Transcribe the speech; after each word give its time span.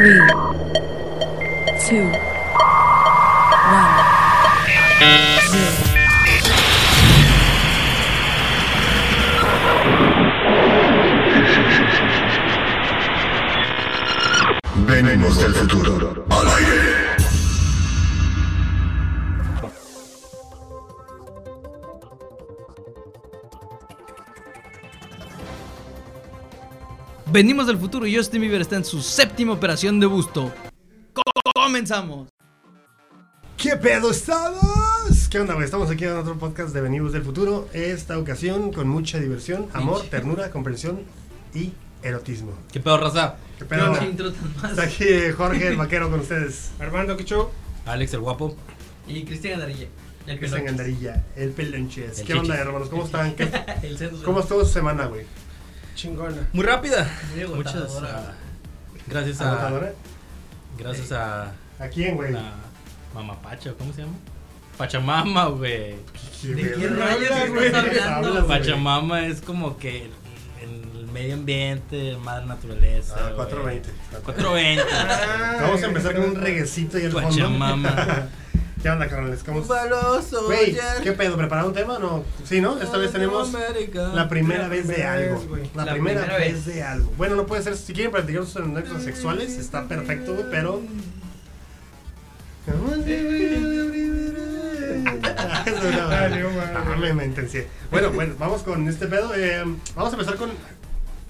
Three, 0.00 0.16
two, 1.78 2.08
one. 3.68 4.00
Venimos 14.86 15.38
del 15.38 15.52
futuro. 15.52 16.99
Venimos 27.32 27.66
del 27.66 27.78
futuro 27.78 28.06
y 28.06 28.16
Justin 28.16 28.40
Bieber 28.40 28.60
está 28.60 28.76
en 28.76 28.84
su 28.84 29.00
séptima 29.02 29.52
operación 29.52 30.00
de 30.00 30.06
busto. 30.06 30.52
Co- 31.12 31.22
Comenzamos. 31.54 32.28
¿Qué 33.56 33.76
pedo 33.76 34.10
estamos? 34.10 35.28
¿Qué 35.30 35.38
onda, 35.38 35.54
güey? 35.54 35.64
Estamos 35.66 35.90
aquí 35.90 36.04
en 36.04 36.12
otro 36.16 36.38
podcast 36.38 36.72
de 36.74 36.80
Venimos 36.80 37.12
del 37.12 37.22
Futuro. 37.22 37.68
Esta 37.74 38.18
ocasión 38.18 38.72
con 38.72 38.88
mucha 38.88 39.20
diversión, 39.20 39.66
amor, 39.74 40.02
ternura, 40.10 40.50
comprensión 40.50 41.02
y 41.54 41.72
erotismo. 42.02 42.52
¿Qué 42.72 42.80
pedo, 42.80 42.96
raza? 42.98 43.36
¿Qué 43.58 43.64
pedo? 43.66 43.92
Qué 43.98 44.06
intro 44.06 44.32
tan 44.32 44.56
más. 44.56 44.70
Está 44.70 44.82
aquí 44.84 45.04
Jorge 45.36 45.68
el 45.68 45.76
vaquero 45.76 46.10
con 46.10 46.20
ustedes. 46.20 46.70
Armando, 46.80 47.16
¿qué 47.18 47.24
show? 47.24 47.50
Alex 47.84 48.14
el 48.14 48.20
guapo. 48.20 48.56
Y 49.06 49.24
Cristian 49.24 49.54
Andarilla. 49.54 49.88
El 50.26 50.38
Cristian 50.38 50.62
pelón. 50.62 50.76
Gandarilla, 50.78 51.24
el 51.36 51.50
pelonches. 51.50 52.18
El 52.20 52.26
¿Qué 52.26 52.32
onda, 52.34 52.44
chichis. 52.54 52.60
hermanos? 52.60 52.88
¿Cómo 52.88 53.04
están? 53.04 53.34
¿Qué- 53.34 53.50
El 53.82 53.98
centro 53.98 54.22
¿Cómo 54.24 54.40
estuvo 54.40 54.64
su 54.64 54.72
semana, 54.72 55.06
güey? 55.06 55.24
Chingona. 56.00 56.48
Muy 56.54 56.64
rápida. 56.64 57.06
Muy 57.36 57.44
Muchas. 57.56 58.00
ah, 58.02 58.32
gracias 59.06 59.38
a. 59.42 59.50
¿Agotadora? 59.52 59.92
Gracias 60.78 61.12
a. 61.12 61.52
¿A 61.78 61.88
quién, 61.92 62.16
güey? 62.16 62.32
La 62.32 62.54
Mamapacha, 63.14 63.74
¿cómo 63.74 63.92
se 63.92 64.00
llama? 64.00 64.14
Pachamama, 64.78 65.48
güey. 65.48 65.96
¿Qué 66.40 66.54
¿De 66.54 66.88
rayos 66.88 67.22
estás 67.22 67.50
güey. 67.50 67.74
hablando? 67.74 68.46
Pachamama 68.46 69.26
es 69.26 69.42
como 69.42 69.76
que 69.76 70.08
el 70.62 71.06
medio 71.12 71.34
ambiente, 71.34 72.16
madre 72.16 72.46
naturaleza. 72.46 73.16
Ah, 73.18 73.22
güey. 73.34 73.34
420. 73.36 73.90
420. 74.24 74.82
Ah, 74.90 75.58
Vamos 75.60 75.82
a 75.82 75.86
empezar 75.86 76.14
con 76.14 76.24
un 76.30 76.34
reguecito 76.36 76.98
y 76.98 77.02
el 77.02 77.12
fondo. 77.12 77.28
Pachamama. 77.28 78.28
¿Qué 78.82 78.88
onda, 78.88 79.08
carnales? 79.08 79.42
¿Cómo 79.44 79.62
Baloso, 79.62 80.46
Güey, 80.46 80.76
¿qué 81.02 81.12
pedo? 81.12 81.36
¿Preparado 81.36 81.68
un 81.68 81.74
tema? 81.74 81.98
No. 81.98 82.24
Sí, 82.44 82.62
¿no? 82.62 82.80
Esta 82.80 82.96
vez 82.96 83.12
tenemos 83.12 83.52
la 83.94 84.28
primera 84.28 84.68
vez 84.68 84.88
de 84.88 85.04
algo. 85.04 85.44
La, 85.74 85.84
La 85.84 85.92
primera, 85.92 86.20
primera 86.22 86.38
vez. 86.38 86.64
vez. 86.64 86.74
de 86.74 86.82
algo. 86.82 87.12
Bueno, 87.18 87.36
no 87.36 87.44
puede 87.46 87.62
ser. 87.62 87.76
Si 87.76 87.92
quieren 87.92 88.10
platicar 88.10 88.44
sus 88.46 88.56
anécdotas 88.56 89.02
sexuales, 89.02 89.58
está 89.58 89.86
perfecto, 89.86 90.34
güey, 90.34 90.46
pero. 90.50 90.80
Ah, 95.52 96.96
me, 96.98 97.12
me. 97.12 97.34
Bueno, 97.90 98.10
bueno, 98.12 98.34
vamos 98.38 98.62
con 98.62 98.88
este 98.88 99.06
pedo. 99.06 99.34
eh, 99.34 99.62
vamos 99.94 100.12
a 100.12 100.16
empezar 100.16 100.36
con, 100.36 100.50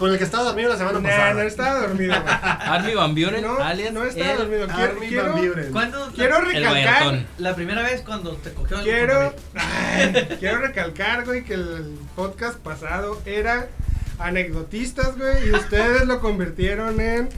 con 0.01 0.11
el 0.11 0.19
que 0.19 0.25
estaba 0.25 0.43
dormido 0.45 0.69
la 0.71 0.77
semana 0.77 0.99
Nah, 0.99 1.09
pasada. 1.09 1.35
no 1.35 1.41
estaba 1.43 1.81
dormido, 1.87 2.15
güey. 2.21 2.35
Army 2.43 2.95
Van 2.95 3.15
Buren, 3.15 3.43
No, 3.43 3.59
alias. 3.63 3.93
no 3.93 4.03
estaba 4.05 4.33
el- 4.33 4.39
dormido. 4.39 4.67
Quiero, 4.67 4.83
Armin 4.93 5.09
quiero, 5.09 5.33
Van 5.33 5.47
Buren. 5.47 5.73
¿Cuándo? 5.73 6.11
quiero 6.15 6.39
El 6.39 6.47
recalcar. 6.47 7.27
La 7.39 7.55
primera 7.55 7.83
vez 7.83 8.01
cuando 8.01 8.33
te 8.37 8.53
cogió 8.53 8.83
Quiero, 8.83 9.35
ay, 9.55 10.37
quiero 10.41 10.59
recalcar, 10.59 11.25
güey, 11.25 11.45
que 11.45 11.55
el 11.55 11.97
podcast 12.17 12.59
pasado 12.59 13.21
era 13.27 13.69
anecdotistas, 14.19 15.17
güey, 15.17 15.49
y 15.49 15.53
ustedes 15.53 16.07
lo 16.07 16.21
convirtieron 16.21 17.01
en 17.01 17.29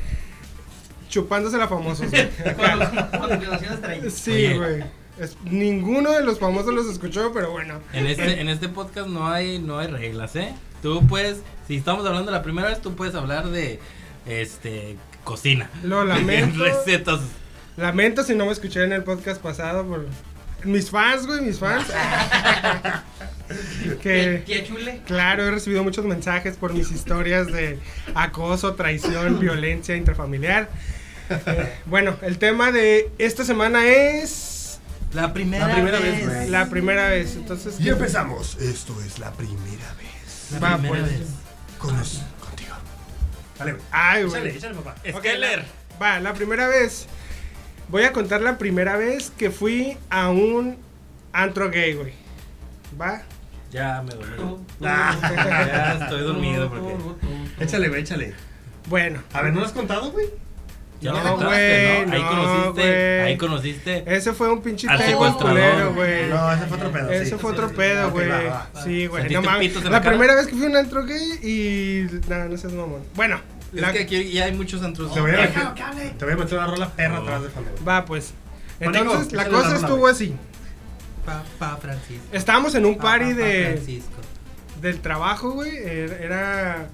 chupándose 1.09 1.59
la 1.59 1.69
famosos, 1.69 2.11
güey. 2.11 2.29
Sí, 4.11 4.55
güey. 4.55 4.83
Es- 5.19 5.37
ninguno 5.45 6.13
de 6.13 6.23
los 6.25 6.39
famosos 6.39 6.73
los 6.73 6.87
escuchó, 6.87 7.33
pero 7.33 7.51
bueno. 7.51 7.81
En 7.93 8.07
este, 8.07 8.41
en 8.41 8.49
este 8.49 8.69
podcast 8.69 9.09
no 9.09 9.29
hay, 9.29 9.59
no 9.59 9.79
hay 9.79 9.89
reglas, 9.89 10.35
¿eh? 10.37 10.55
Tú 10.83 11.07
puedes, 11.07 11.39
si 11.69 11.77
estamos 11.77 12.05
hablando 12.07 12.31
la 12.33 12.43
primera 12.43 12.69
vez, 12.69 12.81
tú 12.83 12.95
puedes 12.97 13.15
hablar 13.15 13.49
de, 13.49 13.79
este, 14.27 14.97
cocina. 15.25 15.71
Lo 15.83 16.05
lamento. 16.05 16.65
Recetas. 16.65 17.21
Lamento 17.77 18.23
si 18.23 18.35
no 18.35 18.47
me 18.47 18.53
escuché 18.53 18.85
en 18.85 18.93
el 18.93 19.03
podcast 19.03 19.41
pasado 19.41 19.87
por 19.87 20.07
mis 20.65 20.91
fans, 20.91 21.27
güey, 21.27 21.41
mis 21.41 21.59
fans. 21.59 21.87
que 24.03 24.43
Tía 24.47 24.65
Chule. 24.65 25.01
claro, 25.07 25.47
he 25.47 25.51
recibido 25.51 25.83
muchos 25.83 26.05
mensajes 26.05 26.57
por 26.57 26.73
mis 26.73 26.91
historias 26.91 27.47
de 27.47 27.79
acoso, 28.15 28.75
traición, 28.75 29.41
violencia 29.41 29.97
intrafamiliar. 29.97 30.69
Eh, 31.31 31.73
bueno, 31.87 32.17
el 32.23 32.39
tema 32.39 32.73
de 32.73 33.11
esta 33.19 33.45
semana 33.45 33.87
es 33.87 34.79
La 35.15 35.33
primera, 35.33 35.69
La 35.69 35.75
primera 35.75 35.99
vez, 35.99 36.27
güey. 36.27 36.49
la 36.51 36.69
primera 36.69 37.09
vez. 37.09 37.37
Entonces, 37.37 37.81
Y 37.81 37.89
empezamos. 37.89 38.57
Esto 38.61 38.95
es 39.07 39.19
la 39.19 39.33
primera 39.33 39.95
vez. 39.99 40.02
La 40.53 40.59
Va, 40.61 40.79
primera 40.79 41.05
pues. 41.05 41.19
vez. 41.21 41.29
Con 41.79 41.97
nos- 41.97 42.23
contigo. 42.41 42.75
Dale, 43.59 43.73
güey. 43.73 43.85
Ay, 43.91 44.25
güey. 44.25 44.35
Échale, 44.43 44.57
échale, 44.57 44.75
papá. 44.75 44.95
Skeller. 45.19 45.65
Va, 46.01 46.21
la 46.21 46.33
primera 46.35 46.69
vez. 46.69 47.07
Voy 47.89 48.05
a 48.05 48.13
contar 48.13 48.41
la 48.41 48.59
primera 48.59 48.97
vez 48.97 49.31
que 49.37 49.51
fui 49.51 49.97
a 50.11 50.31
un 50.31 50.77
antro 51.33 51.71
gay, 51.71 51.95
güey. 51.95 52.13
Va. 53.01 53.23
Ya 53.71 54.03
me 54.03 54.15
dormí. 54.15 54.57
Ah. 54.85 55.17
Ya 55.21 55.99
estoy 56.05 56.21
dormido 56.23 56.69
porque. 56.71 56.95
Échale, 57.61 57.89
güey, 57.89 58.03
échale. 58.03 58.35
Bueno, 58.89 59.23
A 59.33 59.43
ver, 59.43 59.53
¿no 59.53 59.61
lo 59.61 59.67
has 59.67 59.73
contado, 59.73 60.11
güey? 60.11 60.27
Ya 61.03 61.13
No, 61.13 61.37
güey, 61.37 62.07
¿no? 62.07 62.13
Ahí 62.15 62.23
no, 62.23 62.29
conociste, 62.31 62.71
güey. 62.73 63.21
ahí 63.21 63.37
conociste. 63.37 64.05
ese 64.07 64.33
fue 64.33 64.53
un 64.53 64.63
pinche 64.63 64.87
culero, 65.39 65.95
güey. 65.95 66.29
No, 66.29 66.53
ese 66.53 66.67
fue 66.67 66.77
otro 66.79 66.93
pedo. 66.93 67.11
Ese 67.11 67.27
sí. 67.27 67.35
fue 67.39 67.51
otro 67.53 67.69
sí, 67.69 67.75
pedo, 67.77 68.11
güey. 68.13 68.29
Sí, 68.85 69.07
güey. 69.07 69.23
¿Sentiste 69.23 69.35
No 69.35 69.51
mames. 69.51 69.85
La 69.85 70.01
primera 70.01 70.35
vez 70.35 70.47
que 70.47 70.55
fui 70.55 70.65
a 70.65 70.69
un 70.69 70.77
antro 70.77 71.05
gay 71.05 71.33
y. 71.43 72.07
No, 72.29 72.45
no 72.45 72.57
seas 72.57 72.73
mamón. 72.73 73.03
Bueno, 73.15 73.41
Es 73.75 73.81
la- 73.81 73.93
que 73.93 74.01
aquí 74.03 74.31
ya 74.31 74.45
hay 74.45 74.53
muchos 74.53 74.83
antros. 74.83 75.13
Te 75.13 75.21
voy 75.21 75.33
a 75.33 75.35
meter, 75.39 75.53
te 76.19 76.25
voy 76.25 76.35
a 76.35 76.37
meter 76.37 76.59
una 76.59 76.67
rola 76.69 76.89
perra 76.91 77.19
atrás 77.19 77.43
de 77.43 77.49
fondo. 77.51 77.71
va, 77.87 78.05
pues. 78.05 78.33
Entonces, 78.81 79.33
la 79.33 79.49
cosa 79.49 79.77
estuvo 79.77 80.07
así. 80.07 80.35
Papá 81.27 81.79
Francisco. 81.81 82.25
Estábamos 82.33 82.75
en 82.75 82.85
un 82.87 82.97
party 82.97 83.33
de. 83.33 83.73
Francisco. 83.75 84.21
del 84.81 85.01
trabajo, 85.01 85.51
güey. 85.53 85.71
er- 85.77 86.21
Era. 86.21 86.89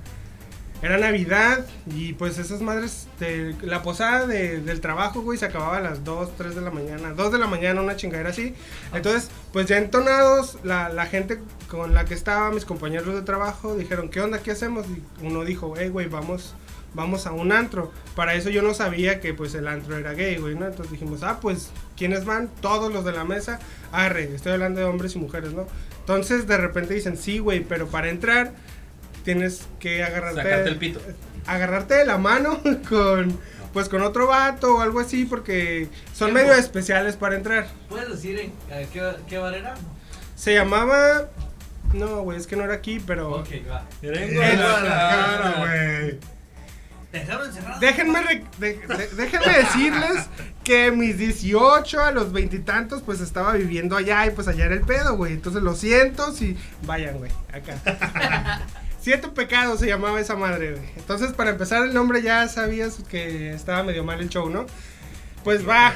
Era 0.81 0.97
Navidad 0.97 1.67
y 1.95 2.13
pues 2.13 2.39
esas 2.39 2.61
madres. 2.61 3.09
la 3.63 3.83
posada 3.83 4.27
de- 4.27 4.61
del 4.61 4.81
trabajo, 4.81 5.23
güey, 5.23 5.37
se 5.39 5.45
acababa 5.47 5.79
a 5.79 5.81
las 5.81 6.05
2, 6.05 6.37
3 6.37 6.55
de 6.55 6.61
la 6.61 6.71
mañana. 6.71 7.13
2 7.15 7.33
de 7.33 7.39
la 7.39 7.47
mañana, 7.49 7.81
una 7.83 7.97
chingadera 7.97 8.31
así. 8.31 8.55
Entonces, 8.95 9.29
pues 9.53 9.67
ya 9.67 9.79
entonados, 9.79 10.59
la, 10.63 10.89
la 10.89 11.07
gente 11.07 11.41
con 11.69 11.95
la 11.95 12.05
que 12.05 12.15
estaba, 12.15 12.51
mis 12.53 12.65
compañeros 12.65 13.13
de 13.15 13.23
trabajo, 13.23 13.77
dijeron, 13.77 14.09
¿qué 14.09 14.21
onda? 14.21 14.39
¿Qué 14.41 14.53
hacemos? 14.53 14.87
Y 14.87 15.27
uno 15.27 15.45
dijo, 15.45 15.75
hey, 15.77 15.89
güey, 15.89 16.07
vamos. 16.09 16.55
Vamos 16.95 17.27
a 17.27 17.33
un 17.33 17.53
antro. 17.53 17.93
Para 18.17 18.35
eso 18.35 18.49
yo 18.49 18.63
no 18.63 18.73
sabía 18.73 19.21
que 19.21 19.35
pues 19.35 19.55
el 19.55 19.69
antro 19.69 19.97
era 19.97 20.15
gay, 20.15 20.39
güey, 20.39 20.55
¿no? 20.55 20.67
Entonces 20.67 20.91
dijimos, 20.91 21.23
ah, 21.23 21.39
pues, 21.41 21.69
¿quiénes 21.99 22.25
van? 22.25 22.49
Todos 22.63 22.91
los 22.93 23.05
de 23.05 23.13
la 23.13 23.25
mesa. 23.25 23.59
Arre, 23.93 24.35
estoy 24.35 24.53
hablando 24.53 24.81
de 24.81 24.87
hombres 24.87 25.15
y 25.15 25.19
mujeres, 25.19 25.53
¿no? 25.53 25.67
Entonces 26.01 26.47
de 26.47 26.57
repente 26.57 26.95
dicen, 26.95 27.19
sí, 27.19 27.41
güey, 27.41 27.61
pero 27.61 27.89
para 27.89 28.09
entrar 28.09 28.55
tienes 29.29 29.67
que 29.79 30.03
agarrarte, 30.03 30.43
Sacarte 30.43 30.69
el 30.71 30.77
pito. 30.79 31.01
agarrarte 31.47 31.95
de 31.95 32.07
la 32.07 32.17
mano 32.17 32.61
con, 32.89 33.39
pues 33.75 33.91
con 33.91 34.01
otro 34.01 34.27
vato 34.27 34.77
o 34.77 34.81
algo 34.81 35.01
así, 35.01 35.27
porque 35.27 35.89
son 36.15 36.33
medio 36.33 36.55
especiales 36.55 37.17
para 37.17 37.37
entrar. 37.37 37.67
¿Puedes 37.91 38.09
decir 38.09 38.39
en 38.39 38.87
qué, 38.89 39.13
qué 39.29 39.37
bar 39.37 39.53
era? 39.53 39.75
Se 40.35 40.55
llamaba, 40.55 41.29
no, 41.93 42.23
güey, 42.23 42.39
es 42.39 42.47
que 42.47 42.57
no 42.57 42.65
era 42.65 42.73
aquí, 42.73 43.01
pero 43.07 43.31
Ok, 43.41 43.49
va. 43.71 43.85
Vengo 44.01 44.41
Vengo 44.41 44.63
a 44.65 44.79
a 44.79 44.81
la 44.83 44.91
cara, 44.91 45.55
güey. 45.59 46.19
¿Te 47.11 47.19
dejaron 47.21 47.49
encerrado? 47.49 47.81
déjenme, 47.81 48.23
re- 48.23 48.45
de- 48.59 48.75
de- 48.87 49.09
déjenme 49.17 49.59
decirles 49.59 50.27
que 50.65 50.91
mis 50.91 51.19
18 51.19 52.01
a 52.03 52.13
los 52.13 52.33
veintitantos, 52.33 53.03
pues 53.03 53.21
estaba 53.21 53.53
viviendo 53.55 53.95
allá 53.95 54.27
y 54.27 54.31
pues 54.31 54.49
allá 54.49 54.65
era 54.67 54.75
el 54.75 54.83
pedo, 54.83 55.17
güey. 55.17 55.35
Entonces 55.35 55.63
lo 55.63 55.75
siento, 55.75 56.33
si 56.33 56.57
vayan, 56.87 57.19
güey, 57.19 57.31
acá. 57.53 58.63
Siete 59.09 59.29
pecados 59.29 59.81
se 59.81 59.87
llamaba 59.87 60.21
esa 60.21 60.37
madre, 60.37 60.73
güey. 60.73 60.85
Entonces, 60.97 61.33
para 61.33 61.49
empezar 61.49 61.83
el 61.83 61.95
nombre 61.95 62.21
ya 62.21 62.47
sabías 62.47 63.03
que 63.09 63.55
estaba 63.55 63.83
medio 63.83 64.05
mal 64.05 64.21
el 64.21 64.29
show, 64.29 64.51
¿no? 64.51 64.67
Pues 65.45 65.67
va, 65.67 65.95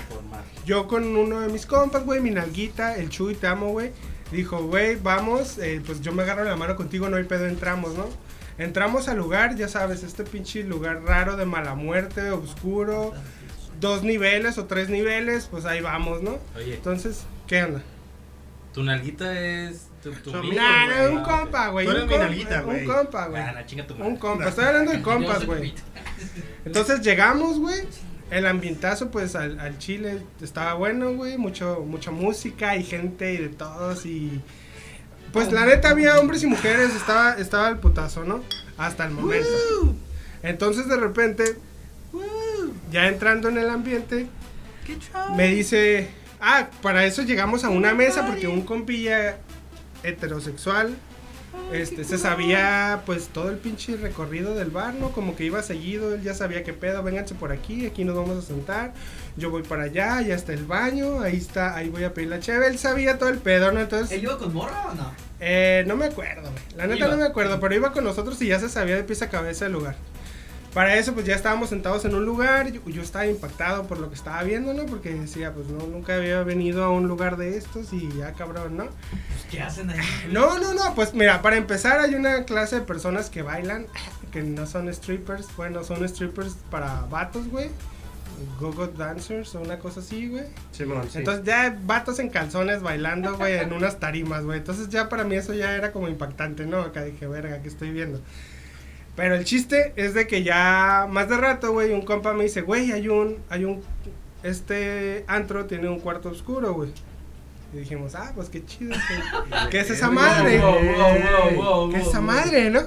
yo 0.64 0.88
con 0.88 1.14
uno 1.14 1.40
de 1.40 1.48
mis 1.48 1.66
compas, 1.66 2.06
güey, 2.06 2.22
mi 2.22 2.30
nalguita, 2.30 2.96
el 2.96 3.10
Chuy, 3.10 3.34
te 3.34 3.46
amo, 3.48 3.68
güey. 3.68 3.90
Dijo, 4.30 4.62
güey, 4.64 4.96
vamos, 4.96 5.58
eh, 5.58 5.82
pues 5.84 6.00
yo 6.00 6.12
me 6.12 6.22
agarro 6.22 6.44
la 6.44 6.56
mano 6.56 6.74
contigo, 6.74 7.10
no 7.10 7.18
hay 7.18 7.24
pedo, 7.24 7.44
entramos, 7.44 7.92
¿no? 7.98 8.08
Entramos 8.56 9.08
al 9.08 9.18
lugar, 9.18 9.56
ya 9.56 9.68
sabes, 9.68 10.04
este 10.04 10.24
pinche 10.24 10.64
lugar 10.64 11.02
raro 11.02 11.36
de 11.36 11.44
mala 11.44 11.74
muerte, 11.74 12.30
oscuro, 12.30 13.12
dos 13.78 14.04
niveles 14.04 14.56
o 14.56 14.64
tres 14.64 14.88
niveles, 14.88 15.48
pues 15.50 15.66
ahí 15.66 15.82
vamos, 15.82 16.22
¿no? 16.22 16.38
Oye, 16.56 16.76
Entonces, 16.76 17.24
¿qué 17.46 17.62
onda? 17.62 17.82
tu 18.72 18.82
nalguita 18.82 19.38
es 19.38 19.91
tu, 20.02 20.12
tu 20.12 20.36
amigo, 20.36 20.54
Nah, 20.54 21.08
no, 21.08 21.16
un 21.16 21.22
compa, 21.22 21.68
güey. 21.68 21.86
Tú 21.86 21.92
eres 21.92 22.02
un 22.02 22.08
mi 22.08 22.14
compa, 22.14 22.26
nalguita, 22.26 22.60
güey. 22.62 22.80
Un 22.80 22.86
compa, 22.86 23.26
güey. 23.28 23.42
Ah, 23.42 23.52
la 23.52 23.66
chinga 23.66 23.86
tu 23.86 23.94
madre. 23.94 24.08
Un 24.08 24.16
compa, 24.16 24.48
estoy 24.48 24.64
hablando 24.64 24.92
de 24.92 25.02
compas, 25.02 25.46
güey. 25.46 25.74
Entonces 26.64 27.00
llegamos, 27.00 27.58
güey. 27.58 27.82
El 28.30 28.46
ambientazo, 28.46 29.10
pues 29.10 29.36
al, 29.36 29.60
al 29.60 29.78
chile 29.78 30.22
estaba 30.40 30.74
bueno, 30.74 31.12
güey. 31.12 31.36
Mucho, 31.36 31.84
mucha 31.86 32.10
música 32.10 32.76
y 32.76 32.82
gente 32.82 33.34
y 33.34 33.36
de 33.36 33.48
todos. 33.50 34.06
Y 34.06 34.40
pues 35.32 35.52
la 35.52 35.66
neta 35.66 35.90
había 35.90 36.18
hombres 36.18 36.42
y 36.42 36.46
mujeres. 36.46 36.94
Estaba, 36.94 37.34
estaba 37.34 37.68
el 37.68 37.78
putazo, 37.78 38.24
¿no? 38.24 38.42
Hasta 38.78 39.04
el 39.04 39.12
momento. 39.12 39.48
Entonces 40.42 40.88
de 40.88 40.96
repente, 40.96 41.44
ya 42.90 43.06
entrando 43.08 43.48
en 43.48 43.58
el 43.58 43.70
ambiente, 43.70 44.26
me 45.36 45.48
dice, 45.48 46.10
ah, 46.40 46.68
para 46.80 47.04
eso 47.04 47.22
llegamos 47.22 47.64
a 47.64 47.68
una 47.68 47.94
mesa 47.94 48.26
porque 48.26 48.48
un 48.48 48.62
compilla 48.62 49.38
heterosexual, 50.02 50.96
este, 51.72 52.04
se 52.04 52.18
sabía 52.18 53.02
pues 53.06 53.28
todo 53.28 53.50
el 53.50 53.56
pinche 53.56 53.96
recorrido 53.96 54.54
del 54.54 54.70
bar, 54.70 54.94
¿no? 54.94 55.10
Como 55.12 55.36
que 55.36 55.44
iba 55.44 55.62
seguido, 55.62 56.14
él 56.14 56.22
ya 56.22 56.34
sabía 56.34 56.64
qué 56.64 56.72
pedo, 56.72 57.02
vénganse 57.02 57.34
por 57.34 57.52
aquí, 57.52 57.86
aquí 57.86 58.04
nos 58.04 58.16
vamos 58.16 58.38
a 58.38 58.46
sentar, 58.46 58.92
yo 59.36 59.50
voy 59.50 59.62
para 59.62 59.84
allá, 59.84 60.20
ya 60.22 60.34
está 60.34 60.52
el 60.52 60.64
baño, 60.64 61.20
ahí 61.20 61.36
está, 61.36 61.74
ahí 61.76 61.88
voy 61.88 62.04
a 62.04 62.14
pedir 62.14 62.28
la 62.28 62.40
cheve, 62.40 62.66
él 62.68 62.78
sabía 62.78 63.18
todo 63.18 63.28
el 63.28 63.38
pedo, 63.38 63.72
¿no? 63.72 63.80
Entonces... 63.80 64.12
¿Él 64.12 64.24
iba 64.24 64.38
con 64.38 64.52
morra 64.52 64.88
o 64.90 64.94
no? 64.94 65.12
Eh, 65.40 65.84
no 65.86 65.96
me 65.96 66.06
acuerdo, 66.06 66.50
güey. 66.50 66.62
La 66.76 66.86
neta 66.86 67.06
Iba. 67.06 67.08
no 67.08 67.16
me 67.16 67.24
acuerdo, 67.24 67.58
pero 67.58 67.74
iba 67.74 67.92
con 67.92 68.04
nosotros 68.04 68.40
y 68.42 68.48
ya 68.48 68.60
se 68.60 68.68
sabía 68.68 68.96
de 68.96 69.04
pieza 69.04 69.26
a 69.26 69.30
cabeza 69.30 69.66
el 69.66 69.72
lugar. 69.72 69.96
Para 70.74 70.96
eso, 70.96 71.12
pues 71.12 71.26
ya 71.26 71.34
estábamos 71.34 71.68
sentados 71.68 72.04
en 72.06 72.14
un 72.14 72.24
lugar. 72.24 72.72
Yo, 72.72 72.80
yo 72.88 73.02
estaba 73.02 73.26
impactado 73.26 73.86
por 73.86 73.98
lo 73.98 74.08
que 74.08 74.14
estaba 74.14 74.42
viendo, 74.42 74.72
¿no? 74.72 74.86
Porque 74.86 75.12
decía, 75.12 75.52
pues 75.52 75.68
no, 75.68 75.86
nunca 75.86 76.16
había 76.16 76.42
venido 76.42 76.82
a 76.82 76.90
un 76.90 77.08
lugar 77.08 77.36
de 77.36 77.58
estos 77.58 77.92
y 77.92 78.08
ya 78.16 78.32
cabrón, 78.32 78.78
¿no? 78.78 78.84
Pues, 78.84 79.46
¿Qué 79.50 79.60
hacen 79.60 79.90
ahí? 79.90 79.98
No, 80.30 80.58
no, 80.58 80.72
no, 80.72 80.94
pues 80.94 81.12
mira, 81.12 81.42
para 81.42 81.56
empezar 81.56 82.00
hay 82.00 82.14
una 82.14 82.44
clase 82.44 82.76
de 82.76 82.82
personas 82.82 83.28
que 83.28 83.42
bailan, 83.42 83.86
que 84.30 84.42
no 84.42 84.66
son 84.66 84.92
strippers, 84.92 85.48
bueno, 85.56 85.84
son 85.84 86.08
strippers 86.08 86.56
para 86.70 87.02
vatos, 87.02 87.48
güey. 87.48 87.68
Go-go 88.58 88.88
dancers 88.88 89.54
o 89.54 89.60
una 89.60 89.78
cosa 89.78 90.00
así, 90.00 90.28
güey. 90.28 90.44
Simón, 90.72 91.06
sí. 91.10 91.18
Entonces 91.18 91.44
ya 91.44 91.78
vatos 91.82 92.18
en 92.18 92.30
calzones 92.30 92.82
bailando, 92.82 93.36
güey, 93.36 93.58
en 93.58 93.72
unas 93.72 94.00
tarimas, 94.00 94.42
güey. 94.42 94.58
Entonces 94.58 94.88
ya 94.88 95.08
para 95.08 95.22
mí 95.22 95.36
eso 95.36 95.52
ya 95.52 95.76
era 95.76 95.92
como 95.92 96.08
impactante, 96.08 96.66
¿no? 96.66 96.80
Acá 96.80 97.04
dije, 97.04 97.26
verga, 97.26 97.60
¿qué 97.60 97.68
estoy 97.68 97.90
viendo? 97.90 98.20
Pero 99.16 99.34
el 99.34 99.44
chiste 99.44 99.92
es 99.96 100.14
de 100.14 100.26
que 100.26 100.42
ya 100.42 101.06
más 101.10 101.28
de 101.28 101.36
rato, 101.36 101.72
güey, 101.72 101.92
un 101.92 102.02
compa 102.02 102.32
me 102.32 102.44
dice, 102.44 102.62
güey, 102.62 102.92
hay 102.92 103.08
un, 103.08 103.38
hay 103.50 103.64
un, 103.64 103.82
este 104.42 105.24
antro 105.28 105.66
tiene 105.66 105.88
un 105.88 106.00
cuarto 106.00 106.30
oscuro, 106.30 106.72
güey. 106.74 106.90
Y 107.74 107.78
dijimos, 107.78 108.14
ah, 108.14 108.32
pues 108.34 108.48
qué 108.48 108.64
chido, 108.64 108.92
¿qué, 109.08 109.58
qué 109.70 109.80
es 109.80 109.90
esa 109.90 110.10
madre? 110.10 110.60
¿Qué 111.90 111.96
es 111.98 112.06
esa 112.08 112.20
madre, 112.20 112.70
no? 112.70 112.80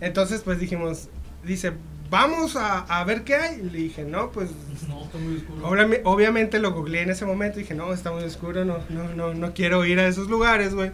Entonces, 0.00 0.42
pues 0.42 0.58
dijimos, 0.60 1.08
dice, 1.44 1.72
vamos 2.10 2.56
a, 2.56 2.80
a 2.80 3.04
ver 3.04 3.24
qué 3.24 3.34
hay. 3.34 3.60
Y 3.60 3.70
le 3.70 3.78
dije, 3.78 4.04
no, 4.04 4.30
pues 4.30 4.50
No, 4.88 5.04
está 5.04 5.18
muy 5.18 5.36
oscuro. 5.36 5.68
Obviame- 5.68 6.00
Obviamente 6.04 6.58
lo 6.60 6.72
googleé 6.72 7.02
en 7.02 7.10
ese 7.10 7.24
momento 7.26 7.58
y 7.58 7.62
dije, 7.62 7.74
no, 7.74 7.92
está 7.92 8.10
muy 8.12 8.22
oscuro, 8.24 8.64
no, 8.64 8.78
no, 8.88 9.14
no, 9.14 9.34
no 9.34 9.52
quiero 9.54 9.84
ir 9.84 9.98
a 10.00 10.06
esos 10.06 10.28
lugares, 10.28 10.74
güey. 10.74 10.92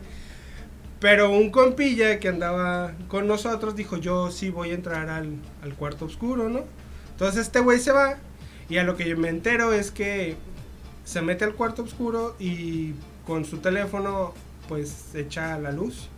Pero 1.04 1.30
un 1.30 1.50
compilla 1.50 2.18
que 2.18 2.28
andaba 2.28 2.94
con 3.08 3.26
nosotros 3.26 3.76
dijo, 3.76 3.98
yo 3.98 4.30
sí 4.30 4.48
voy 4.48 4.70
a 4.70 4.74
entrar 4.74 5.10
al, 5.10 5.34
al 5.62 5.74
cuarto 5.74 6.06
oscuro, 6.06 6.48
¿no? 6.48 6.64
Entonces 7.10 7.42
este 7.42 7.60
güey 7.60 7.78
se 7.78 7.92
va 7.92 8.16
y 8.70 8.78
a 8.78 8.84
lo 8.84 8.96
que 8.96 9.06
yo 9.06 9.14
me 9.18 9.28
entero 9.28 9.74
es 9.74 9.90
que 9.90 10.34
se 11.04 11.20
mete 11.20 11.44
al 11.44 11.56
cuarto 11.56 11.82
oscuro 11.82 12.34
y 12.38 12.94
con 13.26 13.44
su 13.44 13.58
teléfono 13.58 14.32
pues 14.66 15.14
echa 15.14 15.58
la 15.58 15.72
luz. 15.72 16.08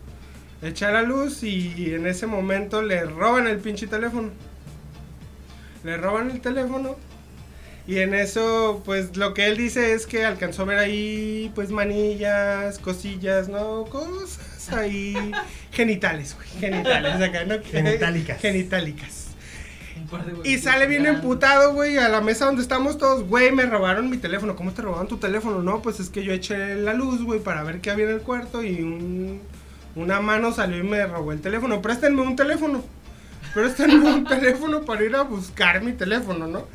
Echa 0.61 0.89
la 0.89 1.01
luz 1.01 1.43
y 1.43 1.93
en 1.93 2.07
ese 2.07 2.25
momento 2.25 2.81
le 2.81 3.03
roban 3.03 3.45
el 3.45 3.57
pinche 3.57 3.87
teléfono. 3.87 4.29
Le 5.83 5.97
roban 5.97 6.31
el 6.31 6.39
teléfono 6.39 6.95
y 7.87 7.99
en 7.99 8.13
eso, 8.13 8.81
pues 8.85 9.17
lo 9.17 9.33
que 9.33 9.47
él 9.47 9.57
dice 9.57 9.93
es 9.93 10.07
que 10.07 10.23
alcanzó 10.23 10.61
a 10.61 10.65
ver 10.65 10.77
ahí, 10.77 11.51
pues 11.55 11.71
manillas, 11.71 12.79
cosillas, 12.79 13.49
¿no? 13.49 13.83
Cosas 13.85 14.56
ahí. 14.71 15.15
genitales, 15.71 16.35
güey. 16.35 16.47
Genitales, 16.59 17.21
acá, 17.21 17.45
¿no? 17.45 17.55
Genitálicas. 17.63 18.41
Genitálicas. 18.41 19.27
De 19.97 20.49
Y 20.49 20.57
sale 20.59 20.87
bien 20.87 21.05
emputado, 21.05 21.73
güey, 21.73 21.97
a 21.97 22.07
la 22.07 22.21
mesa 22.21 22.45
donde 22.45 22.61
estamos 22.61 22.97
todos. 22.97 23.27
Güey, 23.27 23.51
me 23.51 23.65
robaron 23.65 24.09
mi 24.09 24.17
teléfono. 24.17 24.55
¿Cómo 24.55 24.71
te 24.71 24.81
robaron 24.81 25.07
tu 25.07 25.17
teléfono? 25.17 25.61
No, 25.61 25.81
pues 25.81 25.99
es 25.99 26.09
que 26.09 26.23
yo 26.23 26.31
eché 26.33 26.75
la 26.75 26.93
luz, 26.93 27.23
güey, 27.23 27.39
para 27.39 27.63
ver 27.63 27.81
qué 27.81 27.89
había 27.89 28.05
en 28.05 28.11
el 28.11 28.21
cuarto 28.21 28.63
y 28.63 28.81
un, 28.81 29.41
una 29.95 30.21
mano 30.21 30.53
salió 30.53 30.77
y 30.77 30.83
me 30.83 31.05
robó 31.05 31.31
el 31.31 31.41
teléfono. 31.41 31.81
Préstenme 31.81 32.21
un 32.21 32.35
teléfono. 32.35 32.83
Préstenme 33.53 34.09
un 34.09 34.23
teléfono 34.27 34.81
para 34.81 35.03
ir 35.03 35.15
a 35.15 35.23
buscar 35.23 35.81
mi 35.81 35.93
teléfono, 35.93 36.47
¿no? 36.47 36.65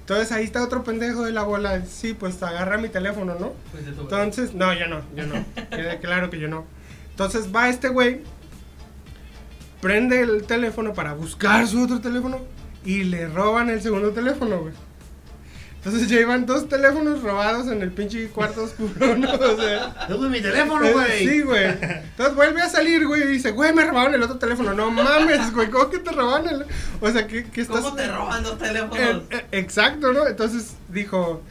Entonces 0.00 0.32
ahí 0.32 0.44
está 0.44 0.62
otro 0.62 0.84
pendejo 0.84 1.24
de 1.24 1.32
la 1.32 1.44
bola. 1.44 1.82
Sí, 1.86 2.12
pues 2.12 2.42
agarra 2.42 2.76
mi 2.76 2.88
teléfono, 2.88 3.36
¿no? 3.40 3.54
Pues 3.72 3.86
de 3.86 3.92
tu 3.92 4.02
Entonces, 4.02 4.52
no, 4.52 4.74
yo 4.74 4.86
no, 4.86 5.00
yo 5.16 5.26
no. 5.26 5.42
Claro 6.02 6.28
que 6.28 6.38
yo 6.38 6.48
no. 6.48 6.66
Entonces 7.14 7.54
va 7.54 7.68
este 7.68 7.90
güey, 7.90 8.22
prende 9.80 10.20
el 10.20 10.42
teléfono 10.42 10.94
para 10.94 11.14
buscar 11.14 11.64
su 11.68 11.80
otro 11.84 12.00
teléfono 12.00 12.40
y 12.84 13.04
le 13.04 13.28
roban 13.28 13.70
el 13.70 13.80
segundo 13.80 14.10
teléfono, 14.10 14.62
güey. 14.62 14.74
Entonces 15.76 16.08
ya 16.08 16.18
iban 16.18 16.44
dos 16.44 16.68
teléfonos 16.68 17.22
robados 17.22 17.68
en 17.68 17.82
el 17.82 17.92
pinche 17.92 18.28
cuarto 18.30 18.64
oscuro, 18.64 19.16
¿no? 19.18 19.30
O 19.32 19.56
sea, 19.56 20.06
¡Yo 20.08 20.18
mi 20.18 20.40
teléfono, 20.40 20.90
güey! 20.92 21.28
Sí, 21.28 21.42
güey. 21.42 21.66
Entonces 21.66 22.34
vuelve 22.34 22.62
a 22.62 22.68
salir, 22.68 23.06
güey, 23.06 23.22
y 23.22 23.26
dice, 23.26 23.52
güey, 23.52 23.72
me 23.72 23.84
robaron 23.84 24.12
el 24.14 24.22
otro 24.24 24.38
teléfono. 24.38 24.74
No 24.74 24.90
mames, 24.90 25.52
güey, 25.52 25.70
¿cómo 25.70 25.88
que 25.88 26.00
te 26.00 26.10
robaron 26.10 26.48
el...? 26.48 26.66
O 27.00 27.10
sea, 27.12 27.28
¿qué, 27.28 27.44
qué 27.44 27.60
estás...? 27.60 27.82
¿Cómo 27.82 27.94
te 27.94 28.10
roban 28.10 28.42
dos 28.42 28.58
teléfonos? 28.58 28.98
Eh, 28.98 29.22
eh, 29.30 29.46
exacto, 29.52 30.12
¿no? 30.12 30.26
Entonces 30.26 30.74
dijo, 30.88 31.42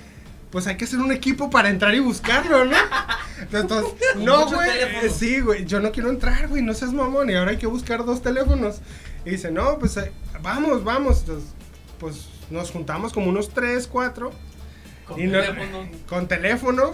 pues 0.53 0.67
hay 0.67 0.77
que 0.77 0.85
hacer 0.85 0.99
un 0.99 1.11
equipo 1.11 1.49
para 1.49 1.69
entrar 1.69 1.93
y 1.95 1.99
buscarlo, 1.99 2.63
¿no? 2.63 2.77
Entonces, 3.51 3.91
no, 4.17 4.45
güey. 4.45 4.69
eh, 4.69 5.09
Sí, 5.09 5.39
güey, 5.41 5.65
yo 5.65 5.79
no 5.79 5.91
quiero 5.91 6.09
entrar, 6.11 6.47
güey, 6.47 6.61
no 6.61 6.73
seas 6.75 6.93
mamón. 6.93 7.29
Y 7.31 7.33
ahora 7.33 7.51
hay 7.51 7.57
que 7.57 7.65
buscar 7.67 8.05
dos 8.05 8.21
teléfonos. 8.21 8.77
Y 9.25 9.31
dice, 9.31 9.49
no, 9.51 9.79
pues 9.79 9.97
eh, 9.97 10.11
vamos, 10.43 10.83
vamos. 10.83 11.21
Entonces, 11.21 11.49
pues 11.99 12.27
nos 12.51 12.69
juntamos 12.69 13.11
como 13.13 13.29
unos 13.29 13.49
tres, 13.49 13.87
cuatro. 13.87 14.31
Con 15.07 15.19
y 15.19 15.25
no- 15.25 15.41
teléfono. 15.41 15.87
con 16.07 16.27
teléfono. 16.27 16.91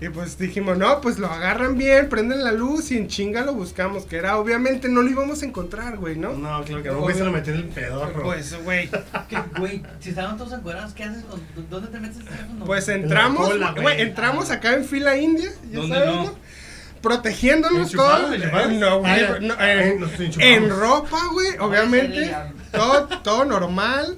Y 0.00 0.08
pues 0.10 0.38
dijimos, 0.38 0.78
no, 0.78 1.00
pues 1.00 1.18
lo 1.18 1.26
agarran 1.26 1.76
bien, 1.76 2.08
prenden 2.08 2.44
la 2.44 2.52
luz 2.52 2.92
y 2.92 2.96
en 2.96 3.08
chinga 3.08 3.42
lo 3.42 3.54
buscamos. 3.54 4.04
Que 4.04 4.16
era, 4.16 4.38
obviamente, 4.38 4.88
no 4.88 5.02
lo 5.02 5.10
íbamos 5.10 5.42
a 5.42 5.46
encontrar, 5.46 5.96
güey, 5.96 6.16
¿no? 6.16 6.34
No, 6.34 6.62
claro 6.62 6.82
que 6.84 6.88
no, 6.90 7.00
güey, 7.00 7.16
se 7.16 7.24
lo 7.24 7.32
metió 7.32 7.52
en 7.52 7.58
el 7.60 7.64
pedorro. 7.68 8.22
Pues, 8.22 8.62
güey. 8.62 8.88
¿Qué, 9.28 9.38
güey? 9.58 9.82
Si 9.98 10.10
estaban 10.10 10.36
todos 10.36 10.52
encuerados, 10.52 10.92
¿qué 10.92 11.02
haces? 11.02 11.24
con- 11.24 11.42
¿Dónde 11.68 11.88
te 11.88 11.98
metes 11.98 12.18
el 12.18 12.24
teléfono? 12.26 12.64
Pues 12.64 12.88
En 12.88 13.02
entramos, 13.02 13.48
cola, 13.48 13.70
güey, 13.72 13.82
güey. 13.82 14.00
entramos 14.02 14.50
acá 14.52 14.74
en 14.74 14.84
fila 14.84 15.16
india, 15.16 15.50
ya 15.68 15.78
¿Dónde 15.80 15.94
sabes, 15.96 16.14
no? 16.14 16.24
¿no? 16.26 16.34
Protegiéndonos 17.02 17.92
¿Enchufados, 17.92 18.30
todos. 18.36 18.72
No, 18.72 18.98
güey, 19.00 19.12
Ah, 19.24 19.38
no, 19.40 19.54
ah, 19.58 19.72
eh, 19.72 19.98
en 20.38 20.70
ropa, 20.70 21.18
güey, 21.32 21.56
obviamente. 21.58 22.34
Todo, 22.72 23.06
todo 23.22 23.44
normal, 23.44 24.16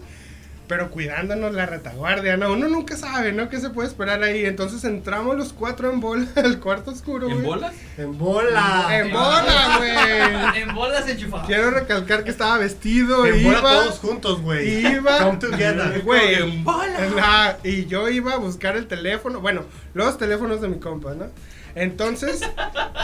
pero 0.70 0.88
cuidándonos 0.88 1.52
la 1.52 1.66
retaguardia, 1.66 2.36
¿no? 2.36 2.52
Uno 2.52 2.68
nunca 2.68 2.96
sabe, 2.96 3.32
¿no? 3.32 3.48
¿Qué 3.48 3.58
se 3.58 3.70
puede 3.70 3.88
esperar 3.88 4.22
ahí? 4.22 4.44
Entonces 4.44 4.84
entramos 4.84 5.36
los 5.36 5.52
cuatro 5.52 5.90
en 5.90 5.98
bola 5.98 6.28
al 6.36 6.60
cuarto 6.60 6.92
oscuro, 6.92 7.26
güey. 7.26 7.38
¿En 7.38 7.44
bolas? 7.44 7.74
En 7.98 8.16
bola. 8.16 8.86
En 8.92 9.10
bola, 9.12 9.78
güey. 9.78 10.62
En 10.62 10.72
bolas 10.72 11.08
enchufadas. 11.08 11.48
Quiero 11.48 11.72
recalcar 11.72 12.22
que 12.22 12.30
estaba 12.30 12.56
vestido, 12.58 13.26
En 13.26 13.42
bola 13.42 13.58
iba... 13.58 13.68
todos 13.68 13.98
juntos, 13.98 14.42
güey. 14.42 14.86
Iba. 14.94 15.18
Come 15.18 15.38
together. 15.38 16.02
Güey, 16.04 16.34
En 16.34 16.62
bola. 16.62 16.98
Ajá, 17.18 17.58
y 17.64 17.86
yo 17.86 18.08
iba 18.08 18.34
a 18.34 18.36
buscar 18.36 18.76
el 18.76 18.86
teléfono, 18.86 19.40
bueno, 19.40 19.64
los 19.92 20.18
teléfonos 20.18 20.60
de 20.60 20.68
mi 20.68 20.78
compa, 20.78 21.14
¿no? 21.14 21.26
Entonces, 21.74 22.42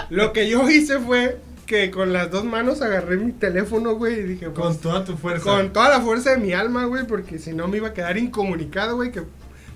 lo 0.08 0.32
que 0.32 0.48
yo 0.48 0.70
hice 0.70 1.00
fue 1.00 1.40
que 1.66 1.90
con 1.90 2.12
las 2.12 2.30
dos 2.30 2.44
manos 2.44 2.80
agarré 2.80 3.16
mi 3.16 3.32
teléfono, 3.32 3.94
güey, 3.96 4.20
y 4.20 4.22
dije, 4.22 4.50
pues, 4.50 4.58
Con 4.66 4.78
toda 4.78 5.04
tu 5.04 5.16
fuerza. 5.16 5.44
con 5.44 5.72
toda 5.72 5.88
la 5.90 6.00
fuerza 6.00 6.30
de 6.30 6.38
mi 6.38 6.52
alma, 6.52 6.84
güey, 6.84 7.06
porque 7.06 7.38
si 7.38 7.52
no 7.52 7.66
me 7.68 7.78
iba 7.78 7.88
a 7.88 7.92
quedar 7.94 8.16
incomunicado, 8.16 8.96
güey, 8.96 9.10
que... 9.10 9.22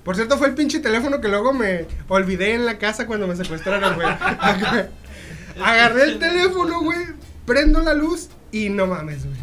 Por 0.04 0.16
cierto, 0.16 0.38
fue 0.38 0.46
el 0.48 0.54
pinche 0.54 0.80
teléfono 0.80 1.20
que 1.20 1.28
luego 1.28 1.52
me 1.52 1.86
olvidé 2.08 2.54
en 2.54 2.64
la 2.64 2.78
casa 2.78 3.06
cuando 3.06 3.26
me 3.26 3.36
secuestraron, 3.36 3.96
güey. 3.96 4.08
Agarré 5.62 6.04
el 6.04 6.18
teléfono, 6.18 6.80
güey, 6.80 6.98
prendo 7.44 7.80
la 7.80 7.92
luz 7.94 8.30
y 8.52 8.70
no 8.70 8.86
mames, 8.86 9.24
güey. 9.26 9.36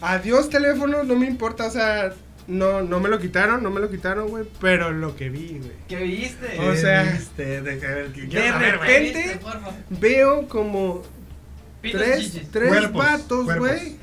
Adiós 0.00 0.48
teléfono, 0.48 1.02
no 1.02 1.14
me 1.16 1.26
importa, 1.26 1.66
o 1.66 1.70
sea, 1.70 2.12
no, 2.46 2.82
no 2.82 3.00
me 3.00 3.08
lo 3.08 3.18
quitaron, 3.18 3.62
no 3.62 3.70
me 3.70 3.80
lo 3.80 3.90
quitaron, 3.90 4.28
güey, 4.28 4.44
pero 4.60 4.92
lo 4.92 5.16
que 5.16 5.28
vi, 5.28 5.58
güey. 5.58 5.72
¿Qué 5.88 5.96
viste? 5.96 6.46
¿Qué 6.58 6.68
o 6.68 6.76
sea, 6.76 7.02
viste? 7.02 7.60
De, 7.62 7.76
ver, 7.76 8.06
¿qué 8.12 8.20
de 8.22 8.26
güey? 8.26 8.30
¿Qué 8.30 8.70
repente- 8.72 9.22
viste? 9.22 9.40
Veo 9.90 10.48
como 10.48 11.02
tres, 11.92 12.40
tres 12.50 12.68
Cuerpos, 12.68 12.92
vatos, 13.04 13.58
güey. 13.58 13.96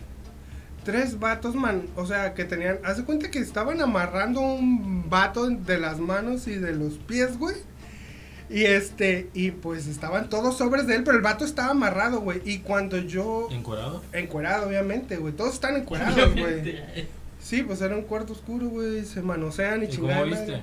Tres 0.84 1.20
vatos, 1.20 1.56
man. 1.56 1.84
O 1.96 2.06
sea, 2.06 2.34
que 2.34 2.44
tenían. 2.44 2.80
Haz 2.84 2.98
de 2.98 3.04
cuenta 3.06 3.32
que 3.32 3.40
estaban 3.40 3.82
amarrando 3.82 4.42
un 4.42 5.10
vato 5.10 5.48
de 5.50 5.78
las 5.78 6.00
manos 6.00 6.48
y 6.48 6.56
de 6.56 6.74
los 6.74 6.94
pies, 6.96 7.38
güey. 7.38 7.56
Y 8.50 8.66
este, 8.66 9.30
y 9.34 9.52
pues 9.52 9.88
estaban 9.88 10.30
todos 10.30 10.58
sobres 10.58 10.86
de 10.86 10.96
él, 10.96 11.04
pero 11.04 11.16
el 11.18 11.24
vato 11.24 11.46
estaba 11.46 11.70
amarrado, 11.72 12.20
güey. 12.20 12.42
Y 12.44 12.60
cuando 12.60 12.98
yo. 12.98 13.48
¿Encuerado? 13.52 14.04
Encuerado, 14.12 14.68
obviamente, 14.68 15.16
güey. 15.16 15.34
Todos 15.34 15.54
están 15.54 15.78
encuerados, 15.78 16.36
güey. 16.36 16.82
Sí, 17.40 17.63
pues 17.63 17.82
era 17.82 17.96
un 17.96 18.04
cuarto 18.04 18.34
oscuro, 18.34 18.68
güey. 18.68 19.06
Se 19.06 19.22
manosean 19.22 19.84
y 19.84 19.86
¿Y 19.86 19.88
cómo 19.98 20.08
chingada. 20.10 20.24
viste? 20.24 20.62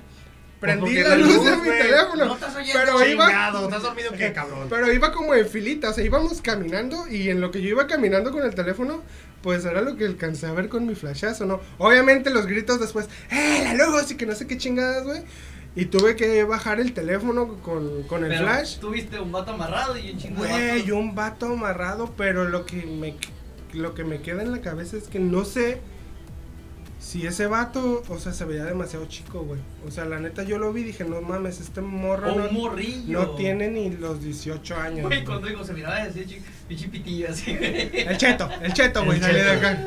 Prendí 0.60 0.80
Porque 0.80 1.02
la 1.02 1.08
la 1.10 1.16
luz 1.16 1.36
luz, 1.36 1.44
de 1.44 1.56
mi 1.56 1.70
teléfono. 1.70 2.24
No 2.26 2.34
estás 2.34 2.54
oyendo, 2.54 2.80
pero 2.84 3.06
iba. 3.06 3.26
Chingado, 3.26 3.64
¿estás 3.64 3.82
dormido 3.82 4.12
qué, 4.12 4.32
cabrón? 4.32 4.66
Pero 4.68 4.92
iba 4.92 5.10
como 5.10 5.34
en 5.34 5.48
filita, 5.48 5.88
o 5.88 5.92
sea, 5.94 6.04
íbamos 6.04 6.42
caminando 6.42 7.08
y 7.08 7.30
en 7.30 7.40
lo 7.40 7.50
que 7.50 7.62
yo 7.62 7.70
iba 7.70 7.86
caminando 7.86 8.30
con 8.30 8.44
el 8.44 8.54
teléfono, 8.54 9.02
pues 9.42 9.64
era 9.64 9.80
lo 9.80 9.96
que 9.96 10.04
alcancé 10.04 10.46
a 10.46 10.52
ver 10.52 10.68
con 10.68 10.86
mi 10.86 10.94
flashazo, 10.94 11.46
¿no? 11.46 11.60
Obviamente 11.78 12.28
los 12.28 12.46
gritos 12.46 12.78
después, 12.78 13.08
¡eh, 13.30 13.62
la 13.64 13.74
luz! 13.74 14.10
Y 14.10 14.16
que 14.16 14.26
no 14.26 14.34
sé 14.34 14.46
qué 14.46 14.58
chingadas, 14.58 15.04
güey. 15.04 15.22
Y 15.76 15.86
tuve 15.86 16.14
que 16.14 16.44
bajar 16.44 16.78
el 16.80 16.92
teléfono 16.92 17.54
con, 17.62 18.02
con 18.02 18.24
el 18.24 18.30
Pero 18.30 18.42
flash. 18.42 18.78
Tuviste 18.80 19.18
un 19.18 19.32
vato 19.32 19.52
amarrado 19.52 19.96
y 19.96 20.10
un 20.10 20.18
chingo 20.18 20.42
de 20.42 20.48
Güey, 20.50 20.90
un 20.90 21.14
vato 21.14 21.46
amarrado, 21.46 22.12
pero 22.16 22.48
lo 22.48 22.66
que 22.66 22.84
me 22.84 23.16
lo 23.72 23.94
que 23.94 24.02
me 24.02 24.20
queda 24.20 24.42
en 24.42 24.50
la 24.50 24.60
cabeza 24.60 24.96
es 24.96 25.06
que 25.06 25.20
no 25.20 25.44
sé 25.44 25.80
si 27.00 27.26
ese 27.26 27.46
vato, 27.46 28.02
o 28.08 28.18
sea, 28.18 28.32
se 28.32 28.44
veía 28.44 28.64
demasiado 28.64 29.06
chico, 29.06 29.40
güey. 29.40 29.58
O 29.88 29.90
sea, 29.90 30.04
la 30.04 30.20
neta 30.20 30.42
yo 30.42 30.58
lo 30.58 30.70
vi 30.72 30.82
y 30.82 30.84
dije, 30.84 31.04
no 31.04 31.22
mames, 31.22 31.58
este 31.58 31.80
morro 31.80 32.34
no, 32.34 32.52
morrillo. 32.52 33.20
no 33.20 33.30
tiene 33.36 33.68
ni 33.68 33.90
los 33.90 34.22
18 34.22 34.76
años. 34.76 35.06
Güey, 35.06 35.24
cuando 35.24 35.48
digo 35.48 35.64
se 35.64 35.72
miraba 35.72 35.96
así, 35.96 36.26
pinche 36.68 36.88
pitillo 36.88 37.30
así, 37.30 37.56
güey. 37.56 37.90
El 38.06 38.16
cheto, 38.18 38.48
el 38.60 38.72
cheto, 38.74 39.04
güey, 39.04 39.16
El 39.18 39.24
salí 39.24 39.40
de 39.40 39.50
acá. 39.50 39.86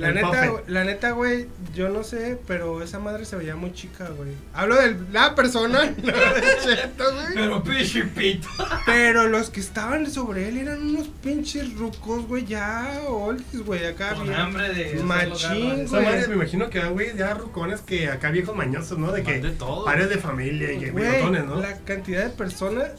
La 0.00 0.12
neta, 0.12 0.28
Puffet. 0.28 0.68
la 0.68 0.84
neta, 0.84 1.10
güey, 1.10 1.46
yo 1.74 1.88
no 1.88 2.02
sé, 2.02 2.38
pero 2.46 2.82
esa 2.82 2.98
madre 2.98 3.24
se 3.24 3.36
veía 3.36 3.56
muy 3.56 3.72
chica, 3.72 4.08
güey. 4.08 4.30
Hablo 4.54 4.76
de 4.76 4.96
la 5.12 5.34
persona, 5.34 5.84
no 6.02 6.12
del 6.12 6.58
cheto, 6.62 7.04
güey. 7.12 7.34
Pero 7.34 7.62
pinche 7.62 8.04
pito. 8.04 8.48
Pero 8.86 9.28
los 9.28 9.50
que 9.50 9.60
estaban 9.60 10.10
sobre 10.10 10.48
él 10.48 10.58
eran 10.58 10.82
unos 10.82 11.08
pinches 11.08 11.74
rucos, 11.74 12.26
güey, 12.26 12.46
ya 12.46 13.00
oldies, 13.08 13.62
güey, 13.64 13.84
acá 13.84 14.14
Con 14.14 14.24
bien 14.24 14.40
hambre 14.40 14.72
de 14.72 15.02
Machín. 15.02 15.80
Esa 15.80 16.00
madre 16.00 16.28
me 16.28 16.34
imagino 16.34 16.70
que 16.70 16.78
da, 16.78 16.88
güey, 16.88 17.16
ya 17.16 17.34
rucones 17.34 17.80
que 17.80 18.08
acá 18.08 18.30
viejos 18.30 18.56
mañosos, 18.56 18.98
¿no? 18.98 19.12
De 19.12 19.22
que 19.22 19.40
de 19.40 19.50
todo. 19.50 19.84
de 19.84 20.18
familia 20.18 20.72
y 20.72 20.78
que 20.78 20.92
¿no? 20.92 21.60
la 21.60 21.76
cantidad 21.78 22.24
de 22.24 22.30
personas 22.30 22.90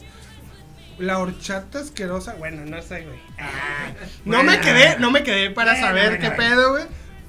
la 1.02 1.20
horchata 1.20 1.80
asquerosa, 1.80 2.36
bueno, 2.36 2.66
no 2.66 2.82
sé, 2.82 3.02
güey. 3.04 3.20
Ah, 3.40 3.92
no 4.26 4.38
Bueno. 4.38 4.52
me 4.52 4.60
quedé, 4.62 5.00
no 5.00 5.12
me 5.12 5.24
quedé 5.24 5.50
para 5.52 5.72
Bueno, 5.74 5.88
saber 5.88 6.10
bueno, 6.18 6.24
qué 6.24 6.32
pedo, 6.36 6.72
güey. 6.72 6.84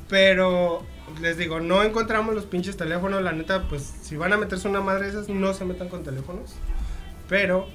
Pero 0.08 0.84
les 1.20 1.36
digo, 1.36 1.60
no 1.60 1.82
encontramos 1.82 2.34
los 2.34 2.44
pinches 2.46 2.76
teléfonos, 2.76 3.22
la 3.22 3.32
neta, 3.32 3.68
pues 3.68 3.82
si 4.02 4.16
van 4.16 4.32
a 4.32 4.36
meterse 4.36 4.68
una 4.68 4.80
madre 4.80 5.08
esas, 5.08 5.28
no 5.28 5.52
se 5.54 5.64
metan 5.64 5.88
con 5.88 6.04
teléfonos. 6.04 6.54
Pero 7.28 7.66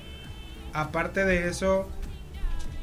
aparte 0.74 1.26
de 1.26 1.48
eso, 1.48 1.90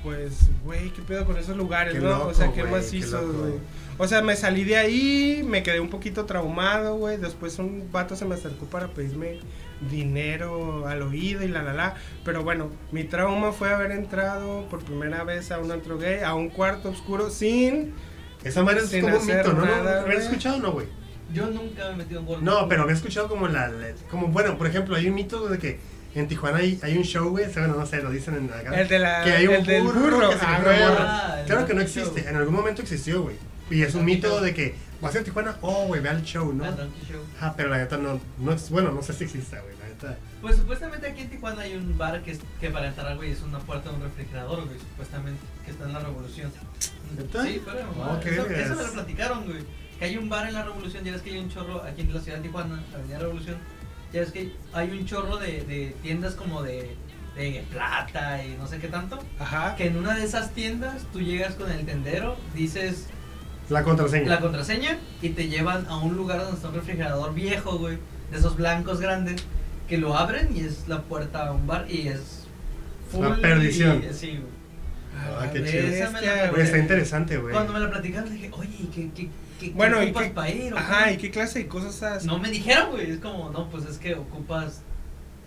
pues, 0.02 0.48
güey, 0.64 0.90
qué 0.90 1.02
pedo 1.02 1.24
con 1.24 1.36
esos 1.36 1.56
lugares, 1.56 1.94
Qué 1.94 2.00
¿no? 2.00 2.10
loco, 2.10 2.28
o 2.28 2.34
sea, 2.34 2.48
qué 2.52 2.62
qué 2.62 2.68
macizos, 2.68 3.22
loco. 3.24 3.38
güey. 3.38 3.54
O 3.96 4.08
sea, 4.08 4.22
me 4.22 4.34
salí 4.34 4.64
de 4.64 4.76
ahí, 4.76 5.42
me 5.46 5.62
quedé 5.62 5.78
un 5.78 5.88
poquito 5.88 6.24
traumado, 6.26 6.96
güey. 6.96 7.16
Después 7.16 7.58
un 7.60 7.90
vato 7.92 8.16
se 8.16 8.24
me 8.24 8.34
acercó 8.34 8.66
para 8.66 8.88
pedirme 8.88 9.38
dinero 9.90 10.86
al 10.86 11.02
oído 11.02 11.42
y 11.42 11.48
la 11.48 11.62
la 11.62 11.72
la. 11.72 11.94
Pero 12.24 12.42
bueno, 12.42 12.70
mi 12.92 13.04
trauma 13.04 13.52
fue 13.52 13.72
haber 13.72 13.90
entrado 13.92 14.68
por 14.68 14.82
primera 14.84 15.24
vez 15.24 15.50
a 15.50 15.58
un 15.58 15.70
antro 15.70 15.98
gay, 15.98 16.20
a 16.22 16.34
un 16.34 16.48
cuarto 16.50 16.90
oscuro, 16.90 17.30
sin. 17.30 17.94
Esa 18.42 18.62
madre 18.62 18.80
es 18.80 18.90
Sin 18.90 19.02
como 19.02 19.16
un 19.18 19.26
mito, 19.26 19.52
¿no? 19.54 19.64
nada, 19.64 20.00
¿Habías 20.02 20.04
güey. 20.16 20.18
escuchado 20.26 20.56
o 20.56 20.60
no, 20.60 20.72
güey? 20.72 20.86
Yo 21.32 21.46
nunca 21.46 21.86
me 21.88 21.92
he 21.92 21.96
metido 21.96 22.20
en 22.20 22.26
gordo. 22.26 22.42
No, 22.42 22.68
pero 22.68 22.82
había 22.82 22.94
escuchado 22.94 23.26
como 23.28 23.48
la, 23.48 23.68
la- 23.68 23.92
como 24.10 24.28
bueno, 24.28 24.58
por 24.58 24.66
ejemplo, 24.66 24.94
hay 24.96 25.08
un 25.08 25.14
mito 25.14 25.48
de 25.48 25.58
que 25.58 25.80
en 26.14 26.28
Tijuana 26.28 26.58
hay, 26.58 26.78
hay 26.82 26.96
un 26.98 27.02
show, 27.04 27.30
güey, 27.30 27.46
bueno, 27.54 27.74
no 27.74 27.86
sé, 27.86 28.02
lo 28.02 28.10
dicen 28.10 28.34
en 28.36 28.50
acá. 28.52 28.78
El 28.80 28.86
de 28.86 28.98
la- 28.98 29.24
que 29.24 29.30
hay 29.32 29.46
un 29.46 29.54
el 29.68 29.82
burro, 29.82 30.00
burro. 30.00 30.28
que 30.30 30.36
se 30.36 30.44
Ah. 30.44 30.60
Ah, 30.66 31.36
el 31.40 31.46
Claro 31.46 31.66
que 31.66 31.72
no 31.74 31.80
existe, 31.80 32.20
Show. 32.20 32.28
en 32.30 32.36
algún 32.36 32.54
momento 32.54 32.82
existió, 32.82 33.22
güey. 33.22 33.36
Y 33.70 33.82
es 33.82 33.94
un 33.94 34.04
mito 34.04 34.28
Show. 34.28 34.40
de 34.44 34.52
que 34.52 34.74
vas 35.00 35.16
a 35.16 35.24
Tijuana, 35.24 35.56
oh, 35.62 35.86
güey, 35.86 36.02
ve 36.02 36.10
al 36.10 36.22
show, 36.22 36.52
¿no? 36.52 36.64
Ah, 36.66 36.76
Show. 37.10 37.20
Ah, 37.40 37.54
pero 37.56 37.70
la 37.70 37.78
neta 37.78 37.96
no, 37.96 38.20
no 38.38 38.52
es, 38.52 38.68
bueno, 38.68 38.92
no 38.92 39.02
sé 39.02 39.14
si 39.14 39.24
exista, 39.24 39.58
güey, 39.62 39.73
Pues 40.40 40.56
supuestamente 40.56 41.06
aquí 41.08 41.22
en 41.22 41.30
Tijuana 41.30 41.62
hay 41.62 41.74
un 41.74 41.96
bar 41.96 42.22
que, 42.22 42.32
es, 42.32 42.40
que 42.60 42.70
para 42.70 42.88
entrar, 42.88 43.16
güey, 43.16 43.30
es 43.32 43.42
una 43.42 43.58
puerta 43.58 43.90
de 43.90 43.96
un 43.96 44.02
refrigerador, 44.02 44.64
güey, 44.66 44.78
supuestamente, 44.78 45.40
que 45.64 45.70
está 45.70 45.84
en 45.84 45.92
la 45.92 46.00
Revolución. 46.00 46.52
¿Neta? 47.16 47.42
Sí, 47.44 47.62
pero 47.64 47.80
Oh, 47.98 48.20
qué 48.20 48.30
eso, 48.34 48.46
eso 48.46 48.76
me 48.76 48.82
lo 48.82 48.92
platicaron, 48.92 49.44
güey. 49.44 49.64
Que 49.98 50.06
hay 50.06 50.16
un 50.16 50.28
bar 50.28 50.46
en 50.48 50.54
la 50.54 50.64
Revolución, 50.64 51.04
ya 51.04 51.12
ves 51.12 51.22
que 51.22 51.30
hay 51.30 51.38
un 51.38 51.48
chorro 51.50 51.82
aquí 51.82 52.02
en 52.02 52.12
la 52.14 52.20
ciudad 52.20 52.38
de 52.38 52.44
Tijuana, 52.44 52.82
la 52.92 52.98
Avenida 52.98 53.18
Revolución. 53.20 53.56
Ya 54.12 54.20
ves 54.20 54.32
que 54.32 54.52
hay 54.72 54.90
un 54.90 55.06
chorro 55.06 55.36
de, 55.38 55.62
de 55.64 55.94
tiendas 56.02 56.34
como 56.34 56.62
de, 56.62 56.96
de 57.36 57.64
plata 57.72 58.44
y 58.44 58.56
no 58.58 58.66
sé 58.66 58.78
qué 58.78 58.88
tanto. 58.88 59.18
Ajá. 59.38 59.74
Que 59.76 59.86
en 59.86 59.96
una 59.96 60.14
de 60.14 60.24
esas 60.24 60.50
tiendas 60.52 61.02
tú 61.12 61.20
llegas 61.20 61.54
con 61.54 61.70
el 61.70 61.84
tendero, 61.86 62.36
dices 62.54 63.06
La 63.68 63.82
contraseña. 63.82 64.28
la 64.28 64.40
contraseña 64.40 64.98
y 65.22 65.30
te 65.30 65.48
llevan 65.48 65.86
a 65.88 65.96
un 65.96 66.14
lugar 66.16 66.40
donde 66.40 66.56
está 66.56 66.68
un 66.68 66.74
refrigerador 66.74 67.34
viejo, 67.34 67.78
güey, 67.78 67.98
de 68.30 68.38
esos 68.38 68.56
blancos 68.56 69.00
grandes, 69.00 69.42
que 69.88 69.98
lo 69.98 70.16
abren 70.16 70.56
y 70.56 70.60
es 70.60 70.88
la 70.88 71.02
puerta 71.02 71.48
a 71.48 71.52
un 71.52 71.66
bar 71.66 71.86
y 71.88 72.08
es 72.08 72.46
La 73.18 73.36
perdición. 73.36 74.02
y- 74.08 74.12
sí, 74.14 74.28
güey. 74.30 74.54
Ah, 75.16 75.48
qué 75.52 75.64
chido. 75.64 75.86
Bestia, 75.86 76.50
Güey, 76.50 76.62
está 76.62 76.78
interesante, 76.78 77.36
güey. 77.38 77.52
Cuando 77.52 77.72
me 77.72 77.80
la 77.80 77.90
platicaron 77.90 78.30
dije, 78.32 78.50
oye, 78.52 78.70
¿y 78.80 78.86
qué, 78.86 79.10
qué, 79.14 79.28
qué, 79.60 79.70
Bueno, 79.70 79.98
qué 79.98 80.06
¿y 80.06 80.08
ocupas 80.08 80.24
qué, 80.26 80.30
para 80.34 80.50
ir? 80.50 80.74
ajá, 80.76 81.04
qué?" 81.06 81.12
¿y 81.12 81.16
qué 81.18 81.30
clase 81.30 81.58
de 81.60 81.68
cosas 81.68 82.02
haces? 82.02 82.24
No 82.26 82.38
me 82.38 82.50
dijeron, 82.50 82.90
güey, 82.90 83.10
es 83.10 83.18
como, 83.18 83.50
no, 83.50 83.68
pues 83.70 83.84
es 83.86 83.98
que 83.98 84.14
ocupas 84.16 84.82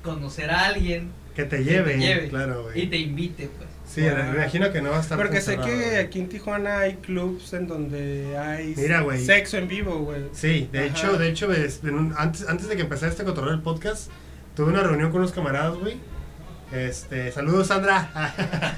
conocer 0.03 0.49
a 0.51 0.65
alguien 0.67 1.11
Que 1.35 1.43
te 1.43 1.57
que 1.57 1.63
lleve, 1.65 1.93
te 1.95 1.99
lleve 1.99 2.29
claro, 2.29 2.63
güey. 2.63 2.83
y 2.83 2.87
te 2.87 2.97
invite, 2.97 3.49
pues. 3.57 3.66
Sí, 3.87 4.01
me 4.01 4.09
imagino 4.35 4.71
que 4.71 4.81
no 4.81 4.91
va 4.91 4.97
a 4.97 5.01
estar 5.01 5.17
Porque 5.17 5.41
sé 5.41 5.57
que 5.57 5.97
aquí 5.97 6.19
en 6.19 6.27
Tijuana 6.29 6.79
hay 6.79 6.95
clubs 6.97 7.53
en 7.53 7.67
donde 7.67 8.37
hay 8.37 8.75
Mira, 8.77 9.03
sexo 9.17 9.57
en 9.57 9.67
vivo, 9.67 9.99
güey. 9.99 10.23
Sí, 10.33 10.69
de 10.71 10.79
Ajá. 10.79 10.87
hecho, 10.87 11.17
de 11.17 11.29
hecho, 11.29 11.51
es- 11.53 11.83
en 11.83 11.95
un- 11.95 12.13
antes, 12.17 12.47
antes 12.47 12.67
de 12.67 12.75
que 12.75 12.81
empezara 12.83 13.09
este 13.11 13.23
cotorreo 13.23 13.51
del 13.51 13.61
podcast, 13.61 14.11
tuve 14.55 14.69
una 14.71 14.83
reunión 14.83 15.09
con 15.11 15.21
unos 15.21 15.31
camaradas, 15.31 15.75
güey. 15.75 15.95
Este, 16.71 17.31
saludos 17.31 17.67
Sandra. 17.67 18.11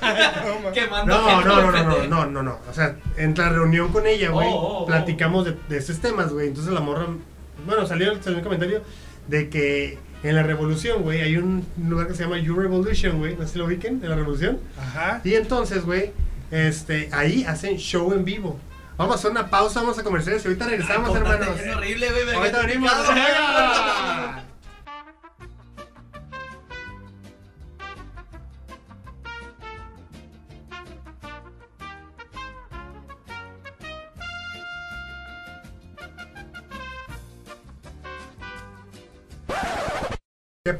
No, 1.05 1.41
no, 1.41 1.41
no, 1.43 1.71
no, 1.71 1.83
no, 1.83 2.07
no, 2.07 2.25
no, 2.27 2.43
no. 2.43 2.59
O 2.69 2.73
sea, 2.73 2.95
en 3.17 3.33
la 3.35 3.49
reunión 3.49 3.91
con 3.91 4.05
ella, 4.07 4.29
güey, 4.29 4.47
Oh, 4.49 4.53
oh, 4.55 4.77
oh. 4.83 4.85
platicamos 4.85 5.45
de, 5.45 5.55
de 5.69 5.77
esos 5.77 5.99
temas, 5.99 6.31
güey. 6.31 6.47
Entonces 6.49 6.71
la 6.73 6.81
morra, 6.81 7.07
bueno, 7.65 7.85
salió, 7.85 8.21
salió 8.21 8.37
un 8.39 8.43
comentario 8.43 8.83
de 9.27 9.49
que 9.49 9.97
en 10.23 10.35
la 10.35 10.43
revolución, 10.43 11.01
güey, 11.03 11.21
hay 11.21 11.37
un 11.37 11.65
lugar 11.87 12.07
que 12.07 12.13
se 12.13 12.23
llama 12.23 12.37
You 12.39 12.55
Revolution, 12.55 13.19
güey. 13.19 13.35
No 13.35 13.45
sé 13.45 13.53
si 13.53 13.59
lo 13.59 13.65
ubiquen, 13.65 13.99
en 14.03 14.09
la 14.09 14.15
revolución. 14.15 14.59
Ajá. 14.77 15.21
Y 15.23 15.35
entonces, 15.35 15.85
güey, 15.85 16.11
este, 16.51 17.09
ahí 17.13 17.45
hacen 17.45 17.77
show 17.77 18.11
en 18.13 18.25
vivo. 18.25 18.59
Vamos 18.97 19.15
a 19.15 19.19
hacer 19.19 19.31
una 19.31 19.49
pausa, 19.49 19.79
vamos 19.79 19.97
a 19.97 20.03
comerciales 20.03 20.43
y 20.43 20.47
ahorita 20.49 20.65
regresamos, 20.65 21.09
Ay, 21.09 21.15
hermanos. 21.15 21.59
Es 21.59 21.75
horrible, 21.75 22.09
güey. 22.11 22.35
Ahorita 22.35 22.61
venimos. 22.65 22.91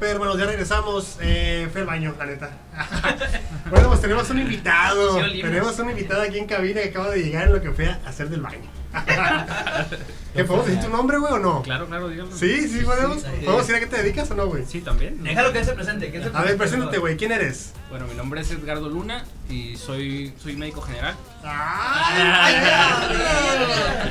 ¿Qué 0.00 0.06
pedo, 0.06 0.10
hermanos? 0.12 0.38
Ya 0.38 0.46
regresamos. 0.46 1.18
Eh, 1.20 1.68
fue 1.70 1.82
al 1.82 1.86
baño, 1.86 2.14
la 2.18 2.26
neta. 2.26 2.50
bueno, 3.70 3.88
pues 3.88 4.00
tenemos 4.00 4.30
un 4.30 4.40
invitado. 4.40 5.16
Tenemos 5.18 5.78
un 5.78 5.90
invitado 5.90 6.22
aquí 6.22 6.38
en 6.38 6.46
cabina 6.46 6.80
que 6.80 6.88
acaba 6.88 7.10
de 7.10 7.22
llegar 7.22 7.46
en 7.48 7.52
lo 7.52 7.60
que 7.60 7.70
fue 7.70 7.86
a 7.86 8.00
hacer 8.06 8.28
del 8.28 8.40
baño. 8.40 8.70
¿Qué 10.34 10.44
podemos 10.44 10.66
decir 10.66 10.82
tu 10.84 10.90
nombre, 10.90 11.18
güey, 11.18 11.32
o 11.32 11.38
no? 11.38 11.62
Claro, 11.62 11.86
claro, 11.86 12.08
dígalo. 12.08 12.30
Sí, 12.32 12.68
sí, 12.68 12.80
podemos. 12.84 13.18
sí. 13.20 13.28
¿Podemos 13.44 13.66
decir 13.66 13.74
a 13.74 13.80
qué 13.80 13.86
te 13.86 13.96
dedicas 14.02 14.30
o 14.30 14.34
no, 14.34 14.46
güey? 14.46 14.64
Sí, 14.64 14.80
también. 14.80 15.22
Déjalo 15.24 15.52
que 15.52 15.58
él 15.58 15.64
se 15.64 15.72
presente. 15.72 16.10
Que 16.10 16.18
él 16.18 16.22
se 16.22 16.28
A 16.28 16.32
ver, 16.32 16.56
presente, 16.56 16.58
preséntate, 16.58 16.98
güey. 16.98 17.16
¿Quién 17.16 17.32
eres? 17.32 17.72
Bueno, 17.90 18.06
mi 18.06 18.14
nombre 18.14 18.40
es 18.40 18.50
Edgardo 18.52 18.88
Luna 18.88 19.24
y 19.48 19.76
soy, 19.76 20.32
soy 20.40 20.54
médico 20.54 20.80
general. 20.82 21.16
¡Ay! 21.42 22.54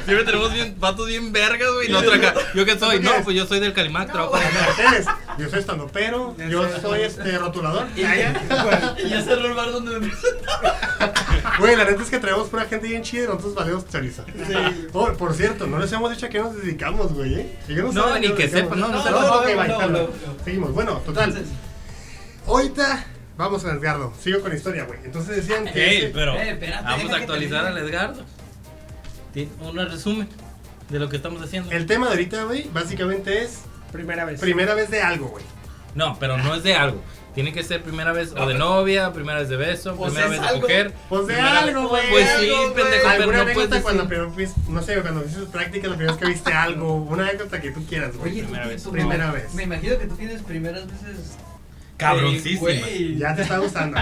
Siempre 0.03 0.25
tenemos 0.25 0.53
bien, 0.53 0.75
vatos 0.77 1.07
bien 1.07 1.31
vergas, 1.31 1.69
güey. 1.73 1.95
Acá. 1.95 2.33
¿Yo 2.53 2.65
qué 2.65 2.77
soy? 2.77 2.99
No, 2.99 3.11
pues 3.23 3.37
yo 3.37 3.45
soy 3.45 3.61
del 3.61 3.73
Calimac, 3.73 4.11
trabajo 4.11 4.35
en 4.37 4.75
¿Qué 4.75 4.95
eres? 4.95 5.05
Yo 5.37 5.49
soy 5.49 5.59
estandopero, 5.59 6.35
yo 6.49 6.67
soy 6.81 7.03
este 7.03 7.37
rotulador. 7.37 7.87
Y 7.95 8.01
y 8.01 9.09
ya 9.09 9.21
cerró 9.21 9.45
el 9.47 9.53
bar 9.53 9.71
donde 9.71 9.99
me 9.99 10.07
presentaba. 10.09 11.13
Güey, 11.59 11.75
la 11.75 11.85
neta 11.85 12.03
es 12.03 12.09
que 12.09 12.19
traemos 12.19 12.49
pura 12.49 12.65
gente 12.65 12.87
bien 12.87 13.01
chida 13.01 13.23
y 13.23 13.27
nosotros 13.27 13.55
valemos 13.55 13.87
chorizo. 13.89 14.25
Oh, 14.93 15.11
por 15.13 15.33
cierto, 15.33 15.67
no 15.67 15.79
les 15.79 15.91
hemos 15.91 16.08
dicho 16.11 16.25
a 16.25 16.29
qué 16.29 16.39
nos 16.39 16.55
dedicamos, 16.55 17.13
güey, 17.13 17.33
¿eh? 17.35 17.59
No, 17.69 17.91
saben 17.91 18.21
ni 18.21 18.27
a 18.27 18.35
que 18.35 18.47
sepan, 18.49 18.79
no, 18.79 18.87
no 18.89 19.03
No, 19.03 19.11
no, 19.11 19.21
no, 19.21 19.65
no, 19.65 19.67
no, 19.67 19.87
no. 19.87 19.97
no. 19.99 20.09
Seguimos, 20.43 20.73
bueno, 20.73 20.97
total. 21.05 21.43
Ahorita 22.47 23.05
vamos 23.37 23.63
con 23.63 23.77
Edgardo. 23.77 24.13
Sigo 24.21 24.41
con 24.41 24.49
la 24.51 24.55
historia, 24.57 24.85
güey. 24.85 24.99
Entonces 25.05 25.35
decían 25.37 25.65
que. 25.71 25.89
Ey, 25.89 25.97
ese- 25.97 26.09
pero 26.09 26.33
Eh, 26.35 26.51
espérate, 26.51 26.83
vamos 26.83 27.05
a 27.05 27.15
que 27.15 27.21
actualizar 27.21 27.65
al. 27.65 27.77
Edgardo. 27.77 28.23
Un 29.61 29.75
resumen 29.77 30.27
de 30.89 30.99
lo 30.99 31.07
que 31.09 31.17
estamos 31.17 31.41
haciendo. 31.41 31.71
El 31.71 31.85
tema 31.85 32.07
de 32.07 32.13
ahorita, 32.13 32.43
güey, 32.45 32.67
básicamente 32.73 33.43
es 33.43 33.59
Primera 33.91 34.25
vez. 34.25 34.39
primera 34.39 34.73
vez 34.73 34.89
de 34.89 35.01
algo, 35.01 35.27
güey. 35.27 35.43
No, 35.99 36.17
pero 36.19 36.37
no 36.37 36.55
es 36.55 36.63
de 36.63 36.73
algo. 36.75 37.01
Tiene 37.35 37.53
que 37.53 37.63
ser 37.63 37.83
primera 37.83 38.11
vez 38.11 38.33
o 38.35 38.47
de 38.47 38.55
novia, 38.55 39.13
primera 39.13 39.39
vez 39.39 39.49
de 39.49 39.55
beso, 39.55 39.95
Pues 39.95 40.11
primera 40.13 40.29
vez 40.31 40.41
de 40.41 40.47
algo. 40.47 40.61
coger. 40.61 40.93
Pues 41.09 41.27
de 41.27 41.35
algo, 41.39 41.87
güey. 41.89 42.09
Pues 42.09 42.27
sí, 42.39 42.49
algo, 42.49 42.73
pendejo, 42.73 43.03
pero 43.03 43.09
¿Alguna 43.09 43.43
no 43.45 43.53
puedes 43.53 43.81
cuando 43.83 44.03
decir. 44.03 44.07
primero 44.07 44.31
fuiste, 44.31 44.61
no 44.69 44.81
sé, 44.81 45.01
cuando 45.01 45.23
hiciste 45.25 45.45
práctica, 45.45 45.87
la 45.87 45.95
primera 45.95 46.13
vez 46.15 46.21
que 46.23 46.27
viste 46.29 46.51
algo, 46.53 46.95
una 46.95 47.23
anécdota 47.23 47.61
que 47.61 47.71
tú 47.71 47.85
quieras, 47.85 48.17
güey. 48.17 48.31
Oye, 48.31 48.41
tú 48.41 48.47
Primera 48.47 48.63
ti- 48.63 48.69
vez. 48.71 48.83
tú- 48.83 48.91
Primera 48.91 49.27
no, 49.27 49.33
vez. 49.33 49.53
Me 49.53 49.63
imagino 49.63 49.97
que 49.99 50.05
tú 50.07 50.15
tienes 50.15 50.41
primeras 50.41 50.87
veces. 50.87 51.37
Cabroncísima. 51.97 52.69
eh, 52.71 52.79
güey. 52.81 53.17
ya 53.17 53.35
te 53.35 53.41
está 53.43 53.57
gustando. 53.59 53.99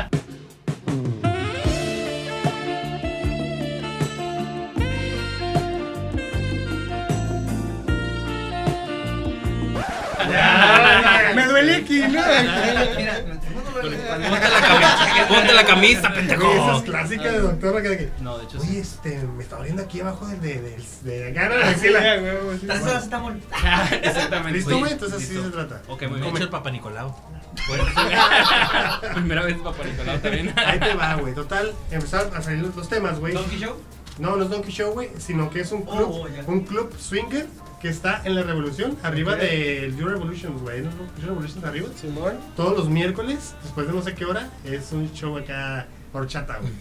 Duele 11.67 11.83
aquí, 11.83 11.99
¿no? 11.99 12.07
Mira, 12.07 13.21
no, 13.21 13.33
no, 13.35 13.81
no, 13.81 14.29
no, 14.29 15.27
Ponte 15.27 15.53
la 15.53 15.65
camisa, 15.65 16.01
camisa, 16.01 16.01
Esa 16.01 16.07
es 16.07 16.13
pendejo. 16.15 16.83
clásica 16.83 17.31
de 17.31 17.39
doctor 17.39 17.81
que 17.81 17.89
de 17.89 17.97
que, 17.97 18.09
No, 18.21 18.37
de 18.37 18.45
hecho 18.45 18.59
Oye, 18.59 18.79
este, 18.79 19.17
me 19.35 19.43
está 19.43 19.57
doliendo 19.57 19.83
aquí 19.83 20.01
abajo 20.01 20.27
del 20.27 20.41
de, 20.41 20.61
de, 20.61 21.11
de, 21.11 21.29
acá, 21.31 21.49
¿no? 21.49 21.55
Estás 21.55 22.81
en 22.81 22.87
acetamol. 22.87 23.41
Exactamente. 24.03 24.57
¿Listo, 24.57 24.79
güey? 24.79 24.91
Entonces 24.93 25.23
así 25.23 25.33
se 25.35 25.49
trata. 25.49 25.81
Ok, 25.87 26.03
muy 26.03 26.11
Me 26.11 26.21
bien. 26.21 26.35
echo 26.35 26.43
el 26.43 26.49
Papa 26.49 26.71
Nicolau. 26.71 27.15
Primera 29.13 29.43
vez 29.43 29.57
papá 29.57 29.83
Nicolau 29.83 30.19
también. 30.19 30.53
Ahí 30.57 30.79
te 30.79 30.93
va, 30.93 31.15
güey. 31.15 31.33
Total, 31.33 31.73
empezaron 31.91 32.35
a 32.35 32.41
salir 32.41 32.61
los, 32.75 32.87
temas, 32.89 33.19
güey. 33.19 33.33
Donkey 33.33 33.59
Show. 33.59 33.75
No, 34.19 34.35
no 34.35 34.43
es 34.43 34.49
Donkey 34.49 34.71
Show, 34.71 34.93
güey, 34.93 35.09
sino 35.17 35.49
que 35.49 35.61
es 35.61 35.71
un 35.71 35.83
club, 35.83 36.09
Oh, 36.09 36.27
un 36.47 36.61
club 36.61 36.95
swinger 36.97 37.47
que 37.81 37.89
está 37.89 38.21
en 38.25 38.35
la 38.35 38.43
Revolución, 38.43 38.97
arriba 39.03 39.33
Ok. 39.33 39.39
del 39.39 39.95
You 39.97 40.07
Revolutions, 40.07 40.61
güey. 40.61 40.81
¿No? 40.81 40.89
You 41.21 41.27
Revolutions 41.27 41.63
arriba. 41.63 41.87
Simón. 41.99 42.33
Todos 42.55 42.77
los 42.77 42.89
miércoles, 42.89 43.53
después 43.63 43.87
de 43.87 43.93
no 43.93 44.01
sé 44.01 44.13
qué 44.15 44.25
hora, 44.25 44.49
es 44.63 44.91
un 44.91 45.11
show 45.13 45.37
acá 45.37 45.85
horchata, 46.13 46.57
güey. 46.57 46.73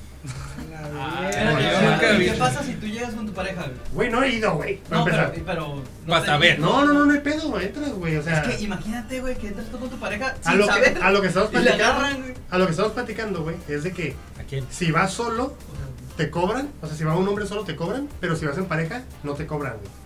Ah, 0.99 1.31
¿y 1.33 1.85
nunca 1.91 2.17
he 2.17 2.25
¿Qué 2.25 2.33
pasa 2.33 2.63
si 2.63 2.73
tú 2.75 2.87
llegas 2.87 3.15
con 3.15 3.27
tu 3.27 3.33
pareja? 3.33 3.63
güey? 3.63 3.75
Güey, 3.93 4.11
no 4.11 4.23
he 4.23 4.31
ido, 4.35 4.55
güey. 4.57 4.77
Para 4.79 4.97
No, 4.97 5.07
empezar. 5.07 5.31
pero. 5.33 5.45
pero 5.47 5.67
no 5.77 5.83
Vas 6.13 6.25
te- 6.25 6.31
a 6.31 6.37
ver. 6.39 6.59
No, 6.59 6.85
no, 6.85 6.93
no, 6.95 7.05
no 7.07 7.13
hay 7.13 7.21
pedo, 7.21 7.49
güey. 7.49 7.67
Entras, 7.67 7.93
güey. 7.93 8.17
O 8.17 8.23
sea, 8.23 8.43
Es 8.43 8.57
que 8.57 8.65
imagínate, 8.65 9.21
güey, 9.21 9.37
que 9.37 9.49
entras 9.49 9.67
tú 9.69 9.79
con 9.79 9.89
tu 9.91 9.97
pareja 9.99 10.35
a 10.45 10.51
sin 10.51 10.59
lo, 10.59 10.67
que, 10.67 10.73
saber. 10.73 10.99
a 11.03 11.11
lo 11.13 11.21
que 11.21 11.29
estamos 11.29 11.51
platicando, 11.51 11.85
agarran, 11.85 12.23
güey. 12.23 12.35
a 12.51 12.59
lo 12.59 12.65
que 12.67 12.71
estamos 12.73 12.93
platicando, 12.93 13.43
güey, 13.43 13.57
es 13.69 13.85
de 13.85 13.93
que 13.93 14.17
¿A 14.41 14.43
quién? 14.45 14.67
si 14.71 14.91
vas 14.91 15.13
solo, 15.13 15.57
te 16.17 16.31
cobran. 16.31 16.71
O 16.83 16.87
sea, 16.87 16.97
si 16.97 17.05
va 17.05 17.15
un 17.17 17.29
hombre 17.29 17.47
solo, 17.47 17.63
te 17.65 17.77
cobran. 17.77 18.09
Pero 18.21 18.35
si 18.37 18.47
vas 18.47 18.59
en 18.59 18.67
pareja, 18.67 19.03
no 19.23 19.35
te 19.35 19.47
cobran, 19.47 19.75
güey. 19.75 20.06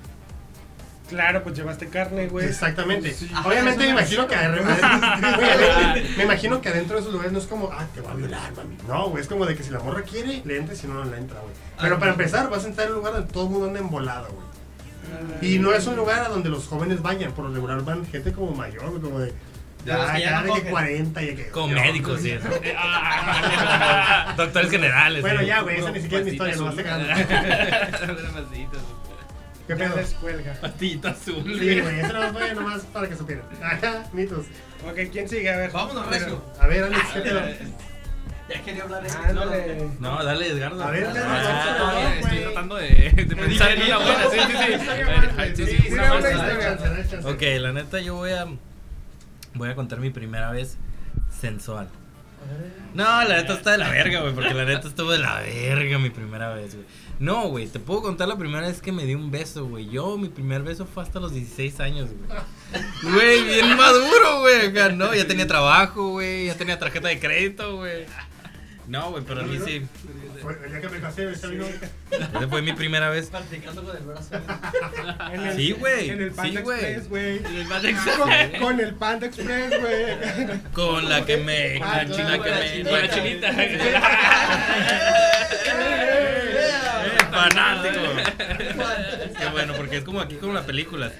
Claro, 1.11 1.43
pues 1.43 1.57
llevaste 1.57 1.88
carne, 1.88 2.29
güey. 2.29 2.47
Exactamente. 2.47 3.12
Sí. 3.12 3.29
Obviamente 3.45 3.85
me 3.85 3.90
imagino 3.90 4.29
que 4.29 4.37
adentro, 4.37 4.64
me 6.17 6.23
imagino 6.23 6.61
que 6.61 6.69
adentro 6.69 6.95
de 6.95 7.00
esos 7.02 7.12
lugares 7.12 7.33
no 7.33 7.40
es 7.40 7.47
como, 7.47 7.69
ah, 7.73 7.85
te 7.93 8.00
va 8.00 8.12
a 8.12 8.14
violar, 8.14 8.52
mami. 8.55 8.76
No, 8.87 9.11
güey, 9.11 9.21
es 9.21 9.29
como 9.29 9.45
de 9.45 9.57
que 9.57 9.64
si 9.64 9.71
la 9.71 9.81
morra 9.81 10.02
quiere, 10.02 10.40
le 10.45 10.57
entra, 10.57 10.76
si 10.76 10.87
no, 10.87 10.95
no 10.95 11.05
le 11.05 11.19
entra, 11.19 11.40
güey. 11.40 11.52
Pero 11.81 11.99
para 11.99 12.12
empezar, 12.12 12.49
vas 12.49 12.64
a 12.64 12.69
entrar 12.69 12.87
en 12.87 12.93
un 12.93 12.99
lugar 12.99 13.14
donde 13.14 13.33
todo 13.33 13.45
el 13.45 13.50
mundo 13.50 13.67
anda 13.67 13.81
embolado, 13.81 14.29
güey. 14.29 14.47
Y 15.43 15.59
no 15.59 15.73
es 15.73 15.85
un 15.88 15.97
lugar 15.97 16.21
a 16.21 16.29
donde 16.29 16.49
los 16.49 16.69
jóvenes 16.69 17.02
vayan, 17.02 17.33
por 17.33 17.47
lo 17.47 17.52
regular 17.52 17.85
van 17.85 18.07
gente 18.07 18.33
como 18.33 18.52
mayor, 18.52 18.88
güey, 18.90 19.02
como 19.02 19.19
de. 19.19 19.35
Ya, 19.85 20.12
que 20.12 20.21
ya 20.21 20.43
de 20.43 20.45
que 20.45 20.50
cogen. 20.50 20.71
40 20.71 21.23
y 21.23 21.35
que. 21.35 21.49
Con 21.49 21.73
médicos, 21.73 22.21
sí. 22.21 22.35
Doctores 24.37 24.71
generales. 24.71 25.23
Bueno, 25.23 25.43
ya, 25.43 25.62
güey, 25.62 25.81
esa 25.81 25.90
ni 25.90 26.00
siquiera 26.00 26.21
es 26.21 26.26
mi 26.26 26.33
historia, 26.33 26.57
lo 26.57 26.67
vas 26.67 26.76
sacando. 26.76 27.07
¿Qué 29.70 29.84
pedo? 29.84 29.96
descuelga. 29.96 30.52
Patita 30.60 31.10
azul. 31.10 31.44
Sí, 31.44 31.80
güey, 31.80 32.00
eso 32.00 32.12
no 32.12 32.32
fue 32.32 32.54
nomás 32.54 32.82
para 32.86 33.08
que 33.08 33.16
supieran. 33.16 33.44
Ajá, 33.62 34.04
mitos. 34.12 34.46
Ok, 34.88 34.98
¿quién 35.12 35.28
sigue? 35.28 35.48
A 35.48 35.56
ver. 35.58 35.70
Vámonos, 35.70 36.06
recio. 36.08 36.44
A 36.58 36.66
ver, 36.66 36.84
Alex, 36.84 37.02
¿qué 37.14 37.20
pedo? 37.20 37.40
Ya 38.48 38.62
quería 38.62 38.82
hablar 38.82 39.02
de 39.02 39.10
Ándale. 39.10 39.88
No, 40.00 40.24
dale, 40.24 40.48
Edgardo. 40.48 40.82
A 40.82 40.90
ver, 40.90 41.04
Ah, 41.06 41.10
Edgardo, 41.12 41.30
sí, 41.30 41.68
no, 41.70 41.76
todavía 41.76 42.08
no, 42.08 42.14
estoy 42.16 42.38
tratando 42.40 42.76
de, 42.76 42.88
de 42.88 43.36
pensar 43.36 43.70
en 43.70 43.82
una 43.82 43.98
buena. 43.98 44.24
Sí, 44.30 44.38
sí, 45.54 45.66
sí. 45.66 45.66
Sí, 45.66 45.76
sí. 47.10 47.16
Ok, 47.24 47.42
la 47.60 47.72
neta 47.72 48.00
yo 48.00 48.16
voy 48.16 48.32
a 48.32 48.46
voy 49.54 49.68
a 49.68 49.74
contar 49.76 50.00
mi 50.00 50.11
primera 50.11 50.50
vez 50.50 50.78
sensual. 51.40 51.88
No, 52.94 53.04
la 53.04 53.37
neta 53.37 53.52
está 53.52 53.72
de 53.72 53.78
la 53.78 53.90
verga, 53.90 54.20
güey, 54.22 54.35
porque 54.35 54.54
la 54.54 54.64
neta 54.64 54.88
estuvo 54.88 55.12
de 55.12 55.18
la 55.18 55.40
verga 55.40 55.98
mi 55.98 56.11
primera 56.11 56.52
vez, 56.54 56.74
güey. 56.74 56.87
No, 57.20 57.48
güey, 57.48 57.66
te 57.66 57.78
puedo 57.78 58.00
contar 58.00 58.28
la 58.28 58.38
primera 58.38 58.66
vez 58.66 58.80
que 58.80 58.92
me 58.92 59.04
di 59.04 59.14
un 59.14 59.30
beso, 59.30 59.66
güey. 59.66 59.90
Yo, 59.90 60.16
mi 60.16 60.28
primer 60.28 60.62
beso 60.62 60.87
fue 60.87 61.02
hasta 61.02 61.20
los 61.20 61.35
16 61.35 61.78
años, 61.80 62.09
güey. 62.09 63.12
Güey, 63.12 63.44
bien 63.44 63.76
maduro, 63.76 64.40
güey. 64.40 64.72
No, 64.96 65.14
ya 65.14 65.26
tenía 65.26 65.46
trabajo, 65.46 66.09
güey, 66.12 66.46
ya 66.46 66.54
tenía 66.56 66.78
tarjeta 66.78 67.09
de 67.09 67.20
crédito, 67.20 67.76
güey. 67.76 68.06
No, 68.87 69.11
güey, 69.12 69.23
pero 69.25 69.40
a 69.43 69.45
mí 69.45 69.59
sí. 69.64 69.83
Fue- 70.43 70.59
Ya 70.73 70.81
que 70.81 70.88
me 70.88 70.99
pasé, 70.99 71.31
está 71.31 71.47
bien. 71.49 71.64
Esa 72.11 72.49
fue 72.49 72.62
mi 72.62 72.73
primera 72.73 73.09
vez. 73.11 73.27
Practicando 73.31 73.85
con 73.85 73.97
el 73.97 74.03
brazo. 74.03 74.35
En 75.33 75.40
el- 75.47 75.57
Sí, 75.57 75.73
güey, 75.73 76.11
En 76.11 76.23
el 76.23 76.33
Panda 76.33 76.59
sí, 76.61 76.64
güey. 76.64 76.79
Express, 76.85 77.09
güey. 77.09 77.37
El 77.37 77.66
Panda 77.69 77.90
Con, 78.51 78.61
con 78.61 78.81
el 78.81 78.95
Panda 78.95 79.27
Express, 79.27 79.81
güey. 79.81 80.61
Con 80.73 81.09
la 81.09 81.25
que 81.25 81.37
me. 81.37 81.79
Con 81.79 81.88
Ah, 81.88 82.03
la 82.05 82.11
china 82.16 82.37
con 82.38 82.45
que 82.47 82.51
me. 82.85 82.90
Con 82.90 83.01
la 83.01 83.09
chinita. 83.11 83.51
Eh, 85.73 87.19
fanático. 87.31 88.01
Qué 89.38 89.47
bueno, 89.53 89.75
porque 89.75 89.99
es 89.99 90.05
como 90.05 90.21
aquí 90.21 90.35
como 90.37 90.53
la 90.53 90.62
película. 90.66 91.11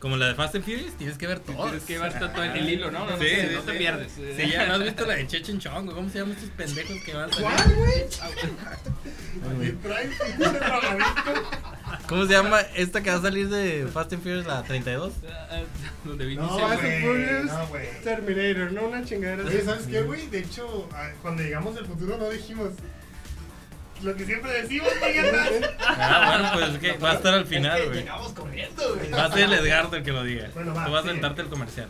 Como 0.00 0.16
la 0.16 0.28
de 0.28 0.34
Fast 0.34 0.54
and 0.54 0.64
Furious, 0.64 0.94
tienes 0.96 1.18
que 1.18 1.26
ver 1.26 1.40
todo. 1.40 1.62
Tienes 1.64 1.82
que 1.84 1.92
llevar 1.92 2.18
todo 2.18 2.42
el 2.42 2.68
hilo, 2.68 2.90
¿no? 2.90 3.00
No, 3.04 3.18
Sí, 3.18 3.24
no, 3.36 3.48
sí, 3.48 3.54
no 3.54 3.60
te 3.60 3.72
sí. 3.72 3.78
pierdes. 3.78 4.12
Sí, 4.12 4.50
ya 4.50 4.66
no 4.66 4.74
has 4.74 4.82
visto 4.82 5.04
la 5.06 5.14
de 5.16 5.26
Chechen 5.26 5.58
Chong, 5.60 5.84
güey? 5.84 5.94
¿cómo 5.94 6.08
se 6.08 6.18
llaman 6.20 6.34
estos 6.36 6.50
pendejos 6.50 6.96
que 7.04 7.12
van 7.14 7.28
a 7.30 7.32
salir? 7.34 7.48
¿Cuál, 7.50 7.74
güey? 9.56 9.72
Drogadicto. 10.38 11.32
¿Cómo 12.08 12.26
se 12.26 12.32
llama 12.32 12.60
esta 12.76 13.02
que 13.02 13.10
va 13.10 13.16
a 13.16 13.22
salir 13.22 13.48
de 13.48 13.86
Fast 13.92 14.12
and 14.14 14.22
Furious, 14.22 14.46
la 14.46 14.62
32? 14.62 15.12
Donde 16.04 16.24
No, 16.24 16.30
viniste. 16.30 16.60
Fast 16.60 16.82
and 16.82 17.02
Furious. 17.02 17.50
Terminator, 18.02 18.72
no 18.72 18.82
una 18.86 19.04
chingadera. 19.04 19.44
Oye. 19.44 19.62
¿sabes 19.62 19.86
qué, 19.86 20.02
güey? 20.02 20.26
De 20.28 20.38
hecho, 20.38 20.88
ah, 20.94 21.10
cuando 21.22 21.42
llegamos 21.42 21.76
al 21.76 21.86
futuro 21.86 22.16
no 22.16 22.28
dijimos 22.30 22.70
lo 24.02 24.14
que 24.16 24.24
siempre 24.24 24.50
decimos, 24.62 24.88
atrás. 24.88 25.50
Ah, 25.80 26.24
bueno, 26.26 26.50
pues 26.54 26.70
es 26.74 26.78
que 26.78 26.98
va 26.98 27.10
a 27.12 27.14
estar 27.14 27.34
al 27.34 27.46
final, 27.46 27.76
Es 27.76 27.82
que 27.82 27.88
güey. 27.88 28.00
llegamos 28.00 28.32
corriendo, 28.32 28.94
güey. 28.96 29.10
Va 29.10 29.24
a 29.26 29.32
ser 29.32 29.40
el 29.44 29.52
Edgardo 29.54 29.96
el 29.96 30.02
que 30.02 30.12
lo 30.12 30.22
diga. 30.24 30.48
Bueno, 30.54 30.74
va, 30.74 30.86
Tú 30.86 30.92
vas 30.92 31.04
a 31.04 31.08
sentarte 31.08 31.42
el 31.42 31.48
comercial. 31.48 31.88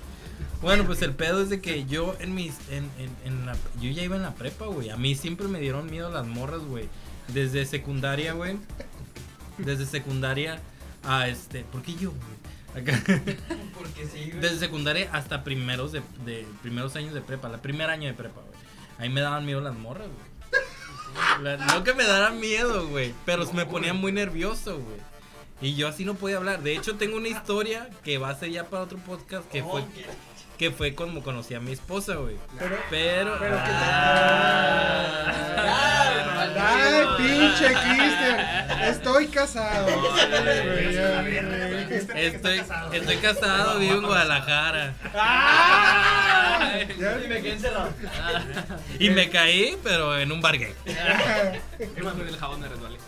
Bueno, 0.61 0.85
pues 0.85 1.01
el 1.03 1.15
pedo 1.15 1.43
es 1.43 1.49
de 1.49 1.61
que 1.61 1.85
yo 1.87 2.17
en 2.21 2.35
mis. 2.35 2.55
En, 2.71 2.91
en, 2.99 3.11
en 3.25 3.47
la, 3.47 3.55
yo 3.81 3.91
ya 3.91 4.03
iba 4.03 4.17
en 4.17 4.23
la 4.23 4.35
prepa, 4.35 4.67
güey. 4.67 4.91
A 4.91 4.97
mí 4.97 5.15
siempre 5.15 5.49
me 5.49 5.59
dieron 5.61 5.91
miedo 5.91 6.11
las 6.11 6.27
morras, 6.27 6.61
güey. 6.63 6.89
Desde 7.29 7.65
secundaria, 7.65 8.33
güey. 8.35 8.57
Desde 9.59 9.87
secundaria 9.87 10.61
a 11.05 11.29
este. 11.29 11.65
¿Por 11.65 11.83
qué 11.83 11.95
yo, 11.95 12.11
güey? 12.11 12.83
Acá. 12.83 13.01
Porque 13.75 14.07
sí, 14.13 14.31
güey. 14.31 14.41
Desde 14.41 14.59
secundaria 14.59 15.09
hasta 15.13 15.45
primeros 15.45 15.93
de, 15.93 16.03
de 16.27 16.47
primeros 16.63 16.95
años 16.97 17.15
de 17.15 17.21
prepa, 17.21 17.49
la 17.49 17.59
primer 17.59 17.89
año 17.89 18.09
de 18.09 18.15
prepa, 18.15 18.41
güey. 18.41 18.61
Ahí 18.99 19.09
me 19.09 19.23
daban 19.23 19.47
miedo 19.47 19.61
las 19.63 19.75
morras, 19.75 20.09
güey. 20.09 20.30
No 21.73 21.85
que 21.85 21.95
me 21.95 22.05
daran 22.05 22.41
miedo, 22.41 22.89
güey, 22.89 23.15
pero 23.25 23.51
me 23.53 23.67
ponía 23.67 23.95
muy 23.95 24.13
nervioso, 24.13 24.79
güey. 24.79 25.01
Y 25.63 25.75
yo 25.75 25.89
así 25.89 26.05
no 26.05 26.15
podía 26.15 26.39
hablar. 26.39 26.63
De 26.63 26.75
hecho, 26.75 26.97
tengo 26.97 27.17
una 27.17 27.29
historia 27.29 27.91
que 28.03 28.19
va 28.19 28.31
a 28.31 28.35
ser 28.35 28.51
ya 28.51 28.65
para 28.65 28.85
otro 28.85 28.99
podcast 28.99 29.49
que 29.51 29.63
fue 29.63 29.85
que 30.61 30.71
fue 30.71 30.95
como 30.95 31.23
conocí 31.23 31.55
a 31.55 31.61
mi 31.61 31.73
esposa, 31.73 32.17
güey. 32.17 32.37
Pero- 32.59 32.77
Pero 32.91 33.37
pero 33.41 33.57
que- 33.57 33.71
Ah. 33.73 35.33
Ay, 36.59 37.07
pinche 37.17 37.65
Cristian. 37.65 38.41
Estoy 38.83 39.29
casado. 39.29 39.87
Estoy, 42.15 42.63
estoy 42.93 43.17
casado, 43.17 43.79
vivo 43.79 43.95
en 43.95 44.03
Guadalajara. 44.03 44.95
Y 47.25 47.29
me 47.29 47.41
quedé 47.41 47.53
encerrado. 47.55 47.95
Y 48.99 49.09
me 49.09 49.31
caí, 49.31 49.79
pero 49.83 50.19
en 50.19 50.31
un 50.31 50.43
bar 50.43 50.59
gay. 50.59 50.75
¿Qué 50.85 52.03
más 52.03 52.13
con 52.13 52.29
el 52.29 52.37
jabón 52.37 52.61
de 52.61 52.69
resbalé? 52.69 52.99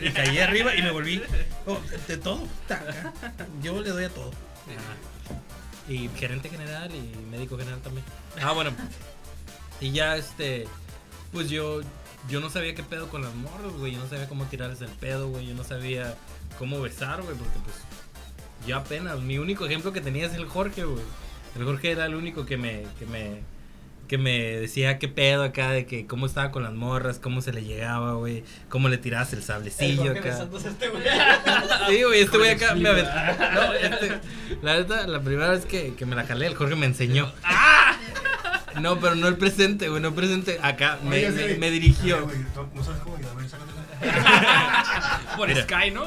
Y 0.00 0.10
caí 0.12 0.38
arriba 0.38 0.72
y 0.76 0.82
me 0.82 0.92
volví 0.92 1.20
oh, 1.66 1.80
de, 2.06 2.16
todo. 2.16 2.46
Yo 3.60 3.80
le 3.80 3.90
doy 3.90 4.04
a 4.04 4.08
todo. 4.10 4.30
Y 5.88 6.08
gerente 6.16 6.48
general 6.48 6.90
y 6.94 7.30
médico 7.30 7.58
general 7.58 7.80
también. 7.80 8.04
Ah, 8.40 8.52
bueno. 8.52 8.70
Y 9.80 9.90
ya 9.92 10.16
este, 10.16 10.66
pues 11.32 11.50
yo, 11.50 11.80
yo 12.28 12.40
no 12.40 12.48
sabía 12.48 12.74
qué 12.74 12.82
pedo 12.82 13.08
con 13.08 13.22
las 13.22 13.34
morras, 13.34 13.72
güey. 13.74 13.92
Yo 13.92 13.98
no 13.98 14.08
sabía 14.08 14.28
cómo 14.28 14.44
tirarles 14.44 14.80
el 14.80 14.90
pedo, 14.90 15.28
güey. 15.28 15.46
Yo 15.46 15.54
no 15.54 15.64
sabía 15.64 16.16
cómo 16.58 16.80
besar, 16.80 17.22
güey, 17.22 17.36
porque 17.36 17.58
pues 17.64 17.76
yo 18.66 18.76
apenas, 18.76 19.20
mi 19.20 19.38
único 19.38 19.66
ejemplo 19.66 19.92
que 19.92 20.00
tenía 20.00 20.26
es 20.26 20.34
el 20.34 20.46
Jorge, 20.46 20.84
güey. 20.84 21.04
El 21.56 21.64
Jorge 21.64 21.92
era 21.92 22.06
el 22.06 22.14
único 22.14 22.46
que 22.46 22.56
me, 22.56 22.84
que 22.98 23.06
me, 23.06 23.40
que 24.08 24.18
me 24.18 24.60
decía 24.60 24.98
qué 24.98 25.08
pedo 25.08 25.42
acá, 25.42 25.70
de 25.70 25.86
que 25.86 26.06
cómo 26.06 26.26
estaba 26.26 26.50
con 26.50 26.62
las 26.62 26.72
morras, 26.72 27.18
cómo 27.18 27.40
se 27.40 27.52
le 27.52 27.64
llegaba, 27.64 28.14
güey, 28.14 28.44
cómo 28.68 28.88
le 28.88 28.98
tirabas 28.98 29.32
el 29.32 29.42
sablecillo 29.42 30.12
acá. 30.12 30.46
Sí, 31.88 32.02
güey, 32.02 32.20
este 32.22 32.38
güey 32.38 32.50
acá 32.50 32.74
me 32.74 32.88
aventó. 32.88 33.10
No, 33.54 33.72
este, 33.74 34.12
la 34.62 34.76
neta, 34.76 35.06
la 35.06 35.20
primera 35.20 35.50
vez 35.50 35.64
que, 35.66 35.94
que 35.94 36.06
me 36.06 36.16
la 36.16 36.24
jalé, 36.24 36.46
el 36.46 36.54
Jorge 36.54 36.76
me 36.76 36.86
enseñó. 36.86 37.32
No, 38.80 38.98
pero 38.98 39.14
no 39.14 39.28
el 39.28 39.36
presente, 39.36 39.88
güey, 39.88 40.02
no 40.02 40.08
el 40.08 40.14
presente. 40.14 40.58
Acá 40.60 40.98
me, 41.04 41.16
Oye, 41.16 41.30
me, 41.30 41.48
sí. 41.52 41.58
me 41.60 41.70
dirigió. 41.70 42.16
Ay, 42.16 42.22
güey, 42.24 42.38
no, 42.56 42.68
no 42.74 42.82
sabes 42.82 43.00
cómo. 43.02 43.14
A 43.14 43.34
ver, 43.34 43.48
sácatela. 43.48 43.84
Por 45.36 45.48
Mira. 45.48 45.62
Sky, 45.62 45.90
¿no? 45.92 46.04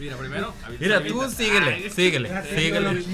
Mira, 0.00 0.16
primero. 0.16 0.52
Mira, 0.80 1.00
tú 1.04 1.30
síguele, 1.30 1.90
síguele, 1.90 2.42
síguele. 2.56 3.04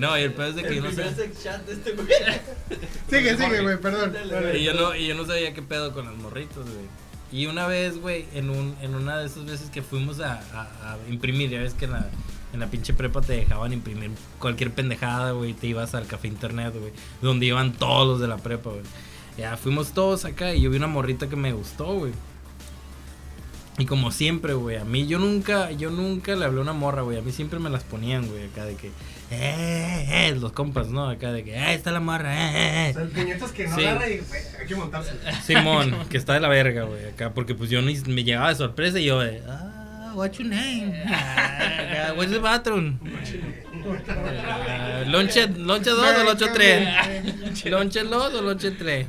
No, 0.00 0.18
y 0.18 0.22
el 0.22 0.32
pedo 0.32 0.48
es 0.48 0.54
de 0.56 0.62
que 0.64 0.76
yo 0.76 0.82
no 0.82 0.90
sé. 0.90 1.14
sex 1.14 1.42
chat 1.42 1.66
de 1.66 1.72
este 1.74 1.92
güey. 1.92 2.08
Sigue, 3.08 3.36
sigue, 3.36 3.60
güey, 3.60 3.78
perdón. 3.80 4.14
Y 4.56 4.64
yo 4.64 4.74
no, 4.74 4.94
y 4.94 5.06
yo 5.06 5.14
no 5.14 5.26
sabía 5.26 5.52
qué 5.54 5.62
pedo 5.62 5.92
con 5.92 6.06
los 6.06 6.16
morritos, 6.16 6.64
güey. 6.64 6.86
Y 7.32 7.46
una 7.46 7.66
vez, 7.68 7.98
güey, 8.00 8.24
en, 8.34 8.50
un, 8.50 8.74
en 8.82 8.94
una 8.94 9.18
de 9.18 9.26
esas 9.26 9.44
veces 9.44 9.70
que 9.70 9.82
fuimos 9.82 10.18
a, 10.20 10.40
a- 10.52 10.94
a 10.94 10.98
imprimir, 11.08 11.50
ya 11.50 11.60
ves 11.60 11.74
que 11.74 11.84
en 11.84 11.92
la, 11.92 12.08
en 12.52 12.58
la 12.60 12.66
pinche 12.68 12.92
prepa 12.92 13.20
te 13.20 13.34
dejaban 13.34 13.72
imprimir 13.72 14.10
cualquier 14.40 14.72
pendejada, 14.72 15.30
güey, 15.32 15.52
te 15.54 15.68
ibas 15.68 15.94
al 15.94 16.06
café 16.08 16.26
internet, 16.26 16.74
güey, 16.76 16.92
donde 17.22 17.46
iban 17.46 17.72
todos 17.74 18.06
los 18.08 18.20
de 18.20 18.26
la 18.26 18.36
prepa, 18.38 18.70
güey. 18.70 18.82
Ya 19.38 19.56
fuimos 19.56 19.92
todos 19.92 20.24
acá 20.24 20.54
y 20.54 20.60
yo 20.62 20.70
vi 20.70 20.76
una 20.78 20.88
morrita 20.88 21.28
que 21.28 21.36
me 21.36 21.52
gustó, 21.52 21.84
güey. 21.94 22.12
Y 23.78 23.86
como 23.86 24.10
siempre, 24.10 24.54
güey, 24.54 24.76
a 24.76 24.84
mí 24.84 25.06
yo 25.06 25.18
nunca, 25.18 25.70
yo 25.70 25.90
nunca 25.90 26.34
le 26.34 26.44
hablé 26.44 26.58
a 26.58 26.62
una 26.62 26.72
morra, 26.72 27.02
güey, 27.02 27.16
a 27.16 27.22
mí 27.22 27.32
siempre 27.32 27.58
me 27.60 27.70
las 27.70 27.84
ponían, 27.84 28.26
güey, 28.28 28.44
acá 28.46 28.64
de 28.64 28.74
que, 28.76 28.90
eh, 29.30 30.06
eh, 30.28 30.36
los 30.40 30.52
compas, 30.52 30.88
¿no? 30.88 31.08
Acá 31.08 31.32
de 31.32 31.44
que, 31.44 31.54
eh, 31.54 31.74
está 31.74 31.90
la 31.92 32.00
morra, 32.00 32.34
eh, 32.34 32.50
eh, 32.54 32.86
O 32.86 32.90
eh. 32.90 32.92
sea, 32.94 33.02
el 33.02 33.08
piñetas 33.10 33.52
que 33.52 33.66
no 33.68 33.76
Sí. 33.76 33.84
agarra 33.86 34.08
y 34.08 34.18
güey, 34.18 34.40
hay 34.60 34.66
que 34.66 34.74
montarse. 34.76 35.12
Simón, 35.46 35.96
que 36.08 36.16
está 36.16 36.34
de 36.34 36.40
la 36.40 36.48
verga, 36.48 36.82
güey, 36.84 37.04
acá, 37.06 37.32
porque 37.32 37.54
pues 37.54 37.70
yo 37.70 37.80
ni 37.82 37.96
me 38.06 38.24
llegaba 38.24 38.48
de 38.48 38.56
sorpresa 38.56 38.98
y 38.98 39.04
yo, 39.04 39.20
de, 39.20 39.42
ah, 39.48 40.12
what's 40.14 40.38
your 40.38 40.48
name? 40.48 40.92
Ah, 41.12 42.12
what's 42.16 42.32
the 42.32 42.38
bathroom? 42.38 42.98
Ah, 44.08 45.04
lonche, 45.06 45.48
lonche 45.48 45.90
2 45.90 46.18
o 46.20 46.24
lonche 46.24 46.48
3? 46.48 47.64
Lonche 47.70 48.04
2 48.04 48.34
o 48.34 48.42
lonche 48.42 48.70
3? 48.72 49.06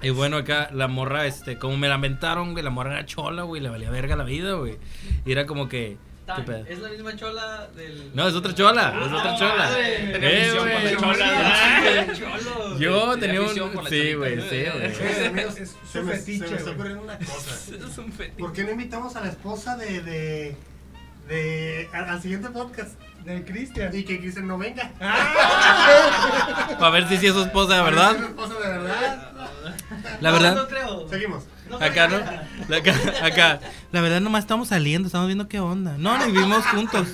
Y 0.00 0.10
bueno, 0.10 0.36
acá 0.38 0.70
la 0.72 0.86
morra, 0.88 1.26
este, 1.26 1.58
como 1.58 1.76
me 1.76 1.88
lamentaron, 1.88 2.52
güey, 2.52 2.64
la 2.64 2.70
morra 2.70 2.92
era 2.94 3.06
chola, 3.06 3.42
güey, 3.42 3.60
le 3.60 3.68
valía 3.68 3.90
verga 3.90 4.16
la 4.16 4.24
vida, 4.24 4.52
güey. 4.52 4.76
Y 5.26 5.32
era 5.32 5.44
como 5.46 5.68
que, 5.68 5.96
¿qué 6.36 6.42
pedo? 6.42 6.64
Es 6.68 6.78
la 6.78 6.88
misma 6.90 7.16
chola 7.16 7.68
del. 7.76 8.10
No, 8.14 8.28
es 8.28 8.34
otra 8.34 8.54
chola, 8.54 8.94
es 9.04 9.12
otra 9.12 9.36
chola. 9.36 9.70
Eh, 9.78 10.54
güey. 10.58 10.96
chola. 10.96 12.06
Yo 12.78 13.18
Tenía 13.18 13.42
un... 13.42 13.48
Sí, 13.88 14.14
güey, 14.14 14.40
sí, 14.48 14.64
güey. 14.72 14.86
Es 14.86 15.76
su 15.90 16.02
me, 16.02 16.12
fetiche, 16.12 16.46
se 16.46 16.50
me 16.52 16.56
está 16.58 16.70
ocurriendo 16.70 17.02
una 17.02 17.18
cosa. 17.18 17.74
Es 17.88 17.98
un 17.98 18.12
fetiche. 18.12 18.38
¿Por 18.38 18.52
qué 18.52 18.64
no 18.64 18.70
invitamos 18.72 19.16
a 19.16 19.20
la 19.20 19.28
esposa 19.28 19.76
de. 19.76 20.02
de. 20.02 20.56
de 21.28 21.88
al, 21.92 22.08
al 22.10 22.22
siguiente 22.22 22.48
podcast? 22.50 22.98
Del 23.24 23.44
Cristian. 23.44 23.94
Y 23.94 24.04
que 24.04 24.20
Cristian 24.20 24.46
no 24.46 24.56
venga. 24.58 24.92
Para 26.78 26.90
ver 26.90 27.08
si 27.08 27.16
sí 27.18 27.26
es 27.26 27.34
su 27.34 27.42
esposa, 27.42 27.74
de 27.74 27.80
Es 27.80 27.84
¿verdad? 27.84 28.16
una 28.16 28.26
esposa 28.26 28.54
de 28.54 28.68
verdad. 28.68 29.27
La 30.20 30.30
No, 30.30 30.36
verdad. 30.38 30.54
No 30.56 30.68
creo. 30.68 31.08
Seguimos. 31.08 31.44
No 31.68 31.76
Acá. 31.76 32.08
¿no? 32.08 32.18
La, 32.68 32.76
acá, 32.78 32.94
acá. 33.22 33.60
La 33.92 34.00
verdad, 34.00 34.20
nomás 34.20 34.44
estamos 34.44 34.68
saliendo, 34.68 35.06
estamos 35.06 35.26
viendo 35.26 35.48
qué 35.48 35.60
onda. 35.60 35.96
No, 35.98 36.16
ni 36.24 36.32
vivimos 36.32 36.64
juntos. 36.66 37.08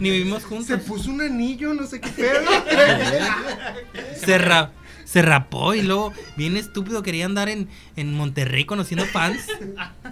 Ni 0.00 0.10
vivimos 0.10 0.42
Se 0.42 0.48
juntos. 0.48 0.80
puso 0.80 1.10
un 1.10 1.20
anillo, 1.20 1.72
no 1.74 1.86
sé 1.86 2.00
qué 2.00 2.08
pedo. 2.10 2.40
Se, 4.16 4.38
ra- 4.38 4.72
se 5.04 5.22
rapó 5.22 5.74
y 5.74 5.82
luego, 5.82 6.12
bien 6.36 6.56
estúpido, 6.56 7.02
quería 7.04 7.26
andar 7.26 7.48
en, 7.48 7.68
en 7.94 8.12
Monterrey 8.14 8.64
conociendo 8.64 9.04
fans. 9.06 9.46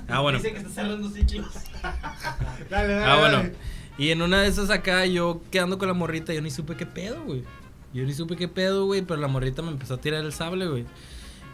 Ah, 0.08 0.20
bueno. 0.20 0.38
Dice 0.38 0.52
que 0.52 0.58
está 0.58 0.70
cerrando 0.70 1.10
ciclos. 1.10 1.48
Dale, 2.70 2.94
dale. 2.94 3.04
Ah, 3.04 3.16
bueno. 3.18 3.36
dale. 3.38 3.54
Y 3.98 4.10
en 4.10 4.22
una 4.22 4.42
de 4.42 4.48
esas 4.48 4.70
acá, 4.70 5.04
yo 5.06 5.40
quedando 5.50 5.78
con 5.78 5.88
la 5.88 5.94
morrita, 5.94 6.32
yo 6.32 6.40
ni 6.42 6.50
supe 6.50 6.76
qué 6.76 6.86
pedo, 6.86 7.22
güey. 7.24 7.42
Yo 7.92 8.04
ni 8.04 8.12
supe 8.14 8.36
qué 8.36 8.46
pedo, 8.48 8.86
güey, 8.86 9.02
pero 9.02 9.20
la 9.20 9.28
morrita 9.28 9.62
me 9.62 9.70
empezó 9.70 9.94
a 9.94 10.00
tirar 10.00 10.24
el 10.24 10.32
sable, 10.32 10.66
güey. 10.68 10.84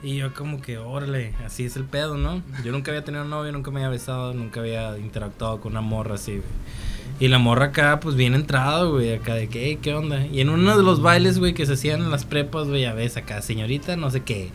Y 0.02 0.16
yo 0.16 0.32
como 0.32 0.62
que, 0.62 0.78
órale, 0.78 1.34
así 1.44 1.64
es 1.64 1.76
el 1.76 1.84
pedo, 1.84 2.16
¿no? 2.16 2.42
Yo 2.64 2.72
nunca 2.72 2.90
había 2.90 3.04
tenido 3.04 3.24
novio, 3.24 3.52
nunca 3.52 3.70
me 3.70 3.80
había 3.80 3.90
besado, 3.90 4.32
nunca 4.32 4.60
había 4.60 4.98
interactuado 4.98 5.60
con 5.60 5.72
una 5.72 5.82
morra 5.82 6.14
así, 6.14 6.32
güey. 6.32 6.42
Y 7.20 7.28
la 7.28 7.38
morra 7.38 7.66
acá, 7.66 8.00
pues 8.00 8.16
bien 8.16 8.34
entrada, 8.34 8.84
güey, 8.84 9.12
acá 9.12 9.34
de 9.34 9.48
que, 9.48 9.66
"Ey, 9.66 9.76
¿qué 9.76 9.92
onda? 9.92 10.24
Y 10.26 10.40
en 10.40 10.48
uno 10.48 10.74
de 10.74 10.82
los 10.82 11.02
bailes, 11.02 11.38
güey, 11.38 11.52
que 11.52 11.66
se 11.66 11.74
hacían 11.74 12.00
en 12.00 12.10
las 12.10 12.24
prepas, 12.24 12.66
güey, 12.68 12.86
a 12.86 12.94
veces 12.94 13.18
acá, 13.18 13.42
señorita, 13.42 13.94
no 13.96 14.10
sé 14.10 14.22
qué, 14.22 14.50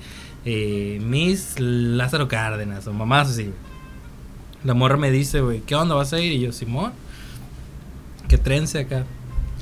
eh, 0.45 0.99
Miss 1.03 1.59
Lázaro 1.59 2.27
Cárdenas 2.27 2.87
o 2.87 2.93
mamás 2.93 3.29
así. 3.29 3.51
La 4.63 4.73
morra 4.73 4.97
me 4.97 5.11
dice, 5.11 5.41
güey, 5.41 5.61
¿qué 5.61 5.75
onda? 5.75 5.93
¿Vas 5.93 6.11
a 6.13 6.19
ir? 6.19 6.33
Y 6.33 6.39
yo, 6.39 6.51
Simón, 6.51 6.91
que 8.27 8.39
trence 8.39 8.79
acá. 8.79 9.05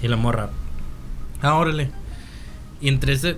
Y 0.01 0.07
la 0.07 0.15
morra, 0.15 0.49
ah, 1.41 1.55
órale. 1.55 1.91
Y 2.79 2.87
entre 2.87 3.13
ese. 3.13 3.37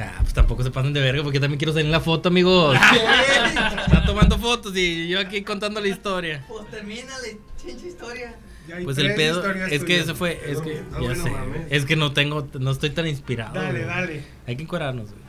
Ah, 0.00 0.18
pues 0.20 0.32
tampoco 0.32 0.62
se 0.62 0.70
pasen 0.70 0.92
de 0.92 1.00
verga 1.00 1.22
porque 1.22 1.40
también 1.40 1.58
quiero 1.58 1.72
salir 1.72 1.86
en 1.86 1.92
la 1.92 2.00
foto, 2.00 2.28
amigos. 2.28 2.76
Están 3.86 4.04
tomando 4.06 4.38
fotos 4.38 4.76
y 4.76 5.08
yo 5.08 5.20
aquí 5.20 5.42
contando 5.42 5.80
la 5.80 5.88
historia. 5.88 6.44
Pues 6.48 6.70
termina 6.70 7.12
la 7.18 7.28
chincha 7.62 7.86
historia. 7.86 8.36
Ya 8.68 8.76
hay 8.76 8.84
Pues 8.84 8.98
el 8.98 9.14
pedo 9.14 9.42
es 9.70 9.84
que 9.84 9.98
ese 10.00 10.14
fue, 10.14 10.40
es 10.46 10.60
que 10.60 10.82
Ah, 10.92 10.94
ya 10.94 10.98
bueno, 11.00 11.24
sé, 11.24 11.30
mames. 11.30 11.62
es 11.70 11.84
que 11.84 11.96
no 11.96 12.12
tengo, 12.12 12.46
no 12.58 12.70
estoy 12.70 12.90
tan 12.90 13.06
inspirado. 13.06 13.54
Dale, 13.54 13.70
güey. 13.80 13.84
dale. 13.84 14.24
Hay 14.46 14.56
que 14.56 14.62
encuadrarnos, 14.62 15.10
güey. 15.10 15.22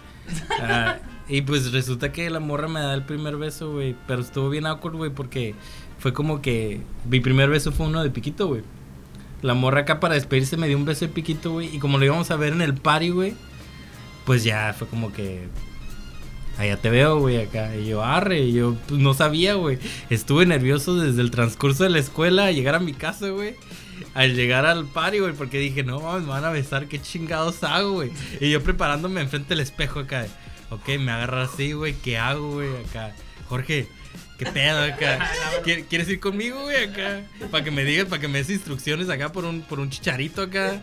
Ah, 0.62 1.00
y 1.28 1.42
pues 1.42 1.72
resulta 1.72 2.12
que 2.12 2.30
la 2.30 2.40
morra 2.40 2.68
me 2.68 2.80
da 2.80 2.94
el 2.94 3.04
primer 3.04 3.38
beso, 3.38 3.72
güey. 3.72 3.96
Pero 4.08 4.22
estuvo 4.22 4.50
bien 4.50 4.66
awkward, 4.66 4.96
güey, 4.96 5.12
porque 5.12 5.56
fue 5.98 6.14
como 6.14 6.42
que 6.42 6.82
mi 7.10 7.20
primer 7.20 7.50
beso 7.50 7.72
fue 7.72 7.88
uno 7.88 8.04
de 8.04 8.10
piquito, 8.10 8.48
güey. 8.48 8.62
La 9.42 9.54
morra 9.56 9.82
acá 9.82 10.00
para 10.00 10.14
despedirse 10.14 10.56
me 10.56 10.68
dio 10.68 10.78
un 10.78 10.86
beso 10.86 11.06
de 11.06 11.12
piquito, 11.12 11.52
güey. 11.54 11.76
Y 11.76 11.80
como 11.80 11.98
lo 11.98 12.06
íbamos 12.06 12.30
a 12.32 12.36
ver 12.36 12.54
en 12.54 12.62
el 12.62 12.76
party, 12.76 13.10
güey, 13.10 13.34
pues 14.26 14.44
ya 14.44 14.74
fue 14.78 14.88
como 14.88 15.12
que. 15.14 15.48
Allá 16.58 16.78
te 16.78 16.90
veo, 16.90 17.20
güey, 17.20 17.38
acá. 17.42 17.76
Y 17.76 17.88
yo, 17.88 18.04
arre. 18.04 18.40
Y 18.42 18.54
yo, 18.54 18.76
pues 18.88 19.00
no 19.02 19.14
sabía, 19.14 19.56
güey. 19.56 19.80
Estuve 20.10 20.46
nervioso 20.46 20.96
desde 20.96 21.22
el 21.22 21.32
transcurso 21.32 21.84
de 21.84 21.90
la 21.90 22.00
escuela 22.00 22.46
a 22.48 22.52
llegar 22.52 22.76
a 22.76 22.80
mi 22.80 22.94
casa, 22.94 23.30
güey. 23.30 23.56
Al 24.14 24.36
llegar 24.36 24.66
al 24.66 24.86
party, 24.86 25.20
güey, 25.20 25.34
porque 25.34 25.58
dije, 25.60 25.84
no 25.84 26.00
mames, 26.02 26.24
me 26.24 26.30
van 26.30 26.44
a 26.44 26.50
besar, 26.50 26.88
qué 26.88 27.02
chingados 27.02 27.64
hago, 27.64 27.94
güey. 27.94 28.12
Y 28.42 28.50
yo 28.52 28.62
preparándome 28.62 29.22
enfrente 29.22 29.50
del 29.50 29.62
espejo 29.62 30.00
acá. 30.02 30.28
Ok, 30.70 30.88
me 31.00 31.12
agarra 31.12 31.44
así, 31.44 31.74
güey, 31.74 31.94
¿qué 31.94 32.18
hago, 32.18 32.52
güey? 32.54 32.70
Acá. 32.90 33.14
Jorge, 33.48 33.88
¿qué 34.38 34.46
pedo 34.48 34.84
acá? 34.84 35.30
¿Qui- 35.64 35.86
¿Quieres 35.88 36.10
ir 36.10 36.20
conmigo, 36.20 36.62
güey, 36.64 36.84
acá? 36.84 37.22
Para 37.52 37.64
que 37.64 37.72
me 37.72 37.84
digas, 37.86 38.06
para 38.08 38.20
que 38.22 38.28
me 38.28 38.40
des 38.40 38.50
instrucciones 38.50 39.10
acá 39.10 39.32
por 39.32 39.46
un, 39.46 39.62
por 39.62 39.80
un 39.80 39.90
chicharito 39.90 40.42
acá. 40.42 40.82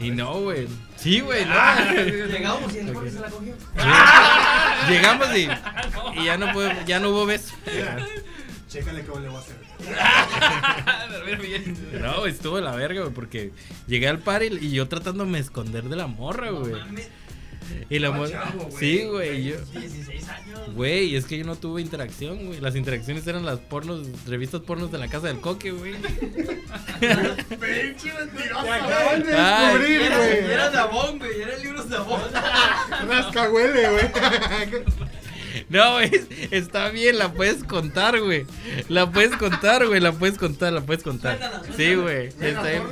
Y 0.00 0.10
no, 0.10 0.40
güey. 0.40 0.66
Sí, 0.96 1.20
güey, 1.20 1.44
no. 1.44 1.54
Llegamos 2.26 2.74
y 2.74 2.78
el 2.78 2.94
Jorge 2.94 3.10
se 3.10 3.20
la 3.20 3.28
cogió. 3.28 3.54
Llegamos 4.88 5.28
y, 5.36 5.48
y 6.20 6.24
ya 6.24 6.36
no 6.38 6.46
pude- 6.52 6.84
ya 6.86 7.00
no 7.00 7.10
hubo 7.10 7.26
beso. 7.26 7.54
Chécale 8.68 9.04
cómo 9.04 9.20
le 9.20 9.28
voy 9.28 9.36
a 9.36 9.40
hacer. 9.40 9.56
Dormir 11.12 11.38
bien. 11.42 12.00
No, 12.00 12.24
estuvo 12.26 12.56
de 12.56 12.62
la 12.62 12.74
verga, 12.76 13.00
güey, 13.02 13.12
porque 13.12 13.52
llegué 13.86 14.08
al 14.08 14.20
party 14.20 14.46
y 14.60 14.70
yo 14.70 14.88
tratándome 14.88 15.38
de 15.38 15.44
esconder 15.44 15.84
de 15.84 15.96
la 15.96 16.06
morra, 16.06 16.50
güey. 16.50 16.72
Y 17.88 17.98
la 17.98 18.08
güey. 18.08 18.32
Sí, 18.78 19.04
güey, 19.04 19.44
yo. 19.44 19.56
16 19.72 20.28
años. 20.28 20.60
Güey, 20.74 21.16
es 21.16 21.24
que 21.24 21.38
yo 21.38 21.44
no 21.44 21.56
tuve 21.56 21.80
interacción, 21.82 22.46
güey. 22.46 22.60
Las 22.60 22.76
interacciones 22.76 23.26
eran 23.26 23.44
las 23.44 23.58
pornos, 23.58 24.06
revistas 24.26 24.60
pornos 24.62 24.92
de 24.92 24.98
la 24.98 25.08
casa 25.08 25.26
del 25.28 25.40
coque, 25.40 25.70
güey. 25.72 25.94
Pinche 27.00 28.12
mentiroso. 28.12 28.60
Acaban 28.72 29.22
de 29.22 29.32
descubrir, 29.32 30.02
Era, 30.02 30.16
güey. 30.16 30.38
era 30.38 30.70
de 30.70 30.78
Avon, 30.78 31.18
güey. 31.18 31.40
Eran 31.42 31.62
libros 31.62 31.88
de 31.90 31.96
Avon. 31.96 32.20
Rascahuele, 33.08 33.90
güey. 33.90 34.10
No, 35.68 35.92
güey, 35.94 36.10
está 36.50 36.88
bien, 36.90 37.18
la 37.18 37.32
puedes 37.32 37.64
contar, 37.64 38.20
güey. 38.20 38.46
La 38.88 39.10
puedes 39.10 39.36
contar, 39.36 39.86
güey, 39.86 40.00
la 40.00 40.12
puedes 40.12 40.38
contar, 40.38 40.72
la 40.72 40.80
puedes 40.82 41.02
contar. 41.02 41.38
Suéltala, 41.38 41.76
Sí, 41.76 41.94
güey. 41.94 42.26
Está 42.28 42.62
bien. 42.62 42.82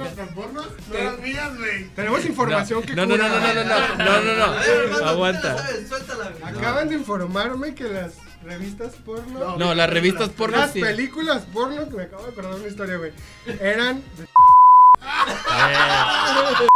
no 0.52 0.64
las 1.04 1.18
mías, 1.20 1.56
güey. 1.56 1.88
Tenemos 1.90 2.24
información 2.24 2.82
que 2.82 2.94
No, 2.94 3.06
no, 3.06 3.16
no, 3.16 3.28
no, 3.28 3.38
no, 3.40 3.54
no, 3.54 3.64
no, 3.64 4.20
no, 4.22 4.36
no, 4.36 4.44
A 4.44 4.58
ver, 4.60 4.68
hermano, 4.70 4.98
no. 4.98 5.04
la 5.04 5.10
Aguanta. 5.10 5.58
sabes, 5.58 5.88
Suéltala. 5.88 6.32
Acaban 6.44 6.88
de 6.88 6.94
informarme 6.96 7.74
que 7.74 7.84
las 7.84 8.14
revistas 8.42 8.94
porno. 9.04 9.56
No, 9.56 9.74
las 9.74 9.90
revistas 9.90 10.30
porno 10.30 10.56
Las 10.56 10.72
sí. 10.72 10.80
películas 10.80 11.44
porno, 11.52 11.88
que 11.88 11.96
me 11.96 12.02
acabo 12.04 12.24
de 12.24 12.30
acordar 12.30 12.54
una 12.54 12.68
historia, 12.68 12.96
güey. 12.96 13.12
Eran. 13.60 14.02
Eh, 14.18 14.26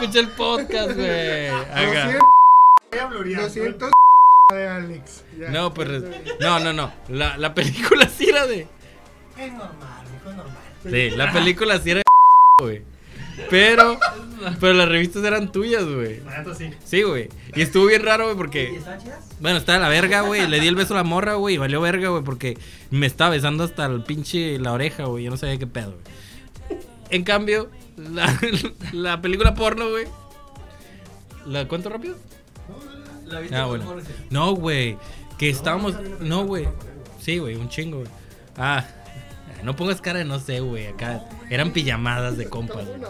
Escucha 0.00 0.20
el 0.20 0.28
podcast, 0.28 0.92
güey. 0.92 1.48
Acá. 1.48 2.18
200, 2.90 3.90
Voy 4.50 4.62
a 4.62 4.78
blurear. 4.78 4.88
200 4.88 4.88
de 4.88 4.94
Alex. 4.94 5.24
Ya. 5.38 5.50
No, 5.50 5.74
pues. 5.74 5.88
No, 6.40 6.58
no, 6.60 6.72
no. 6.72 6.92
La, 7.08 7.36
la 7.36 7.54
película 7.54 8.08
sí 8.08 8.28
era 8.30 8.46
de. 8.46 8.66
Es 9.38 9.52
normal, 9.52 10.06
es 10.16 10.24
normal. 10.24 10.56
Sí, 10.82 11.10
la 11.10 11.32
película 11.32 11.78
sí 11.78 11.90
era 11.90 11.98
de. 11.98 12.02
güey. 12.64 12.82
Pero, 13.50 13.98
pero 14.58 14.72
las 14.72 14.88
revistas 14.88 15.22
eran 15.24 15.52
tuyas, 15.52 15.84
güey. 15.84 16.20
Sí. 16.56 16.70
Sí, 16.84 17.02
güey. 17.02 17.28
Y 17.54 17.60
estuvo 17.60 17.86
bien 17.86 18.02
raro, 18.04 18.24
güey, 18.24 18.34
¿Y 18.34 18.38
porque. 18.38 18.80
chidas? 19.02 19.36
Bueno, 19.40 19.58
estaba 19.58 19.78
la 19.78 19.88
verga, 19.88 20.22
güey. 20.22 20.48
Le 20.48 20.60
di 20.60 20.66
el 20.66 20.74
beso 20.74 20.94
a 20.94 20.98
la 20.98 21.04
morra, 21.04 21.34
güey. 21.34 21.54
Y 21.54 21.58
valió 21.58 21.80
verga, 21.80 22.08
güey, 22.08 22.24
porque 22.24 22.58
me 22.90 23.06
estaba 23.06 23.30
besando 23.30 23.64
hasta 23.64 23.86
el 23.86 24.02
pinche 24.02 24.58
la 24.58 24.72
oreja, 24.72 25.04
güey. 25.04 25.24
Yo 25.24 25.30
no 25.30 25.36
sabía 25.36 25.58
qué 25.58 25.66
pedo, 25.66 25.92
güey. 25.92 26.80
En 27.10 27.22
cambio, 27.22 27.70
la, 27.96 28.38
la 28.92 29.20
película 29.20 29.54
porno, 29.54 29.90
güey. 29.90 30.06
¿La 31.46 31.68
cuento 31.68 31.88
rápido? 31.90 32.16
¿La 33.28 33.40
viste 33.40 33.56
Ah, 33.56 33.66
bueno. 33.66 33.96
No, 34.30 34.52
güey. 34.52 34.98
Que 35.38 35.48
estábamos. 35.50 35.94
No, 36.20 36.44
güey. 36.44 36.68
Sí, 37.20 37.38
güey, 37.38 37.56
un 37.56 37.68
chingo, 37.68 37.98
güey. 37.98 38.10
Ah, 38.56 38.84
no 39.62 39.76
pongas 39.76 40.00
cara 40.00 40.18
de 40.20 40.24
no 40.24 40.38
sé, 40.38 40.60
güey. 40.60 40.86
Acá 40.86 41.24
eran 41.50 41.72
pijamadas 41.72 42.36
de 42.36 42.48
compas, 42.48 42.86
güey. 42.86 43.00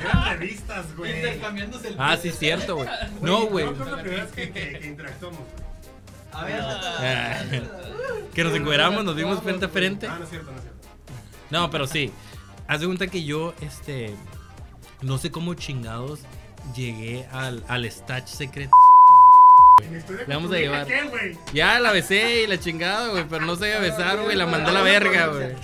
Eran 0.00 0.24
revistas, 0.38 0.96
güey. 0.96 1.16
Intercambiándose 1.16 1.88
el 1.88 1.96
Ah, 1.98 2.16
sí, 2.16 2.30
cierto, 2.30 2.76
güey. 2.76 2.88
No, 3.20 3.46
güey. 3.46 3.66
No, 3.66 3.74
fue 3.74 3.90
la 3.90 4.02
primera 4.02 4.24
vez 4.24 4.32
que, 4.32 4.50
que, 4.50 4.78
que 4.78 4.86
interactuamos. 4.86 5.40
A 6.32 6.44
ver, 6.44 6.60
Ah, 6.62 7.42
Que 8.34 8.44
nos 8.44 8.54
encueramos, 8.54 9.04
nos 9.04 9.16
vimos 9.16 9.42
frente 9.42 9.66
a 9.66 9.68
frente. 9.68 10.06
Ah, 10.06 10.16
no 10.18 10.24
es 10.24 10.30
cierto, 10.30 10.50
no 10.52 10.56
es 10.56 10.62
cierto. 10.62 10.80
No, 11.50 11.70
pero 11.70 11.86
sí. 11.86 12.12
Haz 12.68 12.80
de 12.80 12.86
cuenta 12.86 13.06
que 13.08 13.24
yo, 13.24 13.54
este. 13.60 14.14
No 15.02 15.18
sé 15.18 15.30
cómo 15.30 15.54
chingados 15.54 16.20
llegué 16.74 17.26
al, 17.32 17.64
al 17.68 17.84
Stage 17.86 18.28
Secret. 18.28 18.70
Mi 19.90 19.96
historia 19.98 20.24
Le 20.26 20.34
vamos 20.34 20.52
a 20.52 20.56
llevar. 20.56 20.86
Ya 21.54 21.80
la 21.80 21.92
besé 21.92 22.42
y 22.42 22.46
la 22.46 22.58
chingada, 22.58 23.08
güey. 23.08 23.24
Pero 23.28 23.46
no 23.46 23.56
sabía 23.56 23.78
besar, 23.78 24.20
güey. 24.22 24.36
La 24.36 24.46
mandó 24.46 24.70
a 24.70 24.72
la 24.72 24.82
verga, 24.82 25.28
güey. 25.28 25.54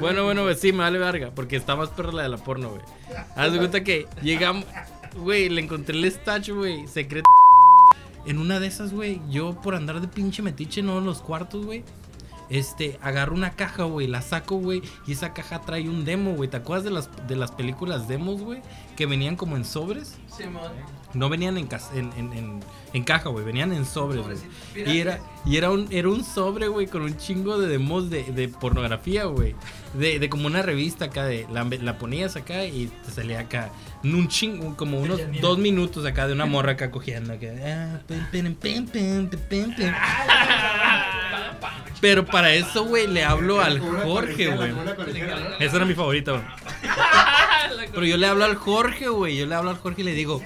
Bueno, 0.00 0.24
bueno, 0.24 0.52
sí, 0.54 0.72
me 0.72 0.78
vale 0.78 0.98
verga. 0.98 1.32
Porque 1.34 1.56
está 1.56 1.74
más 1.76 1.88
perra 1.90 2.12
la 2.12 2.22
de 2.22 2.28
la 2.28 2.38
porno, 2.38 2.70
güey. 2.70 2.82
Haz 3.36 3.52
de 3.52 3.58
cuenta 3.58 3.82
que 3.82 4.06
llegamos. 4.22 4.64
Güey, 5.16 5.48
le 5.48 5.60
encontré 5.60 5.96
el 5.96 6.04
Stage, 6.04 6.52
güey. 6.52 6.86
Secreto. 6.86 7.28
En 8.26 8.38
una 8.38 8.58
de 8.60 8.66
esas, 8.66 8.92
güey, 8.92 9.20
yo 9.28 9.60
por 9.60 9.74
andar 9.74 10.00
de 10.00 10.08
pinche 10.08 10.40
metiche, 10.42 10.82
no 10.82 10.98
en 10.98 11.04
los 11.04 11.20
cuartos, 11.20 11.66
güey. 11.66 11.84
Este, 12.50 12.98
agarro 13.02 13.34
una 13.34 13.52
caja, 13.52 13.84
güey, 13.84 14.06
la 14.06 14.22
saco, 14.22 14.56
güey, 14.56 14.82
y 15.06 15.12
esa 15.12 15.32
caja 15.32 15.62
trae 15.62 15.88
un 15.88 16.04
demo, 16.04 16.32
güey. 16.34 16.50
¿Te 16.50 16.58
acuerdas 16.58 16.84
de 16.84 16.90
las, 16.90 17.08
de 17.26 17.36
las 17.36 17.52
películas 17.52 18.08
demos, 18.08 18.42
güey? 18.42 18.60
Que 18.96 19.06
venían 19.06 19.36
como 19.36 19.56
en 19.56 19.64
sobres. 19.64 20.16
Simón. 20.36 20.72
No 21.14 21.28
venían 21.28 21.56
en, 21.56 21.68
en, 21.94 22.60
en, 22.92 23.04
caja, 23.04 23.28
güey, 23.28 23.44
venían 23.44 23.72
en 23.72 23.86
sobres, 23.86 24.24
güey. 24.24 24.36
Y 24.74 24.98
era, 24.98 25.20
y 25.46 25.56
era 25.56 25.70
un, 25.70 25.86
era 25.92 26.08
un 26.08 26.24
sobre, 26.24 26.66
güey, 26.66 26.88
con 26.88 27.02
un 27.02 27.16
chingo 27.16 27.56
de 27.56 27.68
demos 27.68 28.10
de, 28.10 28.24
de 28.24 28.48
pornografía, 28.48 29.24
güey. 29.24 29.54
De, 29.94 30.18
de 30.18 30.28
como 30.28 30.48
una 30.48 30.62
revista 30.62 31.06
acá, 31.06 31.24
de 31.24 31.46
la, 31.52 31.64
la 31.64 31.98
ponías 31.98 32.34
acá 32.34 32.64
y 32.64 32.90
te 33.04 33.12
salía 33.12 33.40
acá. 33.40 33.70
Un 34.02 34.26
chingo, 34.26 34.76
como 34.76 35.00
unos 35.00 35.20
dos 35.40 35.58
minutos 35.58 36.04
acá 36.04 36.26
de 36.26 36.32
una 36.32 36.46
morra 36.46 36.72
acá 36.72 36.90
cogiendo. 36.90 37.32
acá, 37.32 37.46
ah, 37.64 38.00
pim, 38.32 38.54
pim, 38.56 38.86
pim, 38.86 39.28
Pero 42.00 42.24
para 42.24 42.52
eso, 42.54 42.84
güey, 42.84 43.06
le 43.06 43.24
hablo 43.24 43.60
al 43.60 43.80
Jorge, 43.80 44.48
güey. 44.48 44.72
Esa 45.60 45.76
era 45.76 45.84
mi 45.84 45.94
favorita, 45.94 46.32
güey. 46.32 46.44
Pero 47.92 48.06
yo 48.06 48.16
le 48.16 48.26
hablo 48.26 48.44
al 48.44 48.56
Jorge, 48.56 49.08
güey. 49.08 49.36
Yo 49.36 49.46
le 49.46 49.54
hablo 49.54 49.70
al 49.70 49.78
Jorge 49.78 50.02
y 50.02 50.04
le 50.04 50.12
digo, 50.12 50.42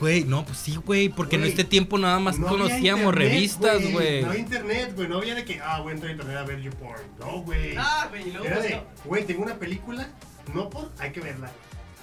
güey, 0.00 0.24
no, 0.24 0.44
pues 0.44 0.58
sí, 0.58 0.76
güey. 0.76 1.08
Porque 1.08 1.36
en 1.36 1.44
este 1.44 1.64
tiempo 1.64 1.98
nada 1.98 2.18
más 2.18 2.38
No 2.38 2.46
conocíamos 2.46 3.06
internet, 3.06 3.30
revistas, 3.30 3.80
No 3.82 3.90
güey. 3.90 4.24
había 4.24 4.40
internet, 4.40 4.92
güey. 4.94 5.08
No 5.08 5.18
había 5.18 5.34
de 5.34 5.44
que, 5.44 5.60
ah, 5.60 5.80
voy 5.80 5.90
a 5.90 5.94
entrar 5.94 6.10
a 6.10 6.12
internet 6.12 6.36
a 6.36 6.42
ver 6.44 6.60
YouPorn. 6.60 7.02
No, 7.20 7.42
güey. 7.42 7.74
Ah, 7.76 8.06
güey, 8.10 8.28
y 8.28 8.32
luego 8.32 8.46
Era 8.46 8.60
de, 8.60 8.80
güey, 9.04 9.24
tengo 9.24 9.42
una 9.42 9.54
película. 9.56 10.08
No 10.52 10.68
por, 10.70 10.90
hay 10.98 11.10
que 11.10 11.20
verla. 11.20 11.50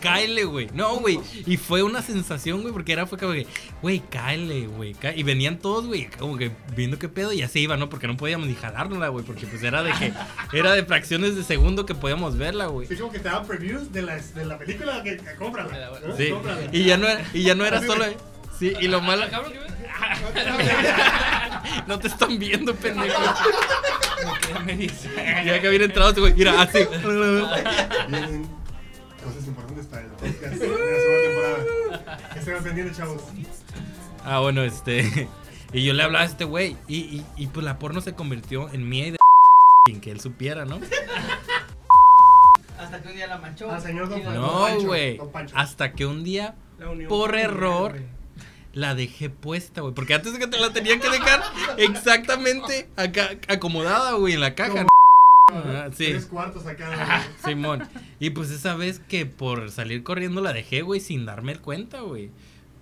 Cáele, 0.01 0.43
güey. 0.45 0.69
No, 0.73 0.97
güey. 0.97 1.19
Y 1.45 1.57
fue 1.57 1.83
una 1.83 2.01
sensación, 2.01 2.61
güey, 2.61 2.73
porque 2.73 2.91
era 2.91 3.05
fue 3.05 3.17
como 3.17 3.33
que, 3.33 3.47
güey, 3.81 3.99
cáele, 4.09 4.67
güey. 4.67 4.95
Y 5.15 5.23
venían 5.23 5.59
todos, 5.59 5.85
güey, 5.85 6.09
como 6.17 6.37
que 6.37 6.51
viendo 6.75 6.99
qué 6.99 7.07
pedo 7.07 7.31
y 7.31 7.37
ya 7.37 7.47
se 7.47 7.59
iban, 7.59 7.79
¿no? 7.79 7.89
Porque 7.89 8.07
no 8.07 8.17
podíamos 8.17 8.47
ni 8.47 8.55
jalárnosla, 8.55 9.09
güey. 9.09 9.23
Porque 9.25 9.47
pues 9.47 9.63
era 9.63 9.83
de 9.83 9.91
que, 9.93 10.13
era 10.57 10.73
de 10.73 10.83
fracciones 10.83 11.35
de 11.35 11.43
segundo 11.43 11.85
que 11.85 11.95
podíamos 11.95 12.37
verla, 12.37 12.65
güey. 12.65 12.87
Sí, 12.87 12.95
como 12.95 13.11
que 13.11 13.19
te 13.19 13.29
daban 13.29 13.45
previews 13.45 13.91
de 13.91 14.01
la, 14.01 14.17
de 14.17 14.45
la 14.45 14.57
película 14.57 15.03
que, 15.03 15.17
que 15.17 15.35
cómprala. 15.35 15.91
¿no? 16.05 16.17
Sí. 16.17 16.29
Cómprala. 16.29 16.61
Y 16.71 16.83
ya 16.83 16.97
no 16.97 17.07
era, 17.07 17.23
y 17.33 17.43
ya 17.43 17.55
no 17.55 17.65
era 17.65 17.81
solo. 17.81 18.05
Sí, 18.59 18.73
y 18.79 18.87
lo 18.87 19.01
malo. 19.01 19.23
Cabrón. 19.29 19.53
No 21.87 21.99
te 21.99 22.07
están 22.07 22.37
viendo, 22.39 22.75
pendejo. 22.75 23.21
Ya 25.45 25.59
que 25.59 25.67
habían 25.67 25.83
entrado, 25.83 26.13
güey. 26.21 26.33
Mira, 26.33 26.61
así. 26.61 26.79
Vienen 28.07 28.47
cosas 29.23 29.47
importantes 29.47 29.70
para 29.91 30.03
el 30.03 30.07
podcast 30.09 30.41
de 30.41 30.67
la 30.67 30.75
segunda 30.75 31.21
temporada. 31.23 32.19
Estén 32.35 32.63
pendientes, 32.63 32.97
chavos. 32.97 33.21
Ah, 34.23 34.39
bueno, 34.39 34.63
este. 34.63 35.27
Y 35.73 35.85
yo 35.85 35.93
le 35.93 36.03
hablaba 36.03 36.25
a 36.25 36.27
este 36.27 36.43
güey. 36.43 36.75
Y, 36.89 36.97
y, 36.97 37.25
y 37.37 37.47
pues 37.47 37.65
la 37.65 37.79
porno 37.79 38.01
se 38.01 38.13
convirtió 38.13 38.69
en 38.73 38.89
mía 38.89 39.07
y 39.07 39.11
de 39.11 39.17
sin 39.87 40.01
que 40.01 40.11
él 40.11 40.19
supiera, 40.19 40.65
¿no? 40.65 40.81
Hasta 42.77 43.01
que 43.01 43.07
un 43.07 43.15
día 43.15 43.27
la 43.27 43.37
manchó. 43.37 43.71
Ah, 43.71 43.79
señor 43.79 44.09
Don 44.09 44.21
No, 44.33 44.81
güey. 44.81 45.17
Hasta 45.53 45.93
que 45.93 46.05
un 46.05 46.25
día, 46.25 46.55
por 47.07 47.37
error, 47.37 48.01
la 48.73 48.95
dejé 48.95 49.29
puesta, 49.29 49.79
güey. 49.79 49.93
Porque 49.93 50.13
antes 50.13 50.33
de 50.33 50.39
que 50.39 50.47
te 50.47 50.59
la 50.59 50.73
tenían 50.73 50.99
que 50.99 51.09
dejar 51.09 51.41
exactamente 51.77 52.89
acá, 52.97 53.29
acomodada, 53.47 54.15
güey, 54.15 54.33
en 54.33 54.41
la 54.41 54.55
caja. 54.55 54.85
Ah, 55.53 55.89
sí. 55.91 56.07
Tres 56.09 56.25
cuartos 56.25 56.65
acá. 56.65 56.87
güey. 56.89 56.99
Simón. 57.55 57.87
Y 58.19 58.31
pues 58.31 58.49
esa 58.51 58.75
vez 58.75 58.99
que 58.99 59.25
por 59.25 59.71
salir 59.71 60.03
corriendo 60.03 60.41
la 60.41 60.51
dejé, 60.53 60.81
güey, 60.81 60.99
sin 60.99 61.25
darme 61.25 61.55
cuenta, 61.57 62.01
güey. 62.01 62.29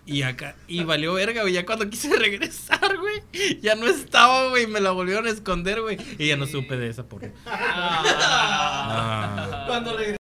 Y 0.05 0.21
acá, 0.23 0.55
y 0.67 0.83
valió 0.85 1.13
verga, 1.13 1.41
güey. 1.41 1.53
Ya 1.53 1.65
cuando 1.67 1.87
quise 1.89 2.15
regresar, 2.17 2.97
güey, 2.97 3.21
ya 3.61 3.75
no 3.75 3.85
estaba, 3.87 4.49
güey. 4.49 4.65
Me 4.65 4.79
la 4.79 4.89
volvieron 4.91 5.27
a 5.27 5.29
esconder, 5.29 5.81
güey. 5.81 5.97
Y 6.17 6.27
ya 6.27 6.37
no 6.37 6.47
supe 6.47 6.77
de 6.77 6.89
esa 6.89 7.03
porra. 7.07 7.29
Ah. 7.45 9.65
Cuando 9.67 9.95
regresó. 9.97 10.17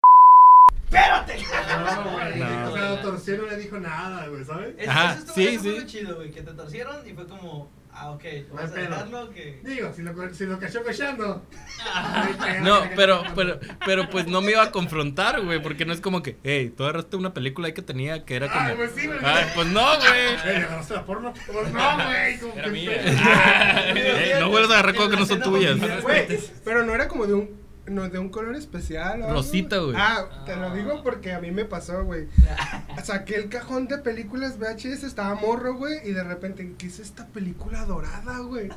No, 0.91 2.13
güey. 2.13 2.39
No. 2.39 2.71
O 2.71 2.75
sea, 2.75 2.91
la 2.91 3.03
torció 3.03 3.37
no 3.39 3.47
le 3.47 3.57
dijo 3.59 3.79
nada, 3.79 4.27
güey, 4.29 4.45
¿sabes? 4.45 4.75
Eso, 4.79 4.91
Ajá, 4.91 5.11
eso 5.13 5.19
estuvo, 5.21 5.35
sí, 5.35 5.47
eso 5.49 5.63
sí. 5.63 5.71
lo 5.79 5.87
chido, 5.87 6.17
güey. 6.17 6.31
Que 6.31 6.43
te 6.43 6.53
torcieron 6.53 6.97
y 7.09 7.13
fue 7.13 7.27
como, 7.27 7.71
ah, 8.01 8.11
ok, 8.11 8.25
No 8.49 8.55
vamos 8.55 8.71
a 8.71 8.75
pedo. 8.75 8.89
dejarlo. 8.91 9.31
Que... 9.31 9.61
Digo, 9.65 9.93
si 9.95 10.03
lo, 10.03 10.35
si 10.35 10.47
lo 10.47 10.59
cachó 10.59 10.83
cochando. 10.83 11.43
No, 12.63 12.81
pero, 12.97 13.23
pero, 13.35 13.61
pero 13.85 14.09
pues 14.11 14.27
no 14.27 14.41
me 14.41 14.53
iba 14.53 14.63
a 14.63 14.71
confrontar, 14.71 15.41
güey. 15.43 15.63
Porque 15.63 15.85
no 15.85 15.93
es 15.93 16.01
como 16.01 16.23
que, 16.23 16.37
hey, 16.43 16.73
tú 16.77 16.83
agarraste 16.85 17.17
una 17.17 17.33
película 17.35 17.67
ahí 17.69 17.73
que 17.75 17.83
tenía 17.83 18.25
que 18.25 18.37
era 18.37 18.49
como. 18.49 18.61
Ay, 18.61 18.75
pues 18.77 18.93
sí, 18.97 19.07
güey. 19.07 19.19
Ay, 19.23 19.47
pues 19.55 19.67
no, 19.69 19.85
güey. 19.97 20.55
Ey, 20.57 20.63
¿agarraste 20.63 20.95
la 20.95 21.05
porno? 21.05 21.33
Pues 21.47 21.73
no, 21.73 21.95
güey. 21.95 22.39
como 22.41 22.55
Era 22.55 22.65
que- 22.65 22.71
mía. 22.71 24.39
No 24.41 24.49
vuelvas 24.51 24.71
a 24.71 24.75
agarrar 24.75 24.95
cosas 24.95 25.11
que 25.11 25.17
no 25.17 25.27
son 25.27 25.43
tuyas. 25.43 26.03
Güey, 26.03 26.27
pero 26.65 26.85
no 26.85 26.95
era 26.95 27.09
como 27.09 27.27
de 27.27 27.35
un 27.35 27.68
no, 27.91 28.09
de 28.09 28.19
un 28.19 28.29
color 28.29 28.55
especial. 28.57 29.23
o? 29.23 29.33
Rosita, 29.33 29.79
güey. 29.79 29.95
Ah, 29.97 30.45
te 30.47 30.57
lo 30.57 30.75
digo 30.75 31.03
porque 31.03 31.33
a 31.33 31.41
mí 31.41 31.51
me 31.51 31.65
pasó, 31.65 32.05
güey. 32.05 32.27
Saqué 33.05 33.37
el 33.37 33.49
cajón 33.49 33.89
de 33.89 33.99
películas 33.99 34.59
VHS, 34.59 35.05
estaba 35.05 35.35
morro, 35.35 35.75
güey, 35.77 35.99
y 36.09 36.13
de 36.13 36.25
repente, 36.25 36.75
¿qué 36.79 36.87
es 36.87 36.99
esta 36.99 37.27
película 37.27 37.85
dorada, 37.85 38.39
güey? 38.41 38.69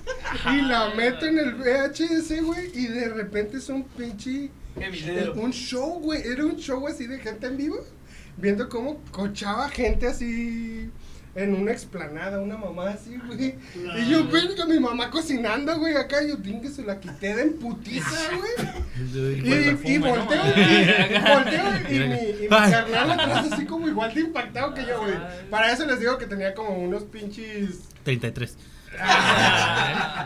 Y 0.52 0.62
la 0.62 0.93
meto 0.95 1.26
en 1.26 1.39
el 1.39 1.56
VHS, 1.56 2.43
güey, 2.43 2.71
y 2.74 2.88
de 2.88 3.10
repente 3.10 3.58
es 3.58 3.69
un 3.69 3.84
pinche 3.84 4.50
Qué 4.78 4.89
video. 4.89 5.34
un 5.34 5.52
show, 5.52 6.00
güey, 6.00 6.21
era 6.26 6.45
un 6.45 6.56
show 6.58 6.88
así 6.88 7.08
de 7.08 7.19
gente 7.19 7.47
en 7.47 7.58
vivo, 7.58 7.78
viendo 8.38 8.69
cómo 8.69 9.02
cochaba 9.12 9.69
gente 9.69 10.08
así 10.08 10.89
en 11.34 11.56
una 11.56 11.72
explanada, 11.72 12.39
una 12.39 12.58
mamá 12.58 12.89
así, 12.89 13.17
güey. 13.26 13.56
Y 13.74 14.10
yo, 14.10 14.28
verga, 14.28 14.65
mi 14.65 14.80
mamá 14.80 15.10
cocinando, 15.10 15.78
güey, 15.80 15.96
acá, 15.96 16.17
yo, 16.24 16.41
que 16.62 16.70
se 16.70 16.84
la 16.84 17.00
quité 17.00 17.36
de 17.36 17.44
emputiza, 17.44 18.10
güey. 18.38 19.41
Y, 19.44 19.94
y 19.94 19.98
volteo, 19.98 20.44
y, 20.58 21.20
volteo 21.20 21.63
y 21.89 22.00
mi, 22.00 22.15
y 22.39 22.41
mi 22.41 22.48
carnal 22.50 23.12
atrás 23.12 23.52
así 23.52 23.65
como 23.65 23.88
igual 23.88 24.13
de 24.13 24.22
impactado 24.22 24.74
que 24.74 24.86
yo, 24.86 25.00
güey. 25.00 25.15
Para 25.50 25.72
eso 25.72 25.86
les 25.86 26.00
digo 26.00 26.17
que 26.17 26.28
tenía 26.28 26.54
como 26.54 26.78
unos 26.78 27.04
pinches... 27.04 27.80
33. 28.04 28.58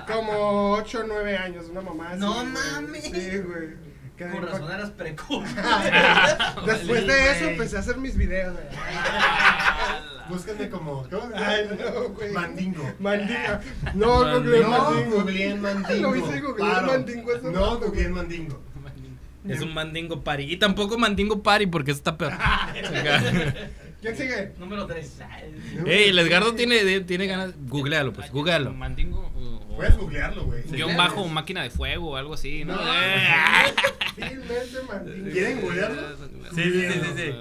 Como 0.07 0.71
8 0.73 0.99
o 0.99 1.03
9 1.07 1.37
años, 1.37 1.65
una 1.69 1.81
mamá 1.81 2.11
así. 2.11 2.19
No 2.19 2.43
mames. 2.45 3.03
Sí, 3.03 3.37
güey. 3.39 3.95
Con 4.17 4.43
razón 4.43 4.61
impactado. 4.63 4.73
eras 4.73 4.89
precoz. 4.91 5.45
Después 6.65 7.05
de 7.05 7.31
eso 7.31 7.45
empecé 7.49 7.77
a 7.77 7.79
hacer 7.81 7.97
mis 7.97 8.15
videos, 8.17 8.53
güey. 8.53 8.65
Búsquenme 10.29 10.69
como. 10.69 11.03
¿cómo? 11.09 11.29
Ay, 11.35 11.69
no, 11.69 12.09
güey. 12.09 12.31
Mandingo. 12.31 12.93
Mandinga. 12.99 13.61
No, 13.93 14.19
googleé 14.33 14.61
No, 14.61 14.69
mandingo. 14.69 15.15
googleen 15.17 15.61
mandingo. 15.61 16.01
Lo 16.01 16.15
hice 16.15 16.41
mandingo 16.41 17.31
hace 17.35 17.51
No, 17.51 17.79
googleen 17.79 18.11
mandingo. 18.19 18.61
Es 19.47 19.61
un 19.61 19.73
mandingo 19.73 20.23
party. 20.23 20.43
Y 20.51 20.57
tampoco 20.57 20.97
mandingo 20.97 21.43
party 21.43 21.67
porque 21.67 21.91
eso 21.91 21.99
está 21.99 22.17
peor. 22.17 22.33
¿Quién 24.01 24.17
sigue? 24.17 24.53
Número 24.57 24.85
3. 24.87 25.19
Ey, 25.85 26.09
el 26.09 26.19
Edgardo 26.19 26.53
tiene, 26.55 27.01
tiene 27.01 27.27
ganas. 27.27 27.53
Googlealo, 27.67 28.11
pues, 28.13 28.31
googlealo. 28.31 28.73
Mandingo. 28.73 29.31
Puedes 29.75 29.97
googlearlo, 29.97 30.45
güey. 30.45 30.63
Guión 30.63 30.95
bajo, 30.95 31.27
máquina 31.27 31.61
de 31.61 31.69
fuego 31.69 32.11
o 32.11 32.15
algo 32.15 32.33
así, 32.35 32.63
¿no? 32.63 32.75
No. 32.75 32.81
Eh. 32.81 33.73
Mandingo. 34.87 35.31
¿Quieren 35.31 35.61
googlearlo? 35.61 36.01
Sí, 36.55 36.63
sí, 36.63 36.87
sí, 36.91 36.99
sí. 37.15 37.33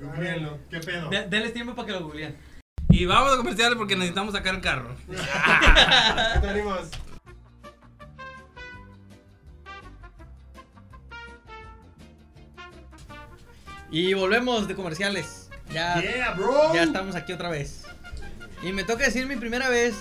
Googleenlo. 0.00 0.58
¿Qué 0.70 0.80
pedo? 0.80 1.08
De- 1.10 1.26
Denles 1.28 1.52
tiempo 1.52 1.74
para 1.74 1.86
que 1.86 1.92
lo 1.92 2.04
googleen. 2.04 2.36
Y 2.88 3.04
vamos 3.06 3.32
a 3.32 3.36
comerciales 3.36 3.76
porque 3.76 3.96
necesitamos 3.96 4.34
sacar 4.34 4.54
el 4.54 4.60
carro. 4.60 4.94
¿Qué 5.08 6.40
tenemos? 6.40 6.88
Y 13.90 14.14
volvemos 14.14 14.68
de 14.68 14.74
comerciales. 14.74 15.48
Ya, 15.72 16.00
Yeah, 16.00 16.34
bro. 16.34 16.74
ya 16.74 16.84
estamos 16.84 17.14
aquí 17.16 17.32
otra 17.32 17.50
vez. 17.50 17.84
Y 18.62 18.72
me 18.72 18.84
toca 18.84 19.04
decir 19.04 19.26
mi 19.26 19.36
primera 19.36 19.68
vez. 19.68 19.94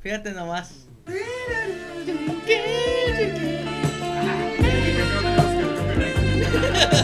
Fíjate 0.00 0.32
nomás. 0.32 0.86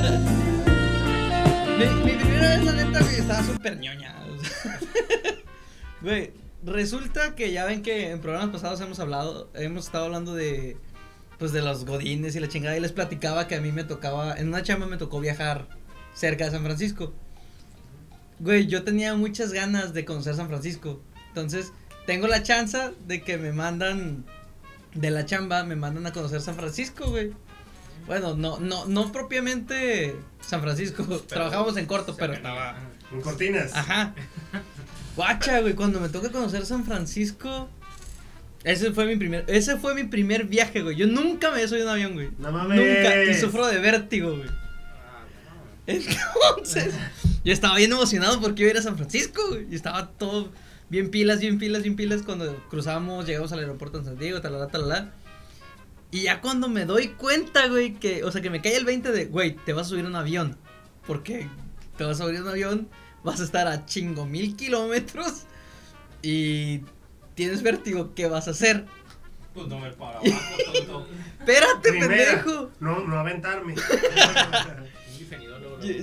Mi, 1.80 2.12
primera 2.12 2.56
vez, 2.56 2.64
la 2.64 2.72
neta, 2.72 3.00
estaba 3.10 3.42
súper 3.42 3.78
ñoña. 3.80 4.14
Güey, 6.02 6.32
resulta 6.62 7.34
que 7.34 7.52
ya 7.52 7.64
ven 7.64 7.80
que 7.80 8.10
en 8.10 8.20
programas 8.20 8.50
pasados 8.50 8.82
hemos 8.82 9.00
hablado, 9.00 9.50
hemos 9.54 9.86
estado 9.86 10.04
hablando 10.04 10.34
de, 10.34 10.76
pues, 11.38 11.52
de 11.52 11.62
los 11.62 11.86
godines 11.86 12.36
y 12.36 12.40
la 12.40 12.48
chingada. 12.48 12.76
Y 12.76 12.80
les 12.80 12.92
platicaba 12.92 13.48
que 13.48 13.54
a 13.54 13.62
mí 13.62 13.72
me 13.72 13.84
tocaba, 13.84 14.34
en 14.34 14.48
una 14.48 14.62
chamba 14.62 14.86
me 14.86 14.98
tocó 14.98 15.20
viajar 15.20 15.68
cerca 16.12 16.44
de 16.44 16.50
San 16.50 16.64
Francisco. 16.64 17.14
Güey, 18.40 18.66
yo 18.66 18.84
tenía 18.84 19.14
muchas 19.14 19.54
ganas 19.54 19.94
de 19.94 20.04
conocer 20.04 20.34
San 20.34 20.48
Francisco. 20.48 21.00
Entonces, 21.28 21.72
tengo 22.04 22.26
la 22.26 22.42
chance 22.42 22.92
de 23.06 23.22
que 23.22 23.38
me 23.38 23.52
mandan 23.52 24.26
de 24.92 25.10
la 25.10 25.24
chamba, 25.24 25.64
me 25.64 25.76
mandan 25.76 26.06
a 26.06 26.12
conocer 26.12 26.42
San 26.42 26.56
Francisco, 26.56 27.08
güey. 27.08 27.32
Bueno, 28.06 28.34
no, 28.34 28.58
no, 28.58 28.86
no 28.86 29.12
propiamente 29.12 30.16
San 30.40 30.60
Francisco. 30.60 31.04
Trabajamos 31.28 31.76
en 31.76 31.86
corto, 31.86 32.16
pero 32.16 32.32
estaba. 32.32 32.76
En 33.12 33.20
cortinas. 33.20 33.74
Ajá. 33.74 34.14
Guacha, 35.16 35.60
güey, 35.60 35.74
cuando 35.74 36.00
me 36.00 36.08
toca 36.08 36.30
conocer 36.30 36.64
San 36.66 36.84
Francisco. 36.84 37.68
Ese 38.62 38.92
fue 38.92 39.06
mi 39.06 39.16
primer, 39.16 39.44
ese 39.48 39.78
fue 39.78 39.94
mi 39.94 40.04
primer 40.04 40.44
viaje, 40.44 40.82
güey. 40.82 40.96
Yo 40.96 41.06
nunca 41.06 41.48
me 41.48 41.54
había 41.56 41.68
subido 41.68 41.88
a 41.88 41.92
un 41.92 41.98
avión, 41.98 42.14
güey. 42.14 42.30
No 42.38 42.52
mames. 42.52 42.78
Nunca. 42.78 43.24
Y 43.24 43.34
sufro 43.34 43.66
de 43.66 43.78
vértigo, 43.78 44.36
güey. 44.36 44.48
Entonces, 45.86 46.94
yo 47.44 47.52
estaba 47.52 47.76
bien 47.76 47.90
emocionado 47.92 48.40
porque 48.40 48.62
iba 48.62 48.68
a 48.68 48.72
ir 48.72 48.78
a 48.78 48.82
San 48.82 48.96
Francisco, 48.96 49.42
güey. 49.48 49.66
Y 49.70 49.74
estaba 49.74 50.08
todo 50.10 50.50
bien 50.90 51.10
pilas, 51.10 51.40
bien 51.40 51.58
pilas, 51.58 51.82
bien 51.82 51.96
pilas. 51.96 52.22
Cuando 52.22 52.54
cruzamos, 52.68 53.26
llegamos 53.26 53.52
al 53.52 53.60
aeropuerto 53.60 53.98
en 53.98 54.04
San 54.04 54.18
Diego, 54.18 54.40
talala, 54.40 54.68
talala. 54.68 55.10
Y 56.10 56.22
ya 56.22 56.40
cuando 56.40 56.68
me 56.68 56.84
doy 56.86 57.08
cuenta, 57.08 57.68
güey, 57.68 57.94
que, 57.94 58.24
o 58.24 58.32
sea, 58.32 58.40
que 58.42 58.50
me 58.50 58.60
cae 58.60 58.76
el 58.76 58.84
20 58.84 59.12
de, 59.12 59.26
güey, 59.26 59.54
te 59.54 59.72
vas 59.72 59.86
a 59.86 59.90
subir 59.90 60.04
a 60.04 60.08
un 60.08 60.16
avión. 60.16 60.56
Porque 61.06 61.46
te 61.96 62.04
vas 62.04 62.20
a 62.20 62.24
subir 62.24 62.38
a 62.38 62.42
un 62.42 62.48
avión, 62.48 62.88
vas 63.22 63.40
a 63.40 63.44
estar 63.44 63.68
a 63.68 63.86
chingo 63.86 64.26
mil 64.26 64.56
kilómetros 64.56 65.44
y 66.22 66.80
tienes 67.34 67.62
vértigo, 67.62 68.12
¿qué 68.14 68.26
vas 68.26 68.48
a 68.48 68.52
hacer? 68.52 68.86
Pues 69.54 69.66
no 69.68 69.78
me 69.78 69.90
para 69.92 70.18
abajo, 70.18 70.30
tonto. 70.74 71.06
Espérate, 71.38 71.90
Primera. 71.90 72.42
pendejo. 72.42 72.70
No, 72.80 73.00
no 73.00 73.18
aventarme. 73.18 73.74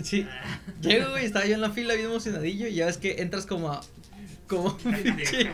Sí, 0.03 0.25
llego, 0.81 1.11
güey, 1.11 1.25
estaba 1.25 1.45
yo 1.45 1.53
en 1.53 1.61
la 1.61 1.69
fila 1.69 1.93
bien 1.93 2.07
emocionadillo 2.07 2.67
y 2.67 2.73
ya 2.73 2.87
ves 2.87 2.97
que 2.97 3.21
entras 3.21 3.45
como 3.45 3.71
a, 3.71 3.81
como 4.47 4.75
un 4.83 4.93
pinche, 5.03 5.51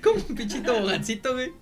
como 0.00 0.22
un 0.28 0.36
pinche 0.36 0.60
tobogancito, 0.60 1.32
güey. 1.34 1.52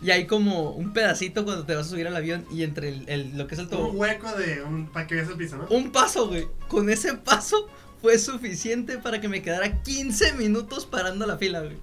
Y 0.00 0.10
hay 0.12 0.26
como 0.26 0.70
un 0.70 0.92
pedacito 0.92 1.44
cuando 1.44 1.64
te 1.66 1.74
vas 1.74 1.86
a 1.86 1.90
subir 1.90 2.06
al 2.06 2.14
avión 2.16 2.46
y 2.52 2.62
entre 2.62 2.88
el, 2.90 3.08
el- 3.08 3.36
lo 3.36 3.46
que 3.48 3.54
es 3.54 3.58
el 3.58 3.64
un 3.66 3.70
tobogán. 3.70 3.96
hueco 3.98 4.32
de 4.36 4.62
un 4.62 4.86
para 4.88 5.06
que 5.08 5.16
veas 5.16 5.28
el 5.28 5.36
piso, 5.36 5.56
¿no? 5.56 5.66
Un 5.68 5.90
paso, 5.90 6.28
güey. 6.28 6.46
Con 6.68 6.88
ese 6.88 7.14
paso 7.14 7.68
fue 8.00 8.16
suficiente 8.18 8.98
para 8.98 9.20
que 9.20 9.28
me 9.28 9.42
quedara 9.42 9.82
15 9.82 10.34
minutos 10.34 10.86
parando 10.86 11.26
la 11.26 11.36
fila, 11.36 11.60
güey. 11.62 11.76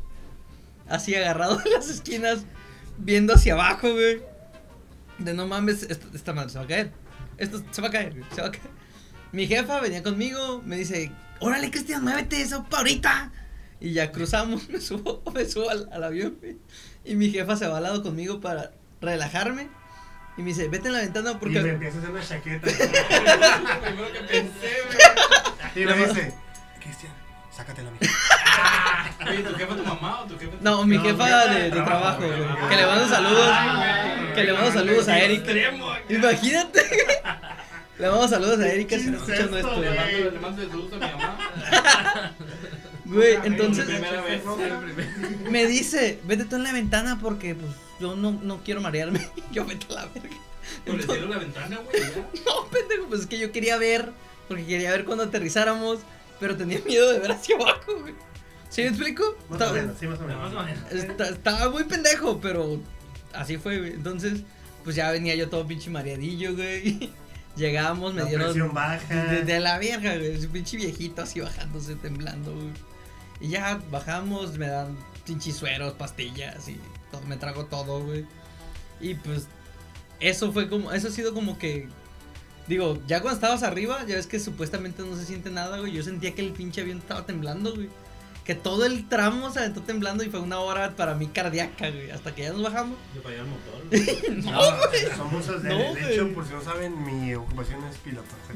Así 0.87 1.13
agarrado 1.15 1.61
en 1.65 1.71
las 1.73 1.89
esquinas, 1.89 2.45
viendo 2.97 3.33
hacia 3.33 3.53
abajo, 3.53 3.91
güey. 3.91 4.21
De 5.17 5.33
no 5.33 5.45
mames, 5.47 5.83
esta, 5.83 6.07
esta 6.13 6.33
madre 6.33 6.49
se 6.51 6.57
va 6.57 6.63
a 6.63 6.67
caer. 6.67 6.91
Esto 7.37 7.61
se 7.71 7.81
va 7.81 7.89
a 7.89 7.91
caer, 7.91 8.11
güey, 8.13 8.23
se 8.33 8.41
va 8.41 8.47
a 8.47 8.51
caer. 8.51 8.69
Mi 9.33 9.45
jefa 9.47 9.81
venía 9.81 10.03
conmigo, 10.03 10.61
me 10.65 10.77
dice, 10.77 11.11
órale, 11.41 11.69
Cristian, 11.69 12.01
muévete 12.03 12.39
eso 12.41 12.63
para 12.63 12.77
ahorita. 12.77 13.31
Y 13.81 13.91
ya 13.91 14.11
cruzamos, 14.13 14.69
me 14.69 14.79
subo, 14.79 15.21
me 15.33 15.43
subo 15.45 15.69
al, 15.69 15.89
al 15.91 16.03
avión, 16.05 16.37
güey. 16.39 16.57
Y 17.05 17.15
mi 17.15 17.29
jefa 17.29 17.55
se 17.55 17.67
va 17.67 17.77
al 17.77 17.83
lado 17.83 18.01
conmigo 18.03 18.39
para 18.41 18.71
relajarme. 19.01 19.69
Y 20.37 20.41
me 20.41 20.49
dice, 20.49 20.67
vete 20.67 20.87
en 20.87 20.93
la 20.93 20.99
ventana 20.99 21.39
porque... 21.39 21.59
Y 21.59 21.63
me 21.63 21.69
empieza 21.69 21.97
a 21.97 21.99
hacer 22.01 22.11
una 22.11 22.21
chaqueta. 22.27 22.67
Lo 22.69 23.81
primero 23.81 24.11
que 24.11 24.19
pensé, 24.21 24.73
güey. 24.85 25.83
y 25.83 25.85
me 25.85 25.93
dice, 26.07 26.33
Cristian, 26.81 27.13
sácatela, 27.55 27.89
mija. 27.91 28.13
Oye, 29.29 29.43
¿tu 29.43 29.55
jefa 29.55 29.75
tu 29.75 29.83
mamá 29.83 30.21
o 30.21 30.25
tu 30.25 30.37
jefa 30.37 30.51
tu 30.57 30.63
No, 30.63 30.83
mi 30.85 30.97
No, 30.97 31.03
jefa 31.03 31.45
de, 31.47 31.61
de 31.63 31.71
trabajo, 31.71 32.19
trabajo, 32.19 32.21
güey. 32.27 32.37
güey. 32.57 32.69
Que 32.69 32.75
le 32.75 32.85
mando 32.85 33.07
saludos. 33.07 33.55
Que 34.35 34.43
le 34.45 34.53
mando 34.53 34.71
saludos 34.73 35.07
a. 35.07 35.19
Extremo, 35.23 35.89
acá. 35.91 36.03
Imagínate. 36.13 36.81
Le 37.97 38.09
mando 38.09 38.27
saludos 38.27 38.59
a 38.59 38.67
Erika 38.67 38.97
si 38.97 39.03
Pinche 39.05 39.17
escuchando 39.19 39.57
esto, 39.57 39.81
Le 39.81 39.89
mando, 39.95 40.31
le 40.31 40.39
mando 40.39 40.61
el 40.63 40.69
saludo 40.69 40.95
a 40.95 40.99
mi 40.99 41.11
mamá. 41.13 42.35
Güey, 43.05 43.37
entonces 43.43 43.85
me 45.49 45.65
dice, 45.67 46.19
vete 46.25 46.45
tú 46.45 46.55
en 46.55 46.63
la 46.63 46.73
ventana 46.73 47.19
porque 47.21 47.55
pues 47.55 47.71
yo 47.99 48.15
no, 48.15 48.31
no 48.31 48.63
quiero 48.63 48.81
marearme. 48.81 49.27
Yo 49.51 49.65
vete 49.65 49.85
a 49.91 49.93
la 49.93 50.05
verga. 50.07 50.29
Por 50.85 50.95
Entonces- 50.95 51.07
decirlo 51.07 51.27
la 51.29 51.37
ventana, 51.39 51.77
güey. 51.85 52.01
no, 52.45 52.65
pendejo, 52.69 53.05
pues 53.07 53.21
es 53.21 53.27
que 53.27 53.37
yo 53.37 53.51
quería 53.51 53.77
ver, 53.77 54.09
porque 54.47 54.65
quería 54.65 54.91
ver 54.91 55.05
cuando 55.05 55.23
aterrizáramos, 55.23 55.99
pero 56.39 56.57
tenía 56.57 56.79
miedo 56.85 57.11
de 57.11 57.19
ver 57.19 57.31
hacia 57.31 57.55
abajo, 57.55 57.99
güey. 58.01 58.13
¿Sí 58.69 58.81
me 58.81 58.87
explico? 58.89 59.23
Más 59.49 59.61
Estaba- 59.61 59.71
o 59.71 59.75
menos, 59.75 59.95
sí, 59.99 60.07
más 60.07 60.19
o 60.19 60.23
menos. 60.23 60.91
Está- 60.91 61.29
estaba 61.29 61.69
muy 61.69 61.83
pendejo, 61.83 62.41
pero 62.41 62.79
así 63.33 63.57
fue, 63.57 63.77
güey. 63.77 63.93
Entonces, 63.93 64.41
pues 64.83 64.95
ya 64.95 65.11
venía 65.11 65.35
yo 65.35 65.47
todo 65.49 65.65
pinche 65.67 65.89
mareadillo, 65.91 66.55
güey. 66.55 67.11
Llegamos, 67.55 68.13
me 68.13 68.23
La 68.23 68.27
dieron. 68.27 68.47
presión 68.47 68.73
baja. 68.73 69.15
De, 69.27 69.43
de 69.43 69.59
la 69.61 69.77
verga, 69.79 70.15
güey. 70.17 70.33
Ese 70.35 70.47
pinche 70.49 70.75
viejito 70.75 71.21
así 71.21 71.39
bajándose, 71.39 71.95
temblando, 71.95 72.53
güey. 72.53 72.67
Y 73.39 73.49
ya 73.49 73.81
bajamos, 73.91 74.57
me 74.57 74.67
dan 74.67 74.97
pinches 75.25 75.55
sueros, 75.55 75.93
pastillas 75.93 76.69
y 76.69 76.79
todo, 77.11 77.21
me 77.23 77.37
trago 77.37 77.65
todo, 77.65 78.03
güey. 78.03 78.25
Y 78.99 79.15
pues, 79.15 79.47
eso 80.19 80.51
fue 80.51 80.69
como. 80.69 80.91
Eso 80.91 81.07
ha 81.09 81.11
sido 81.11 81.33
como 81.33 81.57
que. 81.57 81.87
Digo, 82.67 82.99
ya 83.05 83.21
cuando 83.21 83.35
estabas 83.35 83.61
arriba, 83.63 84.03
ya 84.07 84.15
ves 84.15 84.25
que 84.25 84.39
supuestamente 84.39 85.03
no 85.03 85.15
se 85.15 85.25
siente 85.25 85.51
nada, 85.51 85.79
güey. 85.79 85.91
Yo 85.91 86.03
sentía 86.03 86.33
que 86.33 86.41
el 86.41 86.51
pinche 86.51 86.81
avión 86.81 86.97
estaba 86.97 87.25
temblando, 87.25 87.75
güey. 87.75 87.89
Que 88.45 88.53
todo 88.53 88.85
el 88.85 89.07
tramo 89.09 89.51
se 89.51 89.57
aventó 89.59 89.81
temblando 89.81 90.23
y 90.23 90.29
fue 90.29 90.39
una 90.39 90.59
hora 90.59 90.95
para 90.95 91.15
mí 91.15 91.27
cardíaca, 91.27 91.89
güey. 91.89 92.11
Hasta 92.11 92.35
que 92.35 92.43
ya 92.43 92.53
nos 92.53 92.61
bajamos. 92.61 92.95
Le 93.15 93.21
falló 93.21 93.37
el 93.41 93.47
motor. 93.47 93.75
No, 94.51 94.77
güey. 94.87 95.01
Somos 95.17 95.63
de, 95.63 95.69
No, 95.69 95.77
de 95.79 95.89
güey. 96.01 96.13
hecho, 96.13 96.33
por 96.33 96.45
si 96.47 96.53
no 96.53 96.61
saben, 96.61 97.03
mi 97.03 97.33
ocupación 97.33 97.83
es 97.85 97.97
piloto. 97.97 98.29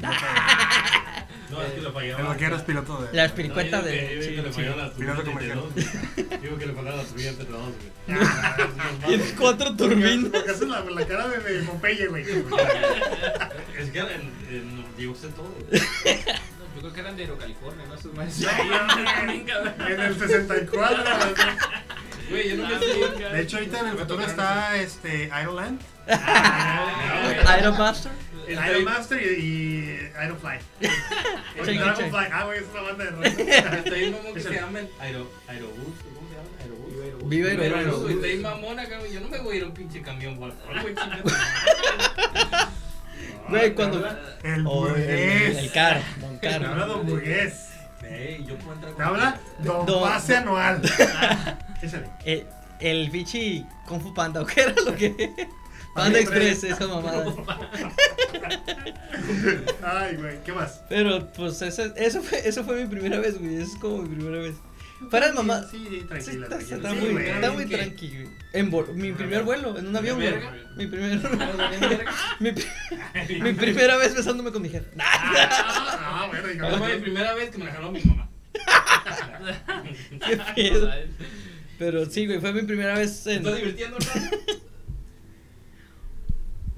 No, 1.50 1.60
es 1.62 1.72
que 1.72 1.80
le 1.80 1.90
falló. 1.90 2.14
de- 2.16 2.22
El 2.22 2.28
vaquero 2.28 2.54
es 2.56 2.62
piloto 2.62 3.02
de. 3.02 3.12
La 3.12 3.24
espiricueta 3.24 3.78
No, 3.78 3.82
yo 3.82 3.88
de. 3.90 3.92
digo 4.00 4.08
que- 4.14 4.22
sí, 4.22 4.30
digo 4.30 4.42
que 4.42 4.42
le 4.48 4.52
sí. 4.54 4.60
falló 4.60 4.76
la 4.76 4.92
Piloto 4.92 5.24
comercial. 5.24 5.62
32, 5.74 6.40
Digo 6.42 6.58
que 6.58 6.66
le 6.66 6.72
falló 6.74 6.96
la 6.96 7.02
turbina 7.02 7.28
entre 7.30 7.44
dos, 7.46 7.62
güey. 8.06 8.18
Tienes 9.08 9.34
cuatro 9.36 9.74
turbinas. 9.76 10.30
Porque 10.30 10.50
haces 10.50 10.68
la, 10.68 10.80
la 10.84 11.06
cara 11.06 11.26
de, 11.28 11.38
de 11.40 11.62
Popeye, 11.64 12.06
güey. 12.06 12.22
Es 13.76 13.90
que 13.90 13.98
en, 13.98 14.32
en, 14.50 14.84
llegó 14.96 15.12
usted 15.12 15.30
todo. 15.30 15.52
Yo 16.80 16.88
creo 16.88 16.94
que 16.94 17.00
eran 17.00 17.16
de 17.16 17.24
Aerocalifornia, 17.24 17.84
¿no? 17.86 17.94
Esos 17.94 18.14
maes. 18.14 18.40
En 19.90 20.00
el 20.00 20.18
64. 20.18 21.04
Güey, 22.30 22.48
yo 22.48 22.56
nunca 22.56 22.78
sé. 22.78 22.86
De 23.34 23.40
hecho, 23.42 23.58
ahorita 23.58 23.80
en 23.80 23.86
el 23.88 23.98
futuro 23.98 24.22
está 24.22 24.76
este, 24.76 25.30
Aeroland, 25.30 25.78
Aeromaster. 27.46 28.12
el 28.48 28.58
Aeromaster 28.58 29.20
y, 29.20 29.44
y 29.44 30.10
Aerofly. 30.16 30.58
O 31.60 31.64
Cheque, 31.66 31.80
Dragonfly. 31.80 32.26
Ah, 32.32 32.44
güey, 32.44 32.58
es 32.60 32.64
una 32.72 32.80
banda 32.80 33.04
de 33.04 33.10
rock. 33.10 33.24
Está 33.26 33.94
bien 33.94 34.12
mamón 34.12 34.32
que 34.32 34.40
se 34.40 34.54
llaman 34.54 34.88
aero, 35.00 35.30
aerobús. 35.48 35.94
¿Cómo 36.14 36.28
se 36.28 36.36
llama? 36.36 36.48
Aerobús. 36.62 37.28
Viva 37.28 37.50
Viva 37.50 37.62
Aerobús. 37.62 37.76
Aerobús. 37.76 38.10
Está 38.12 38.26
bien 38.26 38.42
mamona, 38.42 38.88
cabrón. 38.88 39.12
Yo 39.12 39.20
no 39.20 39.28
me 39.28 39.38
voy 39.40 39.54
a 39.54 39.58
ir 39.58 39.64
a 39.64 39.66
un 39.66 39.74
pinche 39.74 40.00
camión 40.00 40.38
por 40.38 40.54
güey. 40.80 40.94
Güey, 43.50 43.74
cuando. 43.74 43.98
El 44.42 44.66
Oh, 44.66 44.86
el, 44.86 44.92
burgués. 44.94 45.58
el 45.58 45.72
car, 45.72 46.02
Don 46.20 46.38
Te 46.38 46.48
habla 46.54 46.68
Car. 46.68 46.86
Don 46.86 47.06
Burgués. 47.06 47.66
Te 48.00 49.02
habla 49.02 49.38
Don, 49.58 49.86
Pase 49.86 50.36
Anual. 50.36 50.80
Échale. 51.82 52.08
El, 52.24 52.46
el 52.80 53.10
bichi 53.10 53.66
Kung 53.86 54.00
Fu 54.00 54.14
Panda, 54.14 54.40
¿o 54.40 54.46
qué 54.46 54.62
era 54.62 54.74
lo 54.84 54.94
que? 54.94 55.48
Panda 55.94 56.18
Express, 56.20 56.64
esa 56.64 56.86
mamada. 56.86 57.24
Ay, 59.82 60.16
güey, 60.16 60.42
¿qué 60.44 60.52
más? 60.52 60.82
Pero 60.88 61.30
pues 61.32 61.60
esa, 61.62 61.84
eso, 61.96 62.22
fue, 62.22 62.46
eso 62.48 62.64
fue 62.64 62.82
mi 62.82 62.88
primera 62.88 63.18
vez, 63.18 63.38
güey. 63.38 63.56
Eso 63.56 63.72
es 63.74 63.78
como 63.80 64.02
mi 64.02 64.14
primera 64.14 64.38
vez. 64.42 64.54
Para 65.10 65.26
el 65.26 65.34
mamá. 65.34 65.62
Sí, 65.70 65.86
Sí, 65.88 66.00
tranquila, 66.06 66.46
está, 66.46 66.48
tranquila. 66.58 66.76
está 66.76 66.90
Sí, 66.90 66.96
muy, 66.96 67.22
está 67.22 67.50
muy 67.52 67.66
¿Qué? 67.66 67.76
tranqui, 67.76 68.08
güey. 68.08 68.28
En 68.52 68.70
mi 69.00 69.12
primer 69.12 69.42
vuelo, 69.44 69.78
en 69.78 69.86
un 69.86 69.96
avión, 69.96 70.16
güey. 70.18 70.34
Mi 70.76 70.86
primer. 70.86 71.20
mi, 72.40 72.52
mi 73.40 73.52
primera 73.54 73.96
vez 73.96 74.14
besándome 74.14 74.52
con 74.52 74.62
mi 74.62 74.68
jefe. 74.68 74.90
Ah, 74.98 76.26
bueno, 76.28 76.48
y 76.52 76.56
Esa 76.56 76.78
fue 76.78 76.94
mi 76.96 77.00
primera 77.02 77.34
vez 77.34 77.50
que 77.50 77.58
me 77.58 77.70
jaló 77.70 77.90
mi 77.92 78.00
mamá. 78.02 78.28
Qué 80.26 80.36
pedo. 80.54 80.90
Pero 81.78 82.04
sí, 82.06 82.26
güey, 82.26 82.40
fue 82.40 82.52
mi 82.52 82.62
primera 82.62 82.94
vez 82.94 83.26
en. 83.26 83.38
¿Estás 83.38 83.56
divirtiendo, 83.56 83.96
no? 83.98 84.59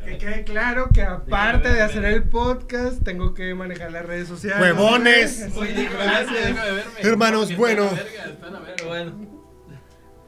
Que 0.05 0.18
quede 0.18 0.44
claro 0.44 0.90
que 0.92 1.03
aparte 1.03 1.72
de 1.72 1.80
hacer 1.80 2.05
el 2.05 2.24
podcast, 2.24 3.03
tengo 3.05 3.34
que 3.34 3.55
manejar 3.55 3.92
las 3.92 4.05
redes 4.05 4.26
sociales. 4.28 4.61
¡Huevones! 4.61 5.48
Oye, 5.57 5.88
verme. 5.88 6.82
Hermanos, 7.00 7.57
bueno. 7.57 7.88
bueno. 8.86 9.12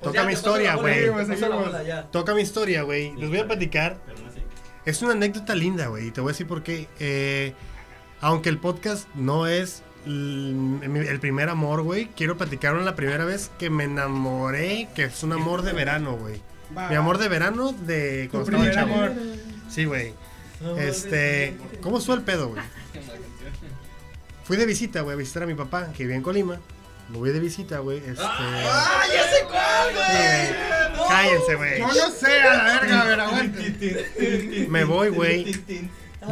Toca 0.00 0.20
mi 0.20 0.26
la 0.26 0.32
historia, 0.32 0.74
güey. 0.76 1.04
te 1.04 1.10
paso 1.10 1.48
la 1.48 1.56
bola, 1.56 1.82
ya. 1.82 2.02
Toca 2.04 2.34
mi 2.34 2.42
historia, 2.42 2.82
güey. 2.82 3.14
Les 3.16 3.28
voy 3.28 3.38
a 3.38 3.46
platicar. 3.46 3.98
Es 4.84 5.02
una 5.02 5.12
anécdota 5.12 5.54
linda, 5.54 5.86
güey. 5.86 6.08
y 6.08 6.10
Te 6.10 6.20
voy 6.20 6.30
a 6.30 6.32
decir 6.32 6.46
por 6.46 6.62
qué. 6.62 6.88
Eh, 7.00 7.54
aunque 8.20 8.50
el 8.50 8.58
podcast 8.58 9.08
no 9.14 9.46
es 9.46 9.82
el 10.06 11.18
primer 11.20 11.48
amor, 11.48 11.82
güey, 11.82 12.06
quiero 12.14 12.36
platicar 12.36 12.74
la 12.74 12.94
primera 12.94 13.24
vez 13.24 13.50
que 13.58 13.70
me 13.70 13.84
enamoré, 13.84 14.88
que 14.94 15.04
es 15.04 15.22
un 15.22 15.32
amor 15.32 15.62
de 15.62 15.72
verano, 15.72 16.16
güey. 16.16 16.40
Mi 16.88 16.96
amor 16.96 17.18
de 17.18 17.28
verano 17.28 17.72
de 17.72 18.28
Tu 18.30 18.44
primer 18.44 18.74
chavo. 18.74 18.94
amor. 18.94 19.12
Sí, 19.74 19.84
güey. 19.86 20.14
Este, 20.78 21.56
¿cómo 21.82 21.98
estuvo 21.98 22.14
el 22.16 22.22
pedo, 22.22 22.48
güey? 22.48 22.62
Fui 24.44 24.56
de 24.56 24.66
visita, 24.66 25.00
güey, 25.00 25.14
a 25.14 25.16
visitar 25.18 25.42
a 25.42 25.46
mi 25.46 25.54
papá, 25.54 25.88
que 25.92 26.04
vivía 26.04 26.16
en 26.16 26.22
Colima. 26.22 26.60
Me 27.10 27.18
voy 27.18 27.30
de 27.30 27.40
visita, 27.40 27.78
güey. 27.80 27.98
Este. 27.98 28.22
¡Ah, 28.22 29.02
ya 29.12 29.22
sé 29.28 29.44
cuál, 29.50 29.88
Sí, 29.88 29.94
güey! 29.94 30.96
güey. 30.96 31.08
Cállense, 31.08 31.54
güey. 31.56 31.78
Yo 31.80 31.86
no 32.08 32.10
sé, 32.10 32.40
a 32.40 32.56
la 32.56 32.64
verga, 32.80 33.00
a 33.00 33.04
ver, 33.04 33.20
aguante. 33.20 34.66
Me 34.68 34.84
voy, 34.84 35.08
güey. 35.08 35.52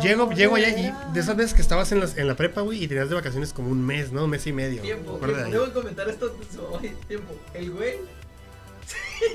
Llego, 0.03 0.31
llego 0.33 0.57
allá 0.57 0.69
y 0.71 0.93
de 1.13 1.21
esas 1.21 1.37
veces 1.37 1.53
que 1.53 1.61
estabas 1.61 1.93
en, 1.93 2.01
las- 2.01 2.17
en 2.17 2.27
la 2.27 2.35
prepa, 2.35 2.63
güey, 2.63 2.83
y 2.83 2.89
tenías 2.89 3.11
de 3.11 3.15
vacaciones 3.15 3.53
como 3.53 3.69
un 3.69 3.85
mes, 3.85 4.13
¿no? 4.13 4.25
Un 4.25 4.31
mes 4.31 4.47
y 4.47 4.53
medio. 4.53 4.81
Tiempo. 4.81 5.19
Debo 5.21 5.71
comentar 5.75 6.09
esto. 6.09 6.35
Oye, 6.71 6.95
tiempo. 7.09 7.35
El 7.53 7.71
güey. 7.73 7.97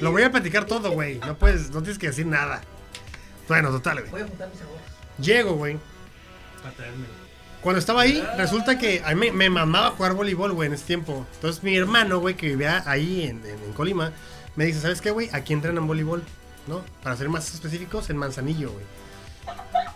Lo 0.01 0.11
voy 0.11 0.23
a 0.23 0.31
platicar 0.31 0.65
todo, 0.65 0.91
güey. 0.91 1.19
No 1.19 1.37
puedes, 1.37 1.69
no 1.69 1.81
tienes 1.81 1.99
que 1.99 2.07
decir 2.07 2.25
nada. 2.25 2.61
Bueno, 3.47 3.69
total, 3.71 3.99
güey. 3.99 4.11
Voy 4.11 4.21
a 4.21 4.27
juntar 4.27 4.49
mis 4.49 4.61
ahorros. 4.61 4.81
Llego, 5.19 5.53
güey. 5.53 5.77
Cuando 7.61 7.79
estaba 7.79 8.01
ahí, 8.01 8.23
resulta 8.37 8.77
que 8.77 9.01
a 9.03 9.09
mí 9.15 9.15
me, 9.15 9.31
me 9.31 9.49
mamaba 9.49 9.91
jugar 9.91 10.13
voleibol, 10.13 10.53
güey, 10.53 10.67
en 10.67 10.73
ese 10.73 10.85
tiempo. 10.85 11.25
Entonces 11.35 11.63
mi 11.63 11.75
hermano, 11.75 12.19
güey, 12.19 12.35
que 12.35 12.47
vivía 12.47 12.83
ahí 12.85 13.23
en, 13.23 13.43
en- 13.45 13.63
en 13.63 13.73
Colima, 13.73 14.11
me 14.55 14.65
dice, 14.65 14.79
¿sabes 14.81 15.01
qué, 15.01 15.11
güey? 15.11 15.29
Aquí 15.33 15.53
entrenan 15.53 15.87
voleibol, 15.87 16.23
¿no? 16.67 16.83
Para 17.03 17.15
ser 17.17 17.29
más 17.29 17.53
específicos, 17.53 18.09
en 18.09 18.17
Manzanillo, 18.17 18.71
güey. 18.71 18.85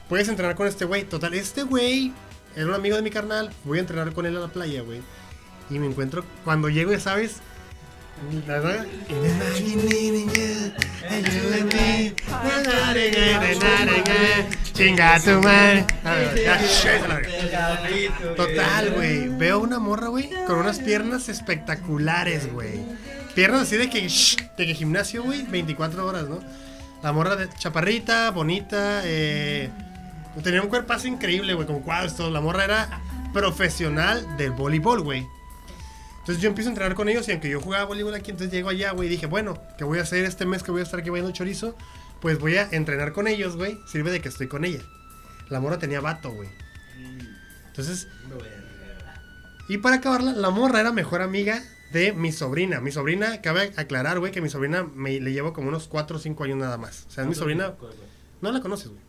Puedes 0.10 0.28
entrenar 0.28 0.56
con 0.56 0.68
este 0.68 0.86
güey. 0.86 1.04
Total, 1.04 1.34
este 1.34 1.64
güey 1.64 2.12
era 2.56 2.66
un 2.68 2.74
amigo 2.74 2.95
de 2.95 3.02
mi 3.02 3.12
carnal. 3.12 3.52
Voy 3.64 3.78
a 3.78 3.82
entrenar 3.82 4.12
con 4.14 4.26
él 4.26 4.36
a 4.38 4.39
la 4.41 4.47
playa, 4.47 4.82
güey. 4.82 5.02
Y 5.70 5.80
me 5.80 5.88
encuentro, 5.88 6.26
cuando 6.43 6.68
llego, 6.70 6.91
ya 6.91 6.99
sabes... 6.99 7.38
Total, 18.36 18.91
güey. 18.91 19.28
Veo 19.28 19.59
una 19.59 19.80
morra, 19.80 20.07
güey, 20.07 20.30
con 20.47 20.59
unas 20.59 20.80
piernas 20.80 21.30
espectaculares, 21.30 22.51
güey. 22.51 22.80
Piernas 23.36 23.61
así 23.63 23.78
de 23.78 23.89
que, 23.89 24.01
de 24.57 24.65
que 24.65 24.76
gimnasio, 24.76 25.24
güey, 25.24 25.43
24 25.43 26.05
horas, 26.05 26.28
¿no? 26.28 26.39
La 27.01 27.11
morra 27.11 27.36
de 27.36 27.49
chaparrita, 27.49 28.30
bonita, 28.32 29.01
eh, 29.03 29.69
tenía 30.43 30.61
un 30.61 30.69
cuerpazo 30.69 31.07
increíble, 31.07 31.53
güey, 31.53 31.65
con 31.65 31.80
cuadros, 31.82 32.15
todo. 32.15 32.30
La 32.30 32.41
morra 32.41 32.65
era 32.65 33.01
profesional 33.34 34.38
del 34.38 34.51
voleibol, 34.51 35.01
güey. 35.01 35.26
Entonces 36.22 36.41
yo 36.41 36.49
empiezo 36.49 36.69
a 36.69 36.74
entrenar 36.74 36.95
con 36.95 37.09
ellos 37.09 37.28
y 37.28 37.32
aunque 37.32 37.49
yo 37.49 37.59
jugaba 37.59 37.86
voleibol 37.86 38.13
aquí, 38.13 38.30
entonces 38.32 38.53
llego 38.53 38.69
allá, 38.69 38.91
güey, 38.91 39.07
y 39.07 39.11
dije, 39.11 39.26
bueno, 39.26 39.61
¿qué 39.78 39.84
voy 39.84 39.97
a 39.99 40.03
hacer 40.03 40.24
este 40.24 40.45
mes 40.45 40.61
que 40.61 40.72
voy 40.72 40.82
a 40.82 40.84
estar 40.84 40.99
aquí 40.99 41.09
bailando 41.09 41.34
chorizo? 41.34 41.76
Pues 42.22 42.38
voy 42.38 42.57
a 42.57 42.69
entrenar 42.72 43.11
con 43.11 43.28
ellos, 43.28 43.55
güey. 43.57 43.80
Sirve 43.88 44.11
de 44.11 44.22
que 44.22 44.30
estoy 44.30 44.47
con 44.47 44.63
ella. 44.63 44.82
La 45.49 45.59
morra 45.59 45.80
tenía 45.80 45.99
vato, 45.99 46.32
güey. 46.32 46.49
Entonces, 47.67 48.07
y 49.67 49.80
para 49.80 49.95
acabarla, 49.95 50.34
la 50.34 50.51
morra 50.51 50.80
era 50.80 50.91
mejor 50.91 51.22
amiga 51.22 51.63
de 51.91 52.13
mi 52.13 52.32
sobrina. 52.32 52.80
Mi 52.82 52.91
sobrina, 52.91 53.41
cabe 53.41 53.74
aclarar, 53.78 54.19
güey, 54.19 54.32
que 54.32 54.41
mi 54.41 54.49
sobrina 54.49 54.84
me, 54.84 55.19
le 55.19 55.34
llevo 55.34 55.53
como 55.53 55.69
unos 55.69 55.88
4 55.88 56.17
o 56.17 56.19
5 56.19 56.43
años 56.43 56.57
nada 56.57 56.78
más. 56.78 57.05
O 57.07 57.11
sea, 57.11 57.24
es 57.24 57.30
mi 57.30 57.36
sobrina. 57.36 57.74
No 58.41 58.51
la 58.51 58.61
conoces, 58.61 58.89
güey. 58.89 59.01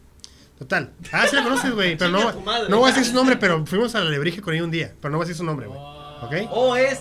Total. 0.59 0.93
Ah, 1.11 1.27
sí 1.29 1.37
la 1.37 1.43
conoces, 1.43 1.73
güey. 1.73 1.99
Pero 1.99 2.13
no, 2.13 2.33
no 2.69 2.79
voy 2.79 2.91
a 2.91 2.95
decir 2.95 3.11
su 3.11 3.15
nombre, 3.15 3.37
pero 3.37 3.67
fuimos 3.67 3.95
a 3.95 4.01
la 4.01 4.11
lebrige 4.11 4.41
con 4.41 4.55
ella 4.55 4.65
un 4.65 4.71
día. 4.71 4.95
Pero 5.01 5.11
no 5.11 5.19
voy 5.19 5.25
a 5.25 5.27
decir 5.27 5.37
su 5.37 5.45
nombre, 5.45 5.67
güey. 5.67 5.81
¿Ok? 6.23 6.33
Oh, 6.51 6.77
es. 6.77 7.01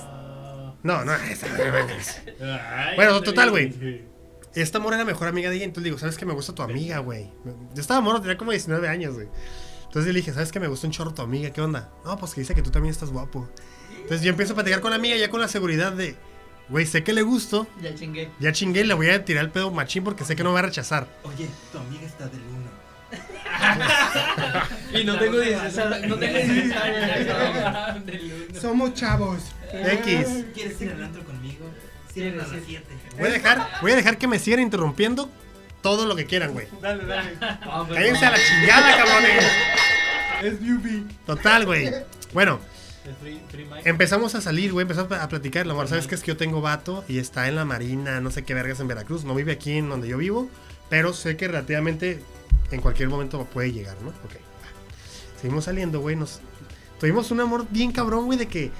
No, 0.84 1.06
no, 1.06 1.14
esa. 1.14 1.48
Bueno, 2.96 3.22
total, 3.22 3.52
güey. 3.52 4.10
Esta 4.54 4.80
morra 4.80 4.96
era 4.98 5.06
mejor 5.06 5.28
amiga 5.28 5.50
de 5.50 5.56
ella, 5.58 5.66
entonces 5.66 5.84
le 5.84 5.90
digo, 5.90 6.00
¿sabes 6.00 6.18
que 6.18 6.26
me 6.26 6.34
gusta 6.34 6.54
tu 6.54 6.62
amiga, 6.62 7.00
güey? 7.00 7.32
Yo 7.74 7.80
estaba 7.82 8.02
morro, 8.02 8.20
tenía 8.20 8.38
como 8.38 8.52
19 8.52 8.88
años, 8.90 9.14
güey. 9.14 9.28
Entonces 9.86 10.14
le 10.14 10.20
dije, 10.20 10.34
¿sabes 10.34 10.52
que 10.52 10.60
me 10.60 10.68
gusta 10.68 10.88
un 10.88 10.94
chorro 10.94 11.14
tu 11.14 11.22
amiga? 11.22 11.52
¿Qué 11.52 11.62
onda? 11.62 11.90
No, 12.04 12.18
pues 12.18 12.34
que 12.34 12.42
dice 12.42 12.54
que 12.56 12.62
tú 12.62 12.70
también 12.72 12.92
estás 12.92 13.12
guapo. 13.12 13.48
Entonces 13.96 14.22
yo 14.22 14.30
empiezo 14.30 14.54
a 14.54 14.56
platicar 14.56 14.82
con 14.82 14.90
la 14.92 14.98
amiga 14.98 15.16
ya 15.16 15.30
con 15.30 15.40
la 15.40 15.48
seguridad 15.48 15.92
de, 15.94 16.16
güey, 16.70 16.86
sé 16.86 17.04
que 17.04 17.14
le 17.14 17.22
gusto, 17.22 17.68
Ya 17.82 17.94
chingué. 17.96 18.30
ya 18.40 18.52
chingué, 18.52 18.84
le 18.84 18.94
voy 18.94 19.10
a 19.10 19.24
tirar 19.24 19.46
el 19.46 19.52
pedo 19.52 19.72
machín 19.72 20.04
porque 20.04 20.26
sé 20.26 20.36
que 20.36 20.44
no 20.44 20.50
me 20.50 20.54
va 20.56 20.60
a 20.60 20.64
rechazar. 20.64 21.08
Oye, 21.24 21.48
tu 21.72 21.78
amiga 21.78 22.04
está 22.06 22.26
del 22.28 22.42
uno. 22.42 22.70
Y 24.94 25.04
no 25.04 25.18
tengo 25.18 25.40
16 25.40 25.78
años. 25.78 26.02
No 26.08 26.18
tengo 26.18 26.38
16 26.38 26.74
años. 26.76 28.62
Somos 28.62 28.94
chavos. 28.94 29.40
X. 29.74 30.46
¿Quieres 30.54 30.82
ir 30.82 30.92
al 30.92 31.04
antro 31.04 31.24
conmigo? 31.24 31.66
Cierran 32.14 32.42
a 32.42 32.48
las 32.48 32.62
7. 32.66 32.86
Voy 33.18 33.28
a 33.28 33.32
dejar, 33.32 33.68
voy 33.82 33.92
a 33.94 33.96
dejar 33.96 34.18
que 34.18 34.28
me 34.28 34.38
sigan 34.38 34.60
interrumpiendo 34.60 35.30
todo 35.82 36.06
lo 36.06 36.16
que 36.16 36.26
quieran, 36.26 36.52
güey. 36.54 36.68
Dale, 36.82 37.06
dale. 37.06 37.32
Pues, 37.40 37.98
Cállense 37.98 38.26
a 38.26 38.32
la 38.32 38.38
chingada, 38.38 38.98
cabrones. 38.98 39.46
Es. 40.44 41.26
Total, 41.26 41.66
güey. 41.66 41.92
Bueno. 42.34 42.60
Empezamos 43.84 44.36
a 44.36 44.42
salir, 44.42 44.72
güey, 44.72 44.84
empezamos 44.84 45.12
a 45.12 45.28
platicar. 45.28 45.66
La 45.66 45.74
amor, 45.74 45.88
¿sabes 45.88 46.06
qué? 46.06 46.14
Es 46.14 46.22
que 46.22 46.28
yo 46.28 46.38
tengo 46.38 46.62
vato 46.62 47.04
y 47.08 47.18
está 47.18 47.48
en 47.48 47.56
la 47.56 47.66
marina, 47.66 48.22
no 48.22 48.30
sé 48.30 48.44
qué 48.44 48.54
vergas 48.54 48.80
en 48.80 48.88
Veracruz. 48.88 49.24
No 49.24 49.34
vive 49.34 49.54
aquí 49.54 49.78
en 49.78 49.90
donde 49.90 50.08
yo 50.08 50.18
vivo, 50.18 50.50
pero 50.90 51.14
sé 51.14 51.36
que 51.36 51.48
relativamente 51.48 52.22
en 52.72 52.82
cualquier 52.82 53.10
momento 53.10 53.44
puede 53.46 53.72
llegar, 53.72 53.96
¿no? 54.02 54.10
Ok. 54.10 54.36
Seguimos 55.42 55.66
saliendo, 55.66 56.00
güey. 56.00 56.16
Nos... 56.16 56.40
Tuvimos 57.00 57.32
un 57.32 57.40
amor 57.40 57.66
bien 57.70 57.92
cabrón, 57.92 58.26
güey, 58.26 58.38
de 58.38 58.48
que 58.48 58.72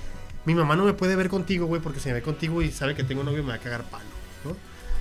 mi 0.46 0.54
mamá 0.54 0.76
no 0.76 0.86
me 0.86 0.94
puede 0.94 1.16
ver 1.16 1.30
contigo, 1.30 1.66
güey, 1.66 1.82
porque 1.82 2.00
si 2.00 2.10
me 2.10 2.16
ve 2.16 2.22
contigo 2.22 2.62
y 2.62 2.72
sabe 2.72 2.96
que 2.96 3.04
tengo 3.04 3.24
novio 3.24 3.42
me 3.44 3.50
va 3.50 3.56
a 3.56 3.60
cagar 3.60 3.84
palo, 3.84 4.04
¿no? 4.46 4.56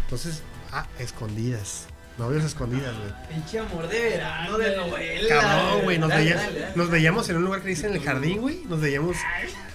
Entonces, 0.04 0.42
ah, 0.72 0.86
escondidas. 0.98 1.86
Novios 2.18 2.44
escondidas, 2.44 2.94
güey. 2.98 3.28
Pinche 3.28 3.58
amor 3.60 3.88
de 3.88 4.00
verano 4.00 4.58
de 4.58 4.76
novela. 4.76 5.28
Cabrón, 5.40 5.82
güey, 5.84 5.98
nos, 5.98 6.10
veía- 6.10 6.72
nos 6.74 6.90
veíamos 6.90 7.28
en 7.30 7.36
un 7.36 7.44
lugar 7.44 7.60
que 7.60 7.68
le 7.68 7.74
dicen 7.74 7.92
el 7.94 8.00
jardín, 8.02 8.40
güey. 8.40 8.64
Nos 8.68 8.80
veíamos, 8.80 9.16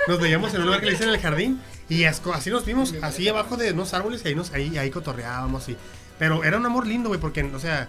nos 0.07 0.19
veíamos 0.19 0.53
en 0.53 0.59
un 0.59 0.65
lugar 0.65 0.79
que 0.81 0.85
le 0.87 0.91
dicen 0.93 1.09
el 1.09 1.19
jardín. 1.19 1.59
Y 1.89 2.03
así 2.03 2.49
nos 2.51 2.65
vimos, 2.65 2.93
así 3.01 3.27
abajo 3.29 3.57
de 3.57 3.71
unos 3.71 3.93
árboles 3.93 4.21
y 4.25 4.27
ahí, 4.27 4.35
nos, 4.35 4.51
ahí, 4.53 4.77
ahí 4.77 4.89
cotorreábamos. 4.91 5.69
Y, 5.69 5.77
pero 6.19 6.43
era 6.43 6.57
un 6.57 6.65
amor 6.65 6.85
lindo, 6.85 7.09
güey, 7.09 7.19
porque, 7.21 7.43
o 7.43 7.59
sea, 7.59 7.87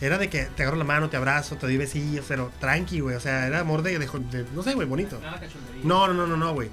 era 0.00 0.18
de 0.18 0.28
que 0.28 0.44
te 0.44 0.62
agarro 0.62 0.76
la 0.78 0.84
mano, 0.84 1.08
te 1.10 1.16
abrazo, 1.16 1.56
te 1.56 1.66
doy 1.66 1.76
besillos, 1.76 2.24
pero 2.28 2.50
tranqui, 2.60 3.00
güey. 3.00 3.16
O 3.16 3.20
sea, 3.20 3.46
era 3.46 3.60
amor 3.60 3.82
de, 3.82 3.98
de- 3.98 4.06
de- 4.06 4.46
no 4.54 4.62
sé, 4.62 4.74
güey, 4.74 4.86
bonito. 4.86 5.20
No, 5.84 6.06
no, 6.08 6.14
no, 6.14 6.26
no, 6.26 6.36
no, 6.36 6.52
güey. 6.54 6.68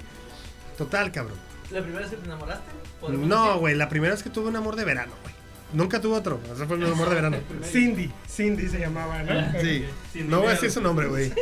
Total, 0.78 1.10
cabrón. 1.12 1.36
¿La 1.70 1.80
primera 1.82 2.00
vez 2.02 2.10
que 2.10 2.16
te 2.16 2.24
enamoraste? 2.26 2.64
¿Podemos 3.00 3.26
No, 3.28 3.58
güey, 3.58 3.74
la 3.74 3.88
primera 3.88 4.14
vez 4.14 4.22
que 4.22 4.30
tuve 4.30 4.48
un 4.48 4.56
amor 4.56 4.76
de 4.76 4.84
verano, 4.84 5.12
güey. 5.22 5.34
Nunca 5.72 6.00
tuve 6.00 6.14
otro. 6.16 6.40
Ese 6.54 6.64
fue 6.66 6.76
mi 6.76 6.88
amor 6.88 7.08
de 7.08 7.14
verano. 7.16 7.38
Cindy. 7.64 8.10
Cindy 8.28 8.68
se 8.68 8.78
llamaba, 8.78 9.22
¿no? 9.24 9.60
Sí, 9.60 9.84
no 10.26 10.38
voy 10.38 10.48
a 10.48 10.50
decir 10.52 10.70
su 10.70 10.80
nombre, 10.80 11.08
güey. 11.08 11.32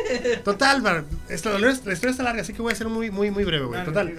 Total, 0.42 0.84
va, 0.84 1.04
esto- 1.28 1.58
la 1.58 1.70
historia 1.72 2.10
está 2.10 2.22
larga, 2.22 2.40
así 2.40 2.54
que 2.54 2.62
voy 2.62 2.72
a 2.72 2.76
ser 2.76 2.88
muy, 2.88 3.10
muy, 3.10 3.30
muy 3.30 3.44
breve, 3.44 3.66
güey. 3.66 3.84
Total. 3.84 4.14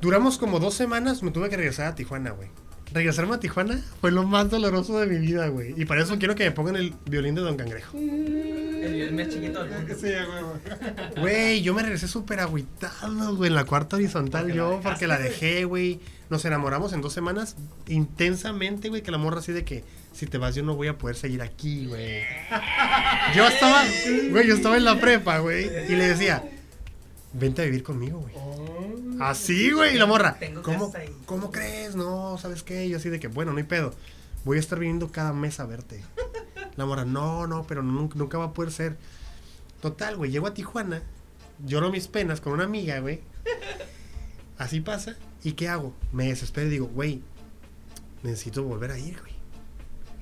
Duramos 0.00 0.38
como 0.38 0.60
dos 0.60 0.74
semanas, 0.74 1.22
me 1.22 1.30
tuve 1.32 1.50
que 1.50 1.56
regresar 1.56 1.86
a 1.88 1.94
Tijuana, 1.94 2.30
güey. 2.30 2.48
Regresarme 2.92 3.34
a 3.34 3.40
Tijuana 3.40 3.80
fue 4.00 4.10
lo 4.10 4.24
más 4.24 4.50
doloroso 4.50 4.98
de 4.98 5.06
mi 5.06 5.18
vida, 5.18 5.48
güey. 5.48 5.74
Y 5.76 5.84
para 5.84 6.02
eso 6.02 6.18
quiero 6.18 6.34
que 6.34 6.44
me 6.44 6.50
pongan 6.52 6.76
el 6.76 6.94
violín 7.06 7.34
de 7.34 7.42
Don 7.42 7.56
Cangrejo. 7.56 7.96
El 7.96 8.92
video 8.92 9.12
más 9.12 9.28
chiquito 9.28 9.64
del 9.64 9.72
mundo. 9.72 9.94
Sí, 9.94 10.08
güey. 10.08 11.20
Güey, 11.20 11.62
yo 11.62 11.74
me 11.74 11.82
regresé 11.82 12.08
súper 12.08 12.40
agüitado, 12.40 13.36
güey, 13.36 13.48
en 13.48 13.54
la 13.54 13.64
cuarta 13.64 13.96
horizontal 13.96 14.52
yo, 14.52 14.80
porque 14.82 15.06
la 15.06 15.18
dejé, 15.18 15.64
güey. 15.64 16.00
Nos 16.30 16.44
enamoramos 16.44 16.92
en 16.92 17.00
dos 17.00 17.12
semanas 17.12 17.56
intensamente, 17.86 18.90
güey, 18.90 19.02
que 19.02 19.10
la 19.10 19.18
morra 19.18 19.38
así 19.38 19.52
de 19.52 19.64
que 19.64 19.82
si 20.12 20.26
te 20.26 20.36
vas 20.36 20.54
yo 20.54 20.62
no 20.62 20.76
voy 20.76 20.88
a 20.88 20.98
poder 20.98 21.16
seguir 21.16 21.40
aquí, 21.40 21.86
güey. 21.86 22.22
Yo 23.34 23.46
estaba, 23.46 23.82
güey, 24.30 24.46
yo 24.46 24.54
estaba 24.54 24.76
en 24.76 24.84
la 24.84 25.00
prepa, 25.00 25.38
güey, 25.38 25.66
y 25.88 25.96
le 25.96 26.08
decía, 26.08 26.44
vente 27.32 27.62
a 27.62 27.64
vivir 27.64 27.82
conmigo, 27.82 28.18
güey. 28.20 28.34
Así, 29.20 29.72
güey, 29.72 29.94
y 29.94 29.98
la 29.98 30.06
morra, 30.06 30.38
Tengo 30.38 30.62
¿cómo. 30.62 30.92
¿cómo 31.26 31.50
crees? 31.50 31.96
No, 31.96 32.38
¿sabes 32.38 32.62
qué? 32.62 32.88
Yo 32.88 32.96
así 32.98 33.08
de 33.08 33.20
que, 33.20 33.28
bueno, 33.28 33.52
no 33.52 33.58
hay 33.58 33.64
pedo. 33.64 33.94
Voy 34.44 34.56
a 34.56 34.60
estar 34.60 34.78
viniendo 34.78 35.10
cada 35.10 35.32
mes 35.32 35.60
a 35.60 35.66
verte. 35.66 36.02
La 36.76 36.86
morra, 36.86 37.04
no, 37.04 37.46
no, 37.46 37.66
pero 37.66 37.82
nunca, 37.82 38.16
nunca 38.16 38.38
va 38.38 38.46
a 38.46 38.52
poder 38.52 38.72
ser. 38.72 38.96
Total, 39.80 40.16
güey, 40.16 40.30
llego 40.30 40.46
a 40.46 40.54
Tijuana, 40.54 41.02
lloro 41.64 41.90
mis 41.90 42.08
penas 42.08 42.40
con 42.40 42.52
una 42.52 42.64
amiga, 42.64 42.98
güey. 43.00 43.20
Así 44.58 44.80
pasa. 44.80 45.16
¿Y 45.44 45.52
qué 45.52 45.68
hago? 45.68 45.94
Me 46.12 46.28
desespero 46.28 46.66
y 46.66 46.70
digo, 46.70 46.86
güey, 46.86 47.22
necesito 48.22 48.62
volver 48.64 48.90
a 48.90 48.98
ir, 48.98 49.20
güey. 49.20 49.32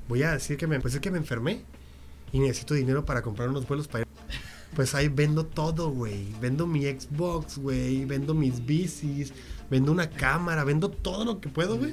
Voy 0.08 0.22
a 0.22 0.32
decir 0.32 0.56
que 0.56 0.66
me, 0.66 0.78
pues 0.80 0.94
es 0.94 1.00
que 1.00 1.10
me 1.10 1.18
enfermé 1.18 1.62
y 2.32 2.40
necesito 2.40 2.74
dinero 2.74 3.04
para 3.04 3.22
comprar 3.22 3.48
unos 3.48 3.66
vuelos 3.66 3.88
para 3.88 4.02
ir. 4.02 4.06
Pues 4.74 4.94
ahí 4.94 5.08
vendo 5.08 5.46
todo, 5.46 5.90
güey. 5.90 6.26
Vendo 6.40 6.66
mi 6.66 6.84
Xbox, 6.84 7.58
güey. 7.58 8.04
Vendo 8.04 8.34
mis 8.34 8.64
bicis. 8.66 9.32
Vendo 9.70 9.92
una 9.92 10.10
cámara. 10.10 10.64
Vendo 10.64 10.90
todo 10.90 11.24
lo 11.24 11.40
que 11.40 11.48
puedo, 11.48 11.78
güey. 11.78 11.92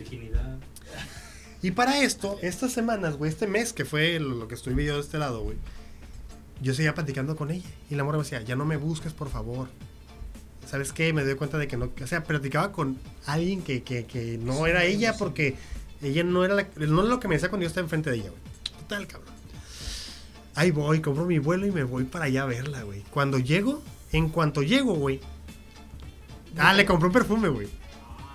Y 1.61 1.71
para 1.71 2.01
esto, 2.03 2.37
estas 2.41 2.73
semanas, 2.73 3.15
güey, 3.15 3.31
este 3.31 3.47
mes 3.47 3.71
que 3.71 3.85
fue 3.85 4.19
lo, 4.19 4.35
lo 4.35 4.47
que 4.49 4.55
estuve 4.55 4.83
yo 4.83 4.95
de 4.95 4.99
este 5.01 5.17
lado, 5.17 5.41
güey, 5.43 5.55
yo 6.61 6.73
seguía 6.73 6.93
platicando 6.93 7.37
con 7.37 7.51
ella. 7.51 7.69
Y 7.89 7.95
la 7.95 8.03
morra 8.03 8.17
me 8.17 8.23
decía, 8.25 8.41
ya 8.41 8.57
no 8.57 8.65
me 8.65 8.75
busques, 8.75 9.13
por 9.13 9.29
favor. 9.29 9.69
¿Sabes 10.67 10.91
qué? 10.91 11.13
Me 11.13 11.23
doy 11.23 11.35
cuenta 11.35 11.57
de 11.57 11.67
que 11.69 11.77
no, 11.77 11.89
o 12.01 12.07
sea, 12.07 12.23
platicaba 12.25 12.73
con 12.73 12.97
alguien 13.27 13.61
que, 13.61 13.81
que, 13.83 14.05
que 14.05 14.37
no 14.39 14.65
era 14.67 14.83
ella 14.83 15.15
porque 15.17 15.55
ella 16.01 16.23
no 16.23 16.43
era, 16.43 16.53
la- 16.55 16.67
no 16.75 16.99
era 17.01 17.09
lo 17.09 17.19
que 17.21 17.27
me 17.29 17.35
decía 17.35 17.49
cuando 17.49 17.63
yo 17.63 17.67
estaba 17.69 17.85
enfrente 17.85 18.09
de 18.09 18.17
ella, 18.17 18.29
güey. 18.29 18.41
Total, 18.81 19.07
cabrón. 19.07 19.32
Ahí 20.55 20.71
voy, 20.71 21.01
compro 21.01 21.25
mi 21.25 21.39
vuelo 21.39 21.65
y 21.65 21.71
me 21.71 21.83
voy 21.83 22.03
para 22.03 22.25
allá 22.25 22.43
a 22.43 22.45
verla, 22.45 22.83
güey. 22.83 23.01
Cuando 23.09 23.39
llego, 23.39 23.81
en 24.11 24.29
cuanto 24.29 24.61
llego, 24.61 24.93
güey. 24.93 25.19
Ah, 26.57 26.73
le 26.73 26.85
compré 26.85 27.07
un 27.07 27.13
perfume, 27.13 27.49
güey. 27.49 27.67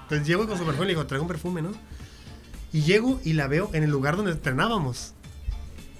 Entonces 0.02 0.26
llego 0.26 0.46
con 0.46 0.58
su 0.58 0.64
perfume 0.64 0.86
y 0.86 0.88
le 0.88 0.94
digo, 0.94 1.06
traigo 1.06 1.24
un 1.24 1.28
perfume, 1.28 1.62
¿no? 1.62 1.72
Y 2.72 2.82
llego 2.82 3.20
y 3.24 3.34
la 3.34 3.46
veo 3.46 3.70
en 3.72 3.84
el 3.84 3.90
lugar 3.90 4.16
donde 4.16 4.32
entrenábamos. 4.32 5.14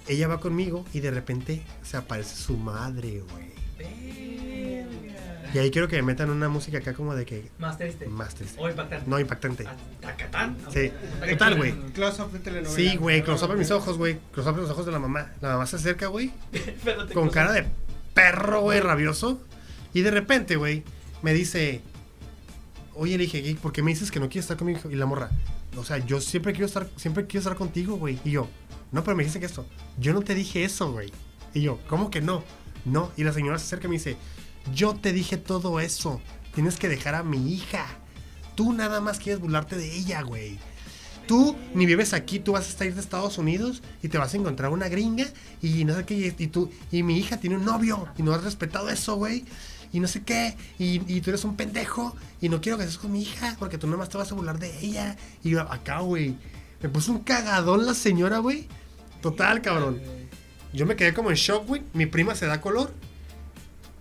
Ella 0.08 0.26
va 0.26 0.40
conmigo 0.40 0.84
y 0.92 1.00
de 1.00 1.10
repente 1.10 1.62
se 1.82 1.96
aparece 1.96 2.34
su 2.36 2.56
madre, 2.56 3.22
güey. 3.30 4.27
Y 5.54 5.58
ahí 5.58 5.70
quiero 5.70 5.88
que 5.88 5.96
me 5.96 6.02
metan 6.02 6.30
una 6.30 6.48
música 6.48 6.78
acá 6.78 6.92
como 6.94 7.14
de 7.14 7.24
que 7.24 7.48
Más 7.58 7.78
triste. 7.78 8.06
más 8.06 8.34
triste. 8.34 8.60
O 8.60 8.68
impactante. 8.68 9.08
No, 9.08 9.18
impactante. 9.18 9.64
Ah, 9.66 9.74
Tacatán. 10.00 10.56
Sí. 10.72 10.90
Total, 11.30 11.56
güey. 11.56 11.74
Close-up 11.94 12.30
de 12.32 12.38
telenovela. 12.40 12.74
Sí, 12.74 12.96
güey, 12.96 13.22
close 13.22 13.44
up 13.44 13.52
en 13.52 13.58
mis 13.58 13.70
ojos, 13.70 13.96
güey. 13.96 14.18
Close 14.32 14.48
up 14.50 14.54
en 14.56 14.62
los 14.62 14.70
ojos 14.70 14.86
de 14.86 14.92
la 14.92 14.98
mamá. 14.98 15.32
La 15.40 15.50
mamá 15.50 15.66
se 15.66 15.76
acerca, 15.76 16.08
güey. 16.08 16.32
Con 17.14 17.30
cara 17.30 17.52
de 17.52 17.66
perro, 18.14 18.60
güey, 18.60 18.80
rabioso. 18.80 19.40
Y 19.94 20.02
de 20.02 20.10
repente, 20.10 20.56
güey, 20.56 20.82
me 21.22 21.32
dice, 21.32 21.80
oye, 22.94 23.16
le 23.16 23.24
dije, 23.24 23.40
"Gay, 23.40 23.54
¿por 23.54 23.72
qué 23.72 23.82
me 23.82 23.90
dices 23.90 24.10
que 24.10 24.20
no 24.20 24.28
quieres 24.28 24.44
estar 24.44 24.56
conmigo? 24.56 24.80
Y 24.90 24.94
la 24.96 25.06
morra, 25.06 25.30
o 25.76 25.84
sea, 25.84 25.98
yo 25.98 26.20
siempre 26.20 26.52
quiero 26.52 26.66
estar, 26.66 26.88
siempre 26.96 27.26
quiero 27.26 27.40
estar 27.40 27.56
contigo, 27.56 27.96
güey. 27.96 28.18
Y 28.24 28.32
yo, 28.32 28.48
no, 28.92 29.02
pero 29.04 29.16
me 29.16 29.22
dijiste 29.22 29.40
que 29.40 29.46
esto. 29.46 29.66
Yo 29.98 30.12
no 30.12 30.20
te 30.22 30.34
dije 30.34 30.64
eso, 30.64 30.92
güey. 30.92 31.10
Y 31.54 31.62
yo, 31.62 31.78
¿cómo 31.88 32.10
que 32.10 32.20
no? 32.20 32.44
No. 32.84 33.10
Y 33.16 33.24
la 33.24 33.32
señora 33.32 33.58
se 33.58 33.64
acerca 33.64 33.86
y 33.86 33.90
me 33.90 33.96
dice, 33.96 34.16
yo 34.74 34.94
te 34.94 35.12
dije 35.12 35.36
todo 35.36 35.80
eso. 35.80 36.20
Tienes 36.54 36.76
que 36.76 36.88
dejar 36.88 37.14
a 37.14 37.22
mi 37.22 37.52
hija. 37.52 37.86
Tú 38.54 38.72
nada 38.72 39.00
más 39.00 39.18
quieres 39.18 39.40
burlarte 39.40 39.76
de 39.76 39.96
ella, 39.96 40.22
güey. 40.22 40.58
Tú 41.26 41.56
ni 41.74 41.84
vives 41.84 42.14
aquí, 42.14 42.40
tú 42.40 42.52
vas 42.52 42.66
a 42.66 42.68
estar 42.70 42.92
de 42.92 43.00
Estados 43.00 43.36
Unidos 43.36 43.82
y 44.02 44.08
te 44.08 44.16
vas 44.16 44.32
a 44.32 44.36
encontrar 44.38 44.70
una 44.70 44.88
gringa 44.88 45.26
y 45.60 45.84
no 45.84 45.94
sé 45.94 46.04
qué, 46.06 46.34
y, 46.38 46.46
tú, 46.46 46.70
y 46.90 47.02
mi 47.02 47.18
hija 47.18 47.36
tiene 47.36 47.58
un 47.58 47.66
novio 47.66 48.08
y 48.16 48.22
no 48.22 48.32
has 48.32 48.42
respetado 48.42 48.88
eso, 48.88 49.16
güey. 49.16 49.44
Y 49.92 50.00
no 50.00 50.08
sé 50.08 50.22
qué, 50.22 50.56
y, 50.78 51.02
y 51.06 51.20
tú 51.20 51.30
eres 51.30 51.44
un 51.44 51.56
pendejo 51.56 52.14
y 52.40 52.48
no 52.48 52.60
quiero 52.60 52.78
que 52.78 52.84
estés 52.84 52.98
con 52.98 53.12
mi 53.12 53.22
hija 53.22 53.56
porque 53.58 53.78
tú 53.78 53.86
nada 53.86 53.98
más 53.98 54.08
te 54.08 54.18
vas 54.18 54.32
a 54.32 54.34
burlar 54.34 54.58
de 54.58 54.78
ella. 54.80 55.16
Y 55.44 55.50
yo, 55.50 55.60
acá, 55.60 56.00
güey, 56.00 56.34
me 56.82 56.88
puso 56.88 57.12
un 57.12 57.20
cagadón 57.20 57.84
la 57.84 57.94
señora, 57.94 58.38
güey. 58.38 58.66
Total, 59.20 59.60
cabrón. 59.60 60.00
Yo 60.72 60.86
me 60.86 60.96
quedé 60.96 61.14
como 61.14 61.30
en 61.30 61.36
shock, 61.36 61.66
güey. 61.66 61.82
Mi 61.92 62.06
prima 62.06 62.34
se 62.34 62.46
da 62.46 62.60
color 62.60 62.92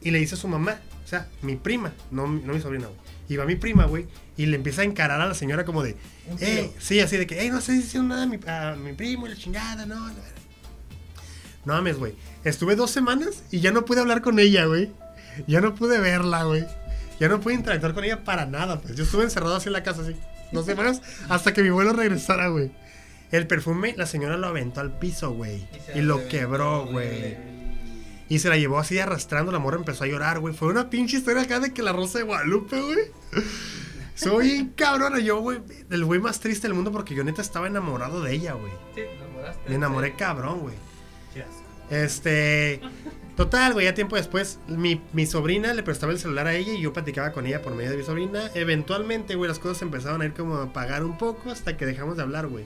y 0.02 0.12
le 0.12 0.20
dice 0.20 0.36
a 0.36 0.38
su 0.38 0.48
mamá, 0.48 0.80
o 1.06 1.08
sea, 1.08 1.28
mi 1.42 1.56
prima, 1.56 1.94
no, 2.12 2.28
no 2.28 2.54
mi 2.54 2.62
sobrina, 2.62 2.88
güey. 2.88 3.00
Y 3.30 3.36
va 3.36 3.46
mi 3.46 3.56
prima, 3.56 3.86
güey, 3.86 4.06
y 4.38 4.46
le 4.46 4.56
empieza 4.56 4.82
a 4.82 4.86
encarar 4.86 5.20
a 5.20 5.26
la 5.28 5.34
señora 5.34 5.66
como 5.66 5.84
de, 5.84 5.96
eh, 6.40 6.72
sí, 6.80 7.00
así 7.02 7.18
de 7.18 7.28
que, 7.28 7.46
eh, 7.46 7.50
no 7.50 7.60
estoy 7.60 7.78
diciendo 7.78 8.10
nada 8.16 8.24
a 8.24 8.28
mi, 8.28 8.40
a 8.48 8.76
mi 8.76 8.94
primo 8.94 9.28
la 9.28 9.36
chingada, 9.36 9.86
no. 9.86 9.96
verga". 10.06 10.22
No 11.66 11.74
mames, 11.74 11.98
güey. 11.98 12.14
Estuve 12.46 12.78
dos 12.78 12.92
semanas 12.92 13.44
y 13.52 13.60
ya 13.60 13.72
no 13.72 13.84
pude 13.84 14.00
hablar 14.00 14.22
con 14.22 14.40
ella, 14.40 14.66
güey. 14.66 14.90
Ya 15.48 15.60
no 15.60 15.76
pude 15.76 16.00
verla, 16.00 16.44
güey. 16.44 16.66
Ya 17.20 17.28
no 17.28 17.42
pude 17.42 17.56
interactuar 17.56 17.94
con 17.94 18.06
ella 18.06 18.24
para 18.24 18.46
nada, 18.46 18.80
pues. 18.80 18.96
Yo 18.96 19.04
estuve 19.04 19.24
encerrado 19.24 19.58
así 19.58 19.68
en 19.68 19.74
la 19.74 19.84
casa, 19.84 20.02
así. 20.04 20.16
Dos 20.54 20.66
semanas 20.66 21.02
hasta 21.30 21.54
que 21.54 21.62
mi 21.64 21.70
vuelo 21.70 21.92
regresara, 21.92 22.48
güey. 22.48 22.72
El 23.32 23.48
perfume, 23.48 23.94
la 23.98 24.06
señora 24.06 24.38
lo 24.38 24.48
aventó 24.48 24.80
al 24.80 24.98
piso, 24.98 25.32
güey. 25.34 25.68
Y 25.94 26.00
Y 26.00 26.02
lo 26.04 26.28
quebró, 26.30 26.86
güey. 26.86 27.57
Y 28.30 28.40
se 28.40 28.50
la 28.50 28.58
llevó 28.58 28.80
así 28.80 29.00
arrastrando, 29.00 29.52
la 29.52 29.60
morra 29.60 29.78
empezó 29.78 30.04
a 30.04 30.08
llorar, 30.08 30.40
güey. 30.40 30.54
Fue 30.54 30.68
una 30.68 30.90
pinche 30.90 31.18
historia 31.18 31.44
acá 31.44 31.60
de 31.60 31.74
que 31.74 31.82
la 31.82 31.94
rosa 31.94 32.20
de 32.20 32.26
Guadalupe, 32.26 32.82
güey. 32.82 33.44
Soy 34.16 34.72
cabrona, 34.76 35.20
yo, 35.20 35.40
güey. 35.40 35.60
El 35.90 36.04
güey 36.04 36.20
más 36.20 36.40
triste 36.40 36.68
del 36.68 36.74
mundo 36.74 36.92
porque 36.92 37.16
yo 37.16 37.24
neta 37.24 37.42
estaba 37.42 37.68
enamorado 37.68 38.22
de 38.22 38.34
ella, 38.34 38.54
güey. 38.54 38.72
Sí, 38.96 39.02
te 39.02 39.16
enamoraste. 39.16 39.70
Me 39.70 39.76
enamoré 39.76 40.16
cabrón, 40.16 40.60
güey. 40.62 40.76
Este. 41.90 42.82
Total, 43.38 43.72
güey, 43.74 43.86
ya 43.86 43.94
tiempo 43.94 44.16
después, 44.16 44.60
mi, 44.68 45.00
mi 45.14 45.28
sobrina 45.28 45.72
le 45.74 45.84
prestaba 45.84 46.12
el 46.12 46.18
celular 46.18 46.48
a 46.48 46.56
ella 46.56 46.74
y 46.74 46.82
yo 46.82 46.92
platicaba 46.92 47.32
con 47.32 47.46
ella 47.46 47.62
por 47.62 47.76
medio 47.76 47.92
de 47.92 47.98
mi 47.98 48.04
sobrina. 48.04 48.50
Eventualmente, 48.56 49.36
güey, 49.36 49.48
las 49.48 49.60
cosas 49.60 49.84
empezaron 49.84 50.22
a 50.24 50.26
ir 50.26 50.34
como 50.34 50.56
a 50.56 50.64
apagar 50.64 51.04
un 51.04 51.20
poco 51.20 51.52
hasta 51.52 51.78
que 51.78 51.86
dejamos 51.86 52.18
de 52.18 52.24
hablar, 52.24 52.48
güey. 52.48 52.66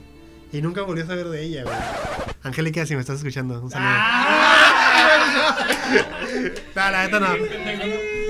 Y 0.50 0.62
nunca 0.62 0.82
volví 0.82 1.02
a 1.02 1.06
saber 1.06 1.28
de 1.28 1.42
ella, 1.42 1.64
güey. 1.64 1.76
Angélica, 2.42 2.86
si 2.86 2.94
me 2.94 3.00
estás 3.00 3.18
escuchando, 3.18 3.60
un 3.62 3.70
saludo. 3.70 3.90
no, 6.74 6.90
la 6.90 7.04
neta 7.04 7.20
no. 7.20 7.26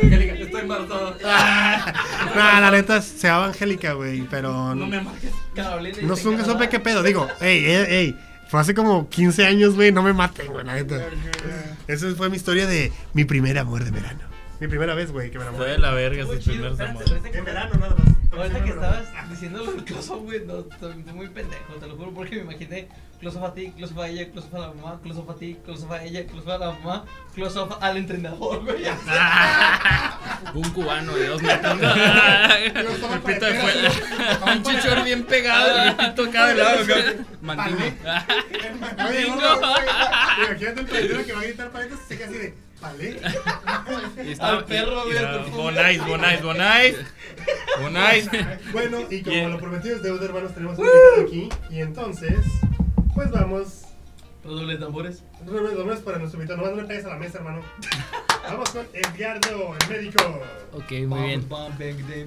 Angélica, 0.02 0.32
estoy 0.34 0.60
embarazada. 0.60 1.16
No, 2.34 2.60
la 2.60 2.70
neta 2.70 3.02
se 3.02 3.26
llama 3.28 3.46
Angélica, 3.46 3.92
güey, 3.92 4.22
pero 4.22 4.74
No 4.74 4.86
me 4.86 5.00
marques. 5.00 5.30
No 5.54 6.08
nunca 6.08 6.20
encaraba. 6.22 6.44
supe 6.44 6.68
qué 6.68 6.80
pedo. 6.80 7.02
Digo, 7.02 7.28
ey, 7.40 7.64
ey, 7.64 7.86
ey. 7.88 8.18
Fue 8.48 8.60
hace 8.60 8.74
como 8.74 9.08
15 9.08 9.46
años, 9.46 9.74
güey, 9.74 9.92
no 9.92 10.02
me 10.02 10.12
maten, 10.12 10.46
güey, 10.48 10.64
la 10.64 10.74
neta. 10.74 11.00
Esa 11.88 12.14
fue 12.14 12.28
mi 12.30 12.36
historia 12.36 12.66
de 12.66 12.92
mi 13.14 13.24
primer 13.24 13.58
amor 13.58 13.84
de 13.84 13.90
verano. 13.90 14.20
Mi 14.60 14.68
primera 14.68 14.94
vez, 14.94 15.10
güey, 15.10 15.30
que 15.30 15.38
me 15.38 15.44
Fue 15.44 15.50
enamoré. 15.52 15.72
de 15.72 15.78
la 15.78 15.90
verga 15.92 16.24
sus 16.26 16.44
primeros 16.44 16.78
amores. 16.78 17.10
que- 17.10 17.38
En 17.38 17.44
verano, 17.44 17.74
nada 17.80 17.96
más. 17.96 18.38
Ahorita 18.38 18.62
que 18.64 18.70
estabas 18.70 19.02
diciendo 19.30 19.58
lo 19.64 19.72
del 19.72 19.80
up, 19.80 20.22
güey, 20.24 20.40
no, 20.46 20.60
estoy 20.60 20.94
muy 21.12 21.28
pendejo, 21.28 21.74
te 21.80 21.86
lo 21.86 21.96
juro, 21.96 22.12
porque 22.14 22.36
me 22.36 22.42
imaginé 22.42 22.88
close 23.22 23.38
a 23.38 23.54
ti, 23.54 23.70
close 23.76 23.94
a 23.96 24.08
ella, 24.08 24.28
close 24.32 24.48
a 24.52 24.58
la 24.58 24.68
mamá, 24.74 25.00
close 25.00 25.22
a 25.30 25.34
ti, 25.36 25.56
close 25.64 25.86
a 25.88 26.02
ella, 26.02 26.26
close 26.26 26.50
a 26.50 26.58
la 26.58 26.72
mamá, 26.72 27.04
close 27.32 27.56
al 27.80 27.96
entrenador, 27.96 28.64
güey. 28.64 28.82
Un 30.54 30.68
cubano 30.70 31.14
de 31.14 31.28
dos 31.28 31.40
metros. 31.40 31.78
El 31.82 33.20
pito 33.20 33.46
de 33.46 33.54
fuera. 33.60 33.92
Un 34.52 34.62
chichor 34.64 35.04
bien 35.04 35.24
pegado 35.24 35.84
el 35.84 35.94
pito 35.94 36.24
acá 36.24 36.46
de 36.48 36.54
lado. 36.56 36.84
Mandingo. 37.40 37.84
Imagínate 40.48 40.80
el 40.80 41.24
que 41.24 41.32
va 41.32 41.40
a 41.40 41.44
gritar 41.44 41.70
paletas 41.70 41.98
y 42.04 42.08
se 42.08 42.18
queda 42.18 42.26
así 42.28 42.38
de, 42.38 42.54
¿vale? 42.80 43.20
Y 44.24 44.32
estaba- 44.32 44.58
Al 44.58 44.64
perro, 44.64 45.04
güey. 45.04 45.50
Bonais, 45.52 46.04
bonais, 46.06 46.42
bonais. 46.42 46.96
Bonais. 47.80 48.28
Bueno, 48.72 48.98
y 49.10 49.22
como 49.22 49.36
Bien. 49.36 49.50
lo 49.50 49.58
prometido 49.58 49.96
es 49.96 50.02
deuda, 50.02 50.24
hermanos, 50.24 50.54
tenemos 50.54 50.78
un 50.78 50.86
aquí. 51.24 51.48
Y 51.70 51.80
entonces, 51.80 52.44
pues 53.14 53.30
vamos. 53.30 53.82
Redoble 54.44 54.74
de 54.74 54.78
tambores. 54.80 55.22
Redobles 55.46 55.74
nombres 55.74 56.00
para 56.00 56.18
nuestro 56.18 56.40
invitado. 56.40 56.58
Nomás 56.58 56.76
no 56.76 56.82
le 56.82 56.88
pegues 56.88 57.04
a 57.04 57.08
la 57.10 57.16
mesa, 57.16 57.38
hermano. 57.38 57.62
Vamos 58.42 58.70
con 58.70 58.84
Edgardo, 58.92 59.74
el 59.80 59.88
médico. 59.88 60.40
Ok, 60.72 60.90
muy 61.06 61.22
bien. 61.22 61.46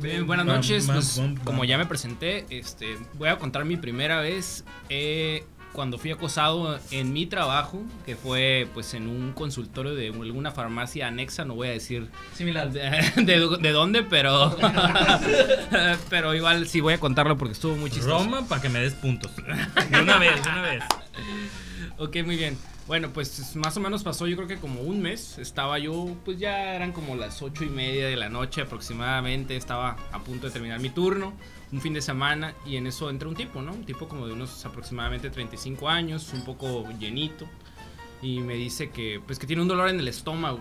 Bien, 0.02 0.26
buenas 0.26 0.46
noches. 0.46 0.86
Pues, 0.88 1.22
como 1.44 1.66
ya 1.66 1.78
me 1.78 1.86
presenté, 1.86 2.46
este, 2.50 2.98
voy 3.16 3.28
a 3.28 3.38
contar 3.38 3.66
mi 3.66 3.76
primera 3.76 4.22
vez. 4.22 4.64
Eh, 4.88 5.44
cuando 5.76 5.98
fui 5.98 6.12
acosado 6.12 6.80
en 6.92 7.12
mi 7.14 7.26
trabajo, 7.26 7.84
que 8.06 8.16
fue 8.16 8.68
pues 8.74 8.94
en 8.94 9.08
un 9.08 9.34
consultorio 9.34 9.94
de 9.94 10.08
alguna 10.08 10.52
farmacia 10.52 11.08
anexa, 11.08 11.44
no 11.46 11.54
voy 11.56 11.68
a 11.68 11.72
decir 11.72 12.08
Similar. 12.34 12.72
de, 12.72 12.82
de- 13.24 13.58
de 13.62 13.72
dónde, 13.72 14.02
pero 14.04 14.56
pero 16.10 16.34
igual 16.34 16.68
sí 16.68 16.80
voy 16.82 16.94
a 16.94 17.00
contarlo 17.00 17.38
porque 17.38 17.54
estuvo 17.54 17.76
muy 17.76 17.90
chistoso. 17.92 18.18
Roma 18.24 18.48
para 18.48 18.62
que 18.62 18.70
me 18.70 18.80
des 18.80 18.94
puntos. 18.94 19.32
De 19.36 20.02
una 20.02 20.18
vez, 20.18 20.42
de 20.44 20.50
una 20.50 20.62
vez. 20.62 20.84
Ok, 21.98 22.18
muy 22.26 22.38
bien. 22.38 22.58
Bueno, 22.88 23.10
pues 23.10 23.56
más 23.56 23.76
o 23.78 23.80
menos 23.80 24.04
pasó 24.04 24.28
yo 24.28 24.36
creo 24.36 24.48
que 24.48 24.58
como 24.58 24.82
un 24.82 25.02
mes. 25.02 25.40
Estaba 25.40 25.80
yo, 25.80 26.16
pues 26.24 26.38
ya 26.38 26.76
eran 26.76 26.92
como 26.92 27.16
las 27.16 27.42
ocho 27.42 27.64
y 27.64 27.70
media 27.70 28.08
de 28.08 28.16
la 28.16 28.30
noche 28.30 28.62
aproximadamente. 28.62 29.56
Estaba 29.56 29.98
a 30.12 30.20
punto 30.24 30.46
de 30.46 30.54
terminar 30.54 30.80
mi 30.80 30.90
turno, 30.90 31.34
un 31.72 31.82
fin 31.82 31.94
de 31.96 32.02
semana, 32.02 32.54
y 32.64 32.76
en 32.76 32.86
eso 32.86 33.10
entra 33.10 33.28
un 33.28 33.34
tipo, 33.34 33.64
¿no? 33.64 33.74
Un 33.74 33.86
tipo 33.86 34.08
como 34.08 34.28
de 34.28 34.34
unos 34.34 34.64
aproximadamente 34.66 35.32
35 35.32 35.90
años, 35.90 36.32
un 36.34 36.46
poco 36.46 36.88
llenito. 37.00 37.48
Y 38.22 38.42
me 38.42 38.54
dice 38.54 38.92
que, 38.92 39.20
pues 39.26 39.40
que 39.40 39.48
tiene 39.48 39.64
un 39.64 39.68
dolor 39.68 39.90
en 39.90 40.00
el 40.00 40.08
estómago. 40.08 40.60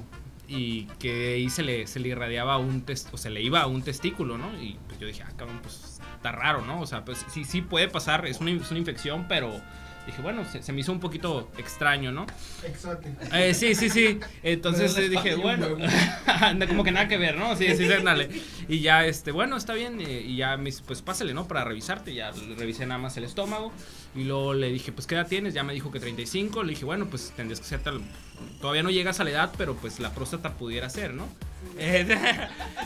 Y 0.49 0.85
que 0.99 1.35
ahí 1.35 1.51
se 1.51 1.63
le, 1.63 1.87
se 1.87 2.01
le 2.01 2.09
irradiaba 2.09 2.57
un 2.57 2.83
test, 2.83 3.13
o 3.13 3.19
se 3.19 3.29
le 3.29 3.43
iba 3.43 3.67
un 3.67 3.83
testículo, 3.83 4.39
¿no? 4.39 4.51
Y 4.63 4.79
pues 4.87 4.99
yo 4.99 5.07
dije, 5.07 5.23
ah, 5.27 5.33
cabrón, 5.37 5.59
pues 5.63 6.01
está 6.17 6.33
raro, 6.33 6.63
¿no? 6.63 6.81
O 6.81 6.87
sea, 6.87 7.05
pues 7.05 7.23
sí, 7.29 7.45
sí 7.45 7.61
puede 7.61 7.89
pasar, 7.89 8.27
es 8.27 8.41
una, 8.41 8.51
es 8.51 8.71
una 8.71 8.79
infección, 8.79 9.27
pero 9.29 9.61
dije, 10.07 10.23
bueno, 10.23 10.45
se, 10.51 10.63
se 10.63 10.73
me 10.73 10.81
hizo 10.81 10.93
un 10.93 11.01
poquito 11.01 11.51
extraño, 11.59 12.13
¿no? 12.13 12.27
Exótico. 12.65 13.15
Eh, 13.35 13.55
sí, 13.55 13.75
sí, 13.75 13.89
sí. 13.91 14.19
Entonces 14.43 14.97
eh, 14.99 15.09
dije, 15.09 15.35
bueno, 15.37 15.69
como 16.69 16.85
que 16.85 16.93
nada 16.93 17.09
que 17.09 17.17
ver, 17.17 17.37
¿no? 17.37 17.57
Sí, 17.57 17.67
sí, 17.77 17.87
sí, 17.87 18.03
dale. 18.03 18.29
Y 18.69 18.81
ya, 18.81 19.05
este, 19.05 19.31
bueno, 19.31 19.57
está 19.59 19.75
bien. 19.75 20.01
eh, 20.01 20.23
Y 20.27 20.37
ya, 20.37 20.57
me 20.57 20.65
dice, 20.67 20.83
pues 20.87 21.03
pásale, 21.03 21.35
¿no? 21.35 21.47
Para 21.47 21.65
revisarte. 21.65 22.15
Ya 22.15 22.31
revisé 22.57 22.87
nada 22.87 22.99
más 22.99 23.17
el 23.19 23.25
estómago. 23.25 23.73
Y 24.17 24.25
luego 24.25 24.55
le 24.55 24.73
dije, 24.73 24.91
pues, 24.93 25.07
¿qué 25.07 25.17
edad 25.17 25.27
tienes? 25.27 25.53
Ya 25.55 25.63
me 25.65 25.75
dijo 25.75 25.91
que 25.91 26.01
35. 26.01 26.63
Le 26.63 26.71
dije, 26.71 26.85
bueno, 26.85 27.07
pues 27.07 27.33
tendrías 27.37 27.61
que 27.61 27.67
ser 27.67 27.81
tal. 27.81 28.01
Todavía 28.61 28.83
no 28.83 28.91
llegas 28.91 29.21
a 29.21 29.25
la 29.25 29.31
edad, 29.31 29.53
pero 29.59 29.75
pues 29.77 30.01
la 30.01 30.15
próstata 30.15 30.55
pudiera 30.55 30.89
ser, 30.89 31.13
¿no? 31.15 31.29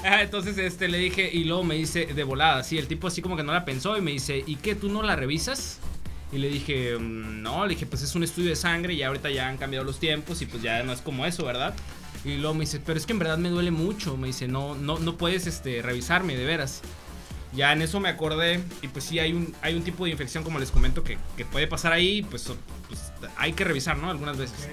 Entonces, 0.05 0.59
este, 0.59 0.89
le 0.89 0.99
dije, 0.99 1.31
y 1.33 1.45
luego 1.45 1.65
me 1.65 1.75
dice, 1.75 2.07
de 2.07 2.25
volada, 2.25 2.63
sí, 2.65 2.79
el 2.79 2.87
tipo 2.87 3.07
así 3.07 3.23
como 3.23 3.37
que 3.37 3.43
no 3.43 3.53
la 3.53 3.65
pensó 3.65 3.97
y 3.97 4.01
me 4.01 4.11
dice, 4.13 4.43
¿y 4.47 4.57
qué? 4.57 4.75
¿Tú 4.75 4.89
no 4.89 5.03
la 5.03 5.17
revisas? 5.17 5.79
Y 6.31 6.39
le 6.39 6.49
dije, 6.49 6.97
"Mm, 6.99 7.43
no, 7.43 7.65
le 7.67 7.75
dije, 7.75 7.87
pues 7.87 8.03
es 8.03 8.15
un 8.15 8.23
estudio 8.23 8.51
de 8.51 8.57
sangre 8.57 8.93
y 8.95 9.03
ahorita 9.03 9.31
ya 9.31 9.49
han 9.49 9.57
cambiado 9.57 9.85
los 9.85 9.99
tiempos 9.99 10.43
y 10.43 10.47
pues 10.47 10.63
ya 10.63 10.83
no 10.83 10.93
es 10.93 11.01
como 11.01 11.25
eso, 11.27 11.45
¿verdad? 11.45 11.75
Y 12.25 12.37
luego 12.37 12.55
me 12.55 12.61
dice, 12.61 12.81
pero 12.85 12.99
es 12.99 13.07
que 13.07 13.13
en 13.13 13.19
verdad 13.19 13.39
me 13.39 13.49
duele 13.49 13.71
mucho. 13.71 14.17
Me 14.17 14.27
dice, 14.27 14.49
no, 14.49 14.75
no, 14.75 14.99
no 14.99 15.17
puedes 15.17 15.47
este, 15.47 15.81
revisarme, 15.83 16.37
de 16.37 16.45
veras. 16.45 16.83
Ya 17.55 17.73
en 17.73 17.81
eso 17.81 17.99
me 17.99 18.11
acordé 18.11 18.61
y 18.83 18.89
pues 18.89 19.05
sí 19.07 19.19
hay 19.19 19.33
un, 19.33 19.55
hay 19.63 19.75
un 19.75 19.83
tipo 19.83 20.05
de 20.05 20.11
infección, 20.11 20.45
como 20.45 20.59
les 20.59 20.71
comento, 20.71 21.03
que, 21.03 21.17
que 21.37 21.47
puede 21.47 21.67
pasar 21.67 21.93
ahí, 21.95 22.23
pues, 22.23 22.51
pues 22.89 23.01
hay 23.37 23.55
que 23.55 23.65
revisar, 23.65 23.97
¿no? 23.97 24.11
Algunas 24.11 24.37
veces. 24.37 24.69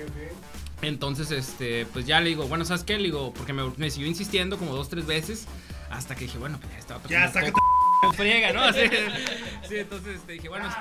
Entonces, 0.81 1.31
este, 1.31 1.85
pues 1.85 2.05
ya 2.05 2.19
le 2.19 2.29
digo, 2.29 2.47
bueno, 2.47 2.65
¿sabes 2.65 2.83
qué? 2.83 2.97
Le 2.97 3.05
digo, 3.05 3.33
porque 3.33 3.53
me, 3.53 3.63
me 3.77 3.89
siguió 3.89 4.07
insistiendo 4.09 4.57
como 4.57 4.75
dos, 4.75 4.89
tres 4.89 5.05
veces, 5.05 5.45
hasta 5.89 6.15
que 6.15 6.25
dije, 6.25 6.37
bueno, 6.37 6.59
pues 6.59 6.73
ya 6.73 6.79
estaba 6.79 7.01
Ya. 7.07 7.31
friega, 8.13 8.53
¿no? 8.53 8.71
Sí, 8.73 8.81
sí, 9.67 9.77
entonces 9.77 10.17
este, 10.17 10.33
dije, 10.33 10.49
bueno. 10.49 10.69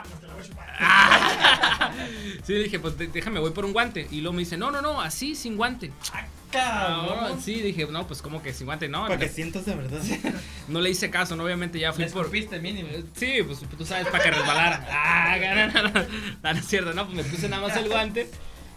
sí, 2.44 2.52
le 2.52 2.64
dije, 2.64 2.78
pues 2.78 2.96
déjame, 2.98 3.40
voy 3.40 3.50
por 3.50 3.64
un 3.64 3.72
guante. 3.72 4.06
Y 4.10 4.20
luego 4.20 4.34
me 4.34 4.40
dice, 4.40 4.56
no, 4.56 4.70
no, 4.70 4.82
no, 4.82 5.00
así, 5.00 5.34
sin 5.34 5.56
guante. 5.56 5.92
Cabrón. 6.50 7.36
No, 7.36 7.40
sí, 7.40 7.60
dije, 7.60 7.86
no, 7.86 8.06
pues 8.06 8.22
como 8.22 8.42
que 8.42 8.52
sin 8.52 8.66
guante, 8.66 8.88
no. 8.88 9.02
Para 9.02 9.18
que 9.18 9.28
sientas 9.28 9.66
de 9.66 9.74
verdad. 9.74 10.00
no 10.68 10.80
le 10.80 10.90
hice 10.90 11.10
caso, 11.10 11.36
no, 11.36 11.44
obviamente 11.44 11.78
ya 11.78 11.92
fui 11.92 12.04
Le 12.04 12.10
por. 12.10 12.22
escupiste 12.22 12.60
mínimo. 12.60 12.88
Sí, 13.14 13.38
pues 13.44 13.60
tú 13.76 13.84
sabes, 13.84 14.06
para 14.08 14.22
que 14.22 14.30
resbalara. 14.30 14.86
Ah, 14.90 15.36
no, 15.38 15.54
no, 15.54 15.82
no, 15.82 15.90
no, 15.90 16.52
no 16.52 16.58
es 16.58 16.66
cierto, 16.66 16.92
no, 16.92 17.06
pues 17.06 17.16
me 17.16 17.24
puse 17.24 17.48
nada 17.48 17.66
más 17.66 17.76
el 17.76 17.88
guante. 17.88 18.30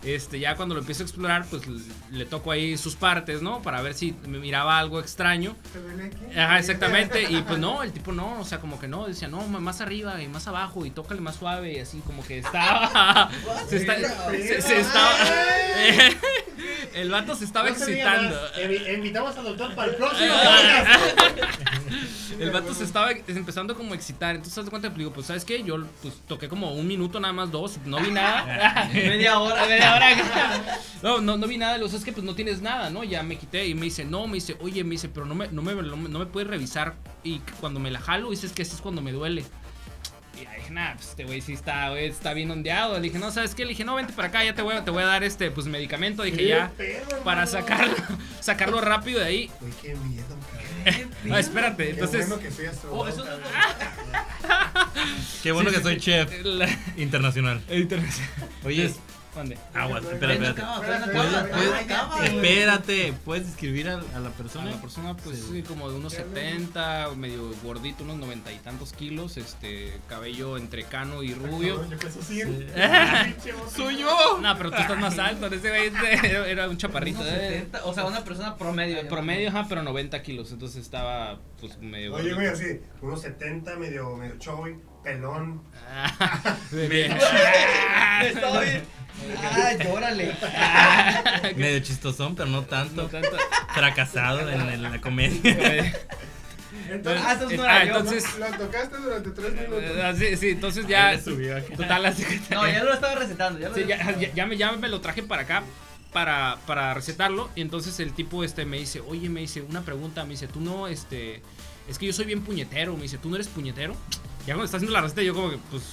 Este, 0.07 0.39
ya 0.39 0.55
cuando 0.55 0.73
lo 0.73 0.79
empiezo 0.79 1.03
a 1.03 1.05
explorar, 1.05 1.45
pues 1.49 1.63
le, 2.11 2.25
toco 2.25 2.51
ahí 2.51 2.77
sus 2.77 2.95
partes, 2.95 3.41
¿no? 3.41 3.61
Para 3.61 3.81
ver 3.81 3.93
si 3.93 4.15
me 4.25 4.39
miraba 4.39 4.79
algo 4.79 5.01
extraño. 5.01 5.53
Ajá, 6.35 6.59
exactamente. 6.59 7.23
Y 7.29 7.41
pues 7.41 7.59
no, 7.59 7.83
el 7.83 7.91
tipo 7.91 8.13
no, 8.13 8.39
o 8.39 8.45
sea, 8.45 8.59
como 8.59 8.79
que 8.79 8.87
no, 8.87 9.05
decía, 9.05 9.27
no, 9.27 9.41
más 9.47 9.81
arriba 9.81 10.21
y 10.21 10.27
más 10.29 10.47
abajo 10.47 10.85
y 10.85 10.91
tócale 10.91 11.19
más 11.19 11.35
suave 11.35 11.73
y 11.73 11.79
así 11.79 11.99
como 12.05 12.25
que 12.25 12.39
estaba. 12.39 13.29
se, 13.69 13.77
está- 13.77 13.97
se- 14.31 14.61
se 14.61 14.79
estaba. 14.79 15.11
el 16.93 17.11
vato 17.11 17.35
se 17.35 17.43
estaba 17.43 17.69
No 17.69 17.75
excitando. 17.75 18.39
Invitamos 18.95 19.37
al 19.37 19.43
doctor 19.43 19.75
para 19.75 19.91
el 19.91 19.97
próximo. 19.97 20.33
El 22.39 22.51
vato 22.51 22.73
se 22.73 22.83
estaba 22.83 23.11
empezando 23.11 23.75
como 23.75 23.93
a 23.93 23.95
excitar. 23.95 24.35
Entonces, 24.35 24.57
haz 24.57 24.65
de 24.65 24.69
cuenta, 24.71 24.89
digo, 24.89 25.11
pues, 25.11 25.27
¿sabes 25.27 25.43
qué? 25.45 25.63
Yo 25.63 25.83
pues, 26.01 26.15
toqué 26.27 26.47
como 26.47 26.73
un 26.73 26.87
minuto, 26.87 27.19
nada 27.19 27.33
más 27.33 27.51
dos, 27.51 27.77
no 27.85 27.99
vi 27.99 28.11
nada. 28.11 28.89
Media 28.93 29.39
hora. 29.39 29.65
Media 29.67 29.95
hora. 29.95 30.79
No, 31.01 31.21
no, 31.21 31.37
no 31.37 31.47
vi 31.47 31.57
nada. 31.57 31.77
Lo 31.77 31.87
es 31.87 32.03
que 32.03 32.11
pues 32.11 32.25
no 32.25 32.35
tienes 32.35 32.61
nada, 32.61 32.89
¿no? 32.89 33.03
Ya 33.03 33.23
me 33.23 33.37
quité 33.37 33.67
y 33.67 33.73
me 33.73 33.85
dice, 33.85 34.05
no, 34.05 34.27
me 34.27 34.35
dice, 34.35 34.57
oye, 34.59 34.83
me 34.83 34.91
dice, 34.91 35.09
pero 35.09 35.25
no 35.25 35.35
me, 35.35 35.47
no 35.47 35.61
me, 35.61 35.73
no 35.73 35.97
me, 35.97 36.09
no 36.09 36.19
me 36.19 36.25
puedes 36.25 36.49
revisar. 36.49 36.95
Y 37.23 37.39
cuando 37.59 37.79
me 37.79 37.91
la 37.91 37.99
jalo, 37.99 38.29
dices 38.29 38.51
que 38.51 38.61
ese 38.61 38.75
es 38.75 38.81
cuando 38.81 39.01
me 39.01 39.11
duele. 39.11 39.43
Y 40.39 40.43
ya 40.43 40.53
dije, 40.53 40.71
nah, 40.71 40.93
pues 40.93 41.09
este 41.09 41.23
güey 41.25 41.41
sí 41.41 41.53
está, 41.53 41.89
güey, 41.89 42.05
está 42.05 42.33
bien 42.33 42.51
ondeado. 42.51 42.93
Le 42.95 43.01
dije, 43.01 43.17
no, 43.17 43.31
¿sabes 43.31 43.55
qué? 43.55 43.63
Le 43.63 43.69
dije, 43.69 43.83
no, 43.83 43.95
vente 43.95 44.13
para 44.13 44.27
acá, 44.27 44.43
ya 44.43 44.53
te 44.53 44.61
voy, 44.61 44.75
a- 44.75 44.85
te 44.85 44.91
voy 44.91 45.01
a 45.01 45.07
dar 45.07 45.23
este, 45.23 45.49
pues, 45.49 45.65
medicamento. 45.65 46.21
Dije, 46.23 46.45
ya, 46.47 46.71
para 47.23 47.47
sacarlo, 47.47 47.95
sacarlo 48.39 48.79
rápido 48.81 49.19
de 49.19 49.25
ahí. 49.25 49.51
Uy, 49.61 49.73
qué 49.81 49.95
miedo, 49.95 50.35
No, 51.23 51.37
espérate, 51.37 51.83
Qué 51.85 51.89
entonces... 51.91 52.27
bueno 52.29 52.43
que 52.43 52.51
soy 52.51 52.65
astronauta. 52.67 53.03
Oh, 53.03 53.07
eso 53.07 53.23
es- 53.23 53.39
Qué 55.43 55.51
bueno 55.51 55.69
Sí, 55.69 55.75
que 55.75 55.81
sí, 55.81 55.83
soy 55.83 55.93
sí. 55.95 56.01
chef 56.01 56.31
La- 56.43 56.69
internacional. 56.97 57.61
Oye, 58.63 58.91
mande. 59.37 59.57
Aguas, 59.73 60.03
espera, 60.03 60.33
espérate. 60.33 60.61
acá, 60.61 60.79
ven 60.81 60.93
acá, 60.93 61.11
¿Puedes- 61.11 61.33
ven 61.43 61.51
puedes- 61.51 61.73
acá, 61.73 62.09
güey. 62.15 62.27
Espérate, 62.35 63.13
¿puedes 63.25 63.45
describir 63.47 63.89
a, 63.89 63.93
a 64.15 64.19
la 64.19 64.29
A 64.29 64.31
persona? 64.33 64.71
la 64.71 64.81
persona, 64.81 65.15
pues, 65.17 65.39
Sí. 65.51 65.63
como 65.63 65.89
de 65.89 65.95
unos 65.97 66.13
70, 66.13 67.09
medio 67.15 67.51
gordito, 67.63 68.03
unos 68.03 68.17
90 68.17 68.51
y 68.51 68.57
tantos 68.57 68.93
kilos, 68.93 69.37
este, 69.37 69.97
cabello 70.09 70.57
entre 70.57 70.83
cano 70.83 71.23
y 71.23 71.33
rubio. 71.33 71.87
Yo 71.89 71.97
sí. 72.21 72.41
¡Soy 73.75 73.97
yo! 73.99 74.39
No, 74.41 74.57
pero 74.57 74.71
tú 74.71 74.77
estás 74.77 74.99
más 74.99 75.17
alto, 75.19 75.47
ese 75.47 75.69
güey 75.69 75.91
era 76.51 76.67
un 76.69 76.77
chaparrito. 76.77 77.21
Eh. 77.25 77.49
70, 77.69 77.85
O 77.85 77.93
sea, 77.93 78.05
una 78.05 78.23
persona 78.23 78.55
promedio. 78.55 79.07
Promedio, 79.07 79.49
ajá, 79.49 79.65
pero 79.69 79.83
90 79.83 80.21
kilos, 80.23 80.51
entonces 80.51 80.81
estaba, 80.81 81.39
pues, 81.59 81.77
medio 81.79 82.13
Oye, 82.15 82.33
güey, 82.33 82.47
así, 82.47 82.81
unos 83.01 83.21
70, 83.21 83.75
medio, 83.75 84.15
medio 84.15 84.37
choy, 84.39 84.77
pelón. 85.03 85.61
Bien. 86.71 87.17
Ah, 89.43 89.73
llórale. 89.83 90.35
Medio 91.55 91.79
chistosón, 91.79 92.35
pero 92.35 92.49
no 92.49 92.63
tanto. 92.63 93.03
No 93.03 93.07
tanto. 93.09 93.35
Fracasado 93.73 94.47
en, 94.49 94.61
en 94.61 94.83
la 94.83 94.99
comedia. 95.01 95.41
Entonces, 96.89 97.21
Ah, 97.25 97.33
eso 97.33 97.49
no 97.49 97.63
Ah, 97.63 97.83
yo. 97.83 97.97
entonces, 97.97 98.23
lo 98.37 98.45
tocaste 98.57 98.97
durante 98.97 99.29
tres 99.31 99.53
minutos. 99.53 99.83
ah, 100.03 100.13
sí, 100.17 100.37
sí, 100.37 100.49
entonces 100.51 100.87
ya, 100.87 101.19
subió 101.19 101.61
total, 101.63 102.05
así 102.05 102.23
que- 102.23 102.55
No, 102.55 102.65
ya 102.67 102.83
lo 102.83 102.93
estaba 102.93 103.15
recetando. 103.15 103.59
Ya 103.59 103.69
lo 103.69 103.75
Sí, 103.75 103.85
ya, 103.85 103.97
ya, 104.17 104.33
ya 104.33 104.45
me, 104.45 104.55
ya 104.57 104.71
me 104.73 104.87
lo 104.87 105.01
traje 105.01 105.23
para 105.23 105.41
acá 105.41 105.63
para, 106.13 106.57
para 106.65 106.93
recetarlo. 106.93 107.49
Y 107.55 107.61
entonces 107.61 107.99
el 107.99 108.13
tipo 108.13 108.43
este 108.43 108.63
me 108.65 108.77
dice, 108.77 109.01
oye, 109.01 109.27
me 109.27 109.41
dice, 109.41 109.61
una 109.63 109.81
pregunta, 109.81 110.23
me 110.23 110.31
dice, 110.31 110.47
tú 110.47 110.61
no, 110.61 110.87
este, 110.87 111.41
es 111.89 111.97
que 111.97 112.05
yo 112.05 112.13
soy 112.13 112.25
bien 112.25 112.41
puñetero. 112.41 112.95
Me 112.95 113.03
dice, 113.03 113.17
¿tú 113.17 113.29
no 113.29 113.35
eres 113.35 113.47
puñetero? 113.47 113.93
Ya 114.45 114.53
cuando 114.53 114.65
está 114.65 114.77
haciendo 114.77 114.93
la 114.93 115.01
receta, 115.01 115.23
yo 115.23 115.33
como 115.33 115.49
que, 115.51 115.57
pues, 115.71 115.83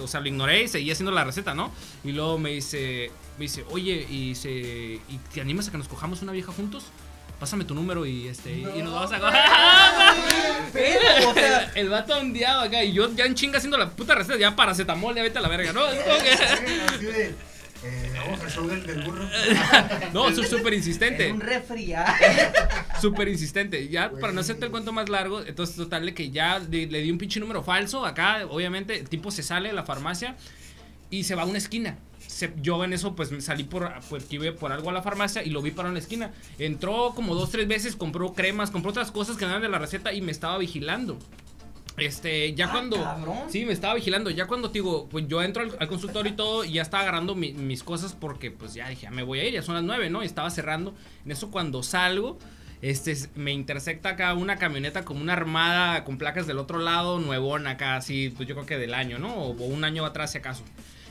o 0.00 0.06
sea, 0.08 0.20
lo 0.20 0.28
ignoré 0.28 0.62
y 0.64 0.68
seguí 0.68 0.90
haciendo 0.90 1.12
la 1.12 1.24
receta, 1.24 1.54
¿no? 1.54 1.72
Y 2.04 2.12
luego 2.12 2.38
me 2.38 2.50
dice, 2.50 3.10
me 3.38 3.42
dice, 3.44 3.64
oye, 3.70 4.06
y 4.10 4.34
se, 4.34 4.50
¿y 4.50 5.18
te 5.32 5.40
animas 5.40 5.68
a 5.68 5.70
que 5.72 5.78
nos 5.78 5.88
cojamos 5.88 6.22
una 6.22 6.32
vieja 6.32 6.52
juntos? 6.52 6.84
Pásame 7.40 7.64
tu 7.64 7.74
número 7.74 8.06
y 8.06 8.28
este, 8.28 8.52
y- 8.52 8.66
y 8.78 8.82
nos 8.82 8.92
vamos 8.94 9.12
a 9.12 9.18
Pero, 10.72 11.30
o 11.30 11.34
sea, 11.34 11.72
el 11.74 11.88
vato 11.88 12.16
ondeado 12.16 12.62
acá 12.62 12.82
y 12.84 12.92
yo 12.92 13.12
ya 13.14 13.26
en 13.26 13.34
chinga 13.34 13.58
haciendo 13.58 13.76
la 13.76 13.90
puta 13.90 14.14
receta, 14.14 14.38
ya 14.38 14.54
paracetamol, 14.54 15.14
ya 15.14 15.22
vete 15.22 15.38
a 15.38 15.42
la 15.42 15.48
verga, 15.48 15.72
¿no? 15.72 15.86
Es 15.86 16.02
como 16.04 16.18
que- 17.00 17.34
eh, 17.84 18.12
vamos 18.16 18.40
al 18.40 18.50
show 18.50 18.66
del, 18.66 18.86
del 18.86 19.02
burro. 19.02 19.24
No, 20.12 20.34
soy 20.34 20.46
súper 20.46 20.74
insistente. 20.74 21.28
en 21.28 21.34
un 21.36 21.40
resfriado. 21.40 22.12
Súper 23.00 23.28
insistente. 23.28 23.88
Ya, 23.88 24.10
para 24.10 24.32
no 24.32 24.40
hacerte 24.40 24.64
el 24.64 24.70
cuento 24.70 24.92
más 24.92 25.08
largo, 25.08 25.42
entonces 25.44 25.76
total 25.76 26.06
de 26.06 26.14
que 26.14 26.30
ya 26.30 26.58
le, 26.58 26.86
le 26.86 27.02
di 27.02 27.10
un 27.10 27.18
pinche 27.18 27.38
número 27.40 27.62
falso. 27.62 28.06
Acá, 28.06 28.46
obviamente, 28.48 28.98
el 28.98 29.08
tipo 29.08 29.30
se 29.30 29.42
sale 29.42 29.68
de 29.68 29.74
la 29.74 29.82
farmacia 29.84 30.36
y 31.10 31.24
se 31.24 31.34
va 31.34 31.42
a 31.42 31.46
una 31.46 31.58
esquina. 31.58 31.98
Se- 32.26 32.54
yo 32.62 32.82
en 32.84 32.92
eso, 32.94 33.14
pues 33.14 33.30
me 33.30 33.40
salí 33.42 33.64
por, 33.64 33.92
pues, 34.08 34.24
que 34.24 34.36
iba 34.36 34.50
por 34.52 34.72
algo 34.72 34.88
a 34.88 34.92
la 34.92 35.02
farmacia 35.02 35.42
y 35.42 35.50
lo 35.50 35.60
vi 35.60 35.70
para 35.72 35.90
una 35.90 35.98
esquina. 35.98 36.30
Entró 36.58 37.12
como 37.14 37.34
dos, 37.34 37.50
tres 37.50 37.68
veces, 37.68 37.94
compró 37.96 38.32
cremas, 38.32 38.70
compró 38.70 38.90
otras 38.90 39.10
cosas 39.10 39.36
que 39.36 39.44
no 39.44 39.50
eran 39.50 39.62
de 39.62 39.68
la 39.68 39.78
receta 39.78 40.12
y 40.14 40.22
me 40.22 40.32
estaba 40.32 40.56
vigilando. 40.56 41.18
Este, 41.96 42.54
ya 42.54 42.66
Ah, 42.66 42.72
cuando. 42.72 42.96
cabrón. 43.02 43.38
Sí, 43.48 43.64
me 43.64 43.72
estaba 43.72 43.94
vigilando. 43.94 44.30
Ya 44.30 44.46
cuando 44.46 44.68
digo, 44.68 45.08
pues 45.08 45.26
yo 45.28 45.42
entro 45.42 45.62
al, 45.62 45.76
al 45.78 45.88
consultorio 45.88 46.32
y 46.32 46.36
todo, 46.36 46.64
y 46.64 46.72
ya 46.72 46.82
estaba 46.82 47.02
agarrando 47.04 47.34
mi- 47.34 47.52
mis 47.52 47.82
cosas 47.84 48.14
porque, 48.18 48.50
pues 48.50 48.74
ya 48.74 48.88
dije, 48.88 49.02
ya 49.02 49.10
me 49.10 49.22
voy 49.22 49.40
a 49.40 49.44
ir, 49.44 49.54
ya 49.54 49.62
son 49.62 49.76
las 49.76 49.84
nueve, 49.84 50.10
¿no? 50.10 50.22
Y 50.22 50.26
estaba 50.26 50.50
cerrando. 50.50 50.94
En 51.24 51.30
eso, 51.30 51.50
cuando 51.50 51.82
salgo, 51.84 52.38
este, 52.82 53.16
me 53.36 53.52
intersecta 53.52 54.10
acá 54.10 54.34
una 54.34 54.56
camioneta 54.56 55.04
como 55.04 55.20
una 55.22 55.32
armada 55.34 56.04
con 56.04 56.18
placas 56.18 56.46
del 56.46 56.58
otro 56.58 56.78
lado, 56.80 57.20
nuevona 57.20 57.70
acá, 57.70 57.96
así, 57.96 58.30
pues 58.36 58.48
yo 58.48 58.54
creo 58.56 58.66
que 58.66 58.76
del 58.76 58.92
año, 58.94 59.18
¿no? 59.18 59.32
O, 59.34 59.50
o 59.56 59.64
un 59.66 59.84
año 59.84 60.04
atrás, 60.04 60.32
si 60.32 60.38
acaso. 60.38 60.64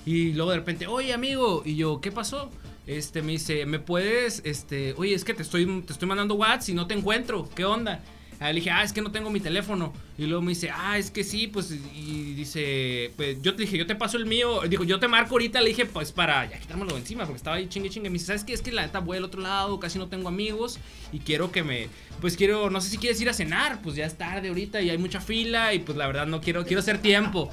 Y 0.05 0.33
luego 0.33 0.51
de 0.51 0.57
repente, 0.57 0.85
oye 0.87 1.13
amigo, 1.13 1.63
y 1.65 1.77
yo, 1.77 2.01
¿qué 2.01 2.11
pasó? 2.11 2.51
Este 2.85 3.21
me 3.21 3.31
dice, 3.31 3.65
¿me 3.65 3.79
puedes? 3.79 4.41
Este, 4.43 4.93
oye, 4.97 5.13
es 5.15 5.23
que 5.23 5.33
te 5.33 5.41
estoy, 5.43 5.65
te 5.83 5.93
estoy 5.93 6.07
mandando 6.09 6.35
WhatsApp 6.35 6.67
y 6.69 6.73
no 6.73 6.85
te 6.87 6.93
encuentro, 6.93 7.47
¿qué 7.55 7.63
onda? 7.63 8.01
Ah, 8.41 8.49
le 8.49 8.55
dije, 8.55 8.71
ah, 8.71 8.83
es 8.83 8.91
que 8.91 9.01
no 9.01 9.09
tengo 9.11 9.29
mi 9.29 9.39
teléfono. 9.39 9.93
Y 10.15 10.27
luego 10.27 10.43
me 10.43 10.51
dice, 10.51 10.69
ah, 10.71 10.97
es 10.99 11.09
que 11.09 11.23
sí, 11.23 11.47
pues, 11.47 11.71
y 11.71 12.33
dice, 12.35 13.11
pues 13.15 13.41
yo 13.41 13.55
te 13.55 13.63
dije, 13.63 13.77
yo 13.79 13.87
te 13.87 13.95
paso 13.95 14.17
el 14.17 14.27
mío. 14.27 14.61
Digo, 14.69 14.83
yo 14.83 14.99
te 14.99 15.07
marco 15.07 15.31
ahorita, 15.31 15.59
le 15.59 15.69
dije, 15.69 15.87
pues 15.87 16.11
para 16.11 16.47
ya 16.47 16.59
quitármelo 16.59 16.93
de 16.93 16.99
encima, 16.99 17.23
porque 17.25 17.37
estaba 17.37 17.55
ahí 17.55 17.67
chingue 17.67 17.89
chingue. 17.89 18.09
Me 18.11 18.13
dice, 18.13 18.27
¿sabes 18.27 18.43
qué? 18.43 18.53
Es 18.53 18.61
que 18.61 18.71
la 18.71 18.83
neta 18.83 18.99
voy 18.99 19.17
al 19.17 19.23
otro 19.23 19.41
lado, 19.41 19.79
casi 19.79 19.97
no 19.97 20.09
tengo 20.09 20.27
amigos 20.29 20.77
y 21.11 21.17
quiero 21.19 21.51
que 21.51 21.63
me, 21.63 21.87
pues 22.21 22.37
quiero, 22.37 22.69
no 22.69 22.79
sé 22.79 22.89
si 22.91 22.97
quieres 22.99 23.19
ir 23.21 23.29
a 23.29 23.33
cenar, 23.33 23.81
pues 23.81 23.95
ya 23.95 24.05
es 24.05 24.15
tarde 24.15 24.49
ahorita 24.49 24.81
y 24.81 24.91
hay 24.91 24.99
mucha 24.99 25.19
fila 25.19 25.73
y 25.73 25.79
pues 25.79 25.97
la 25.97 26.05
verdad 26.05 26.27
no 26.27 26.41
quiero, 26.41 26.63
quiero 26.63 26.81
hacer 26.81 26.99
tiempo. 26.99 27.49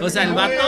O 0.00 0.08
sea, 0.08 0.22
el 0.22 0.34
vato 0.34 0.62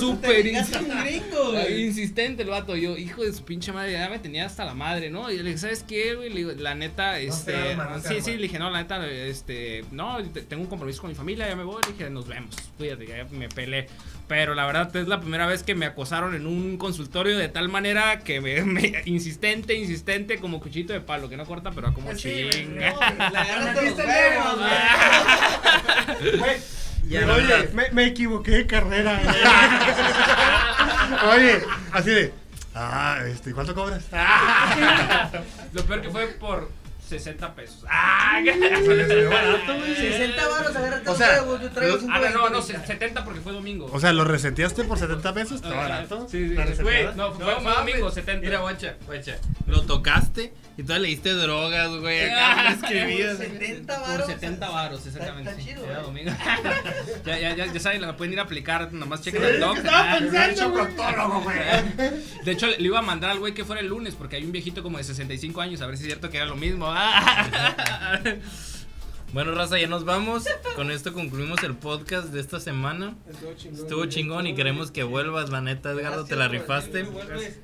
súper 0.00 0.42
güey. 1.52 1.84
insistente 1.86 2.42
el 2.42 2.48
vato. 2.48 2.74
Yo, 2.76 2.96
hijo 2.96 3.22
de 3.22 3.32
su 3.32 3.44
pinche 3.44 3.72
madre, 3.72 3.92
ya 3.92 4.08
me 4.08 4.18
tenía 4.18 4.46
hasta 4.46 4.64
la 4.64 4.74
madre, 4.74 5.10
¿no? 5.10 5.30
Y 5.30 5.36
le 5.36 5.44
dije, 5.44 5.58
¿sabes 5.58 5.84
qué, 5.86 6.14
güey? 6.16 6.28
Le 6.30 6.36
digo, 6.36 6.52
la 6.58 6.74
neta, 6.74 7.20
este. 7.20 7.76
no 7.76 8.00
sí, 8.00 8.16
sí, 8.20 8.32
le 8.32 8.42
dije, 8.42 8.58
no, 8.58 8.68
la 8.70 8.82
neta, 8.82 9.06
este. 9.08 9.84
No, 9.92 10.18
te- 10.24 10.42
tengo 10.42 10.62
un 10.62 10.68
compromiso 10.72 11.00
con 11.02 11.10
mi 11.10 11.14
familia, 11.14 11.48
ya 11.48 11.56
me 11.56 11.64
voy. 11.64 11.80
Le 11.86 11.92
dije, 11.92 12.10
nos 12.10 12.26
vemos. 12.26 12.56
Cuídate, 12.78 13.06
ya 13.06 13.26
me 13.30 13.48
pelé. 13.48 13.88
Pero 14.28 14.54
la 14.54 14.64
verdad 14.66 14.94
es 14.96 15.06
la 15.08 15.20
primera 15.20 15.46
vez 15.46 15.62
que 15.62 15.74
me 15.74 15.84
acosaron 15.86 16.34
en 16.34 16.46
un 16.46 16.78
consultorio 16.78 17.36
de 17.36 17.48
tal 17.48 17.68
manera 17.68 18.20
que 18.20 18.40
me, 18.40 18.62
me- 18.64 19.02
insistente, 19.04 19.74
insistente, 19.74 20.38
como 20.38 20.60
cuchito 20.60 20.92
de 20.94 21.00
palo, 21.00 21.28
que 21.28 21.36
no 21.36 21.44
corta, 21.44 21.70
pero 21.72 21.88
a 21.88 21.94
como 21.94 22.14
chinga. 22.14 22.94
La 23.30 23.72
los 23.74 23.84
está 23.84 24.04
huevos, 24.04 24.58
el 26.22 26.38
güey. 26.38 26.56
Oye, 27.30 27.68
me, 27.74 27.90
me 27.90 28.06
equivoqué 28.06 28.52
de 28.52 28.66
carrera. 28.66 29.20
Oye, 31.34 31.60
así 31.92 32.10
de. 32.10 32.32
Ah, 32.74 33.18
este, 33.26 33.52
¿cuánto 33.52 33.74
cobras? 33.74 34.04
Lo 35.74 35.84
peor 35.84 36.00
que 36.00 36.08
fue 36.10 36.26
por 36.28 36.70
60 37.12 37.54
pesos. 37.54 37.84
¡Ah! 37.88 38.40
Sale- 38.44 39.06
salió 39.08 39.30
barato, 39.30 39.74
güey. 39.78 39.94
60 39.94 40.48
varos, 40.48 40.76
agárrate 40.76 41.10
O 41.10 41.16
sea, 41.16 41.36
yo 41.44 41.70
traigo 41.70 41.98
Ah, 42.10 42.20
no, 42.20 42.30
no, 42.30 42.50
no, 42.50 42.62
120 42.62 42.86
70 42.86 43.24
porque 43.24 43.40
fue 43.40 43.52
domingo. 43.52 43.88
O 43.92 44.00
sea, 44.00 44.12
¿lo 44.12 44.24
reseteaste 44.24 44.84
por 44.84 44.98
70 44.98 45.34
pesos? 45.34 45.52
Está 45.56 45.70
barato. 45.74 46.26
Sí, 46.30 46.48
sí. 46.48 46.82
Güey, 46.82 47.06
no, 47.16 47.32
fue, 47.32 47.54
fue 47.60 47.72
domingo, 47.72 48.10
70. 48.10 48.40
Mira, 48.44 48.60
guacha, 48.60 48.96
guacha. 49.06 49.36
Lo 49.66 49.82
tocaste 49.82 50.52
y 50.76 50.82
todavía 50.82 51.02
le 51.02 51.08
diste 51.08 51.32
drogas, 51.34 51.90
güey. 52.00 52.30
Acá 52.30 52.72
escribías. 52.82 53.38
70 53.38 53.98
Por 53.98 54.08
varos. 54.08 54.26
70 54.26 54.68
varos, 54.70 54.98
Está- 55.06 55.08
exactamente. 55.10 55.50
está 55.50 55.62
chido, 55.62 55.84
Era 55.84 56.00
domingo. 56.02 56.32
ya, 57.26 57.38
ya, 57.38 57.54
ya, 57.56 57.66
ya 57.72 57.80
saben, 57.80 58.00
la 58.02 58.16
pueden 58.16 58.32
ir 58.32 58.40
a 58.40 58.42
aplicar, 58.42 58.92
nomás 58.92 59.22
chequen 59.22 59.42
el 59.44 59.60
doc. 59.60 59.76
estaba 59.76 60.12
Ah, 60.14 60.18
proctólogo, 60.72 61.40
güey. 61.42 61.56
De 62.44 62.52
hecho, 62.52 62.66
le 62.66 62.82
iba 62.82 62.98
a 62.98 63.02
mandar 63.02 63.30
al 63.30 63.38
güey 63.38 63.54
que 63.54 63.64
fuera 63.64 63.80
el 63.80 63.88
lunes, 63.88 64.14
porque 64.14 64.36
hay 64.36 64.44
un 64.44 64.52
viejito 64.52 64.82
como 64.82 64.98
de 64.98 65.04
65 65.04 65.60
años, 65.60 65.80
a 65.82 65.86
ver 65.86 65.96
si 65.96 66.04
es 66.04 66.06
cierto 66.08 66.30
que 66.30 66.38
era 66.38 66.46
lo 66.46 66.56
mismo. 66.56 66.86
Ah. 66.88 67.01
Bueno, 69.32 69.54
Raza, 69.54 69.78
ya 69.78 69.86
nos 69.86 70.04
vamos. 70.04 70.44
Con 70.76 70.90
esto 70.90 71.14
concluimos 71.14 71.62
el 71.62 71.74
podcast 71.74 72.26
de 72.28 72.40
esta 72.40 72.60
semana. 72.60 73.14
Estuvo 73.30 73.54
chingón. 73.54 73.80
Estuvo 73.80 74.04
chingón 74.04 74.46
y 74.46 74.54
queremos 74.54 74.90
que 74.90 75.04
vuelvas, 75.04 75.48
la 75.48 75.62
neta, 75.62 75.92
Edgardo, 75.92 76.26
te 76.26 76.36
la 76.36 76.48
rifaste. 76.48 77.04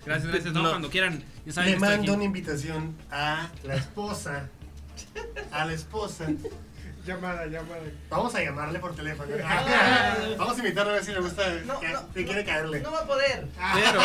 Gracias, 0.07 0.26
gracias. 0.32 0.55
No, 0.55 0.62
No. 0.62 0.70
cuando 0.70 0.89
quieran. 0.89 1.22
Ya 1.45 1.53
saben 1.53 1.72
Le 1.72 1.78
mando 1.78 1.97
aquí. 2.05 2.11
una 2.11 2.24
invitación 2.24 2.97
a 3.11 3.51
la 3.64 3.74
esposa. 3.74 4.49
A 5.53 5.66
la 5.66 5.74
esposa. 5.74 6.28
Llamada, 7.07 7.45
llamada. 7.47 7.82
Vamos 8.09 8.34
a 8.34 8.43
llamarle 8.43 8.78
por 8.78 8.95
teléfono. 8.97 9.30
Ah. 9.45 10.16
Vamos 10.39 10.55
a 10.55 10.59
invitarle 10.61 10.93
a 10.93 10.95
ver 10.95 11.05
si 11.05 11.12
le 11.12 11.20
gusta. 11.20 11.43
No, 11.66 11.80
que- 11.80 11.89
no, 11.89 12.12
que 12.14 12.24
quiere 12.24 12.45
caerle. 12.47 12.80
No 12.80 12.93
va 12.93 13.01
a 13.01 13.07
poder. 13.07 13.47
Pero, 13.74 14.01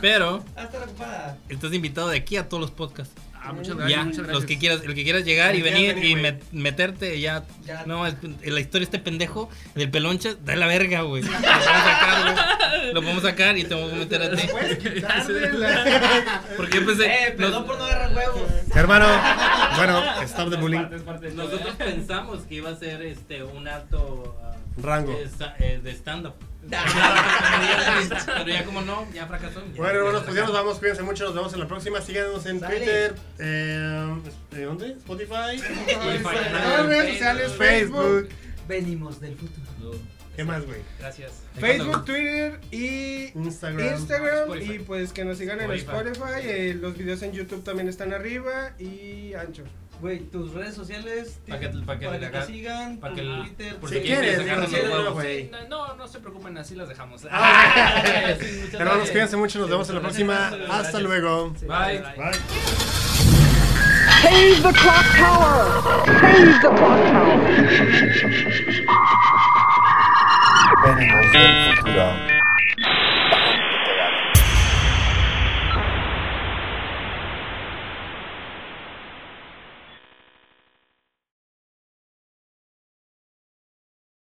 pero, 0.00 0.44
Hasta 0.56 0.78
la 0.78 0.84
ocupada. 0.86 1.38
estás 1.50 1.72
invitado 1.74 2.08
de 2.08 2.16
aquí 2.16 2.38
a 2.38 2.48
todos 2.48 2.62
los 2.62 2.70
podcasts. 2.70 3.14
Ah, 3.44 3.52
muchas 3.52 3.76
gracias. 3.76 3.90
Ya, 3.98 4.04
muchas 4.04 4.18
gracias. 4.18 4.34
los 4.36 4.44
que 4.44 4.58
quieras, 4.58 4.80
el 4.84 4.94
que 4.94 5.02
quieras 5.02 5.24
llegar 5.24 5.56
y 5.56 5.62
venir 5.62 5.98
y 6.04 6.14
met- 6.14 6.40
meterte, 6.52 7.18
ya. 7.20 7.44
Ya. 7.66 7.84
No, 7.86 8.06
es- 8.06 8.14
la 8.44 8.60
historia 8.60 8.84
este 8.84 8.98
pendejo 9.00 9.50
del 9.74 9.90
peloncha, 9.90 10.34
da 10.44 10.54
la 10.56 10.66
verga, 10.68 11.00
güey. 11.02 11.22
Lo 11.24 11.30
podemos 11.30 11.62
sacar, 11.64 12.22
güey. 12.22 12.92
Lo 12.94 13.00
podemos 13.02 13.22
sacar 13.22 13.58
y 13.58 13.64
te 13.64 13.74
vamos 13.74 13.92
a 13.92 13.96
meter 13.96 14.22
a 14.22 14.30
ti. 14.36 14.42
Porque 16.56 16.78
yo 16.78 16.86
pensé. 16.86 17.06
Eh, 17.06 17.34
perdón 17.36 17.52
nos- 17.52 17.64
por 17.64 17.78
no 17.78 17.84
agarrar 17.84 18.14
huevos. 18.16 18.42
Hermano, 18.74 19.06
bueno, 19.76 20.02
stop 20.22 20.50
the 20.50 20.56
bullying. 20.56 20.86
Nosotros 21.34 21.74
pensamos 21.76 22.40
que 22.42 22.54
iba 22.56 22.70
a 22.70 22.76
ser 22.76 23.02
este 23.02 23.42
un 23.42 23.66
alto 23.68 24.36
ah, 24.42 24.56
Rango. 24.80 25.12
de 25.12 25.28
eh, 25.58 25.80
de 25.82 25.90
stand-up. 25.92 26.34
Pero 26.70 28.46
ya 28.48 28.64
como 28.64 28.82
no, 28.82 29.06
ya 29.12 29.26
fracasó. 29.26 29.62
Bueno, 29.76 29.98
hermanos, 30.00 30.22
pues 30.24 30.36
ya 30.36 30.42
nos 30.42 30.52
vamos. 30.52 30.78
Cuídense 30.78 31.02
mucho. 31.02 31.24
Nos 31.24 31.34
vemos 31.34 31.52
en 31.52 31.60
la 31.60 31.68
próxima. 31.68 32.00
Síganos 32.00 32.46
en 32.46 32.60
Sale. 32.60 32.76
Twitter. 32.76 33.14
Eh, 33.38 34.20
¿De 34.50 34.64
dónde? 34.64 34.92
Spotify. 34.92 35.60
Todas 35.92 36.78
las 36.78 36.86
redes 36.86 37.12
sociales, 37.12 37.52
Facebook. 37.52 38.28
Venimos 38.68 39.20
del 39.20 39.36
futuro. 39.36 39.98
¿Qué 40.36 40.44
más, 40.44 40.64
güey? 40.64 40.78
Gracias. 40.98 41.32
Facebook, 41.60 42.04
Twitter 42.06 42.58
y 42.70 43.32
Instagram. 43.38 43.86
Instagram. 43.94 44.62
Y 44.62 44.78
pues 44.78 45.12
que 45.12 45.24
nos 45.26 45.36
sigan 45.36 45.60
en 45.60 45.70
Spotify. 45.72 46.10
Spotify. 46.12 46.40
eh, 46.48 46.74
los 46.80 46.96
videos 46.96 47.20
en 47.22 47.32
YouTube 47.32 47.62
también 47.64 47.88
están 47.88 48.14
arriba. 48.14 48.72
Y 48.78 49.34
Ancho. 49.34 49.64
Güey, 50.02 50.18
tus 50.18 50.52
redes 50.52 50.74
sociales. 50.74 51.38
Pa' 51.48 51.60
que- 51.60 51.68
pa' 51.68 51.96
que 51.96 52.06
para 52.06 52.18
le 52.18 52.28
que 52.30 52.38
te 52.40 52.46
sigan. 52.46 52.98
pa' 52.98 53.10
tu 53.10 53.14
que 53.14 53.20
el- 53.20 53.38
Twitter. 53.42 53.76
por 53.76 53.88
Si 53.88 54.00
quieres, 54.00 54.44
güey. 55.14 55.48
No, 55.68 55.94
no, 55.94 56.08
se 56.08 56.18
preocupen, 56.18 56.58
así 56.58 56.74
las 56.74 56.88
dejamos. 56.88 57.22
Ah. 57.30 58.34
Sí, 58.38 58.46
Hermanos, 58.72 58.94
gracias. 58.94 59.10
cuídense 59.12 59.36
mucho. 59.36 59.60
Nos 59.60 59.70
vemos 59.70 59.88
en 59.90 59.94
la 59.94 60.00
próxima. 60.00 60.50
Hasta 60.70 60.98
luego. 60.98 61.50
Bye. 61.60 62.00
Bye. 62.16 62.32
Save 64.22 64.56
the 64.62 64.72
clock 64.72 65.06
tower! 65.16 65.82
Save 66.20 66.60
the 66.60 66.68
clock 66.68 67.00
tower! 67.12 67.38
Venimos 70.84 71.32
del 71.32 71.76
futuro. 71.76 72.31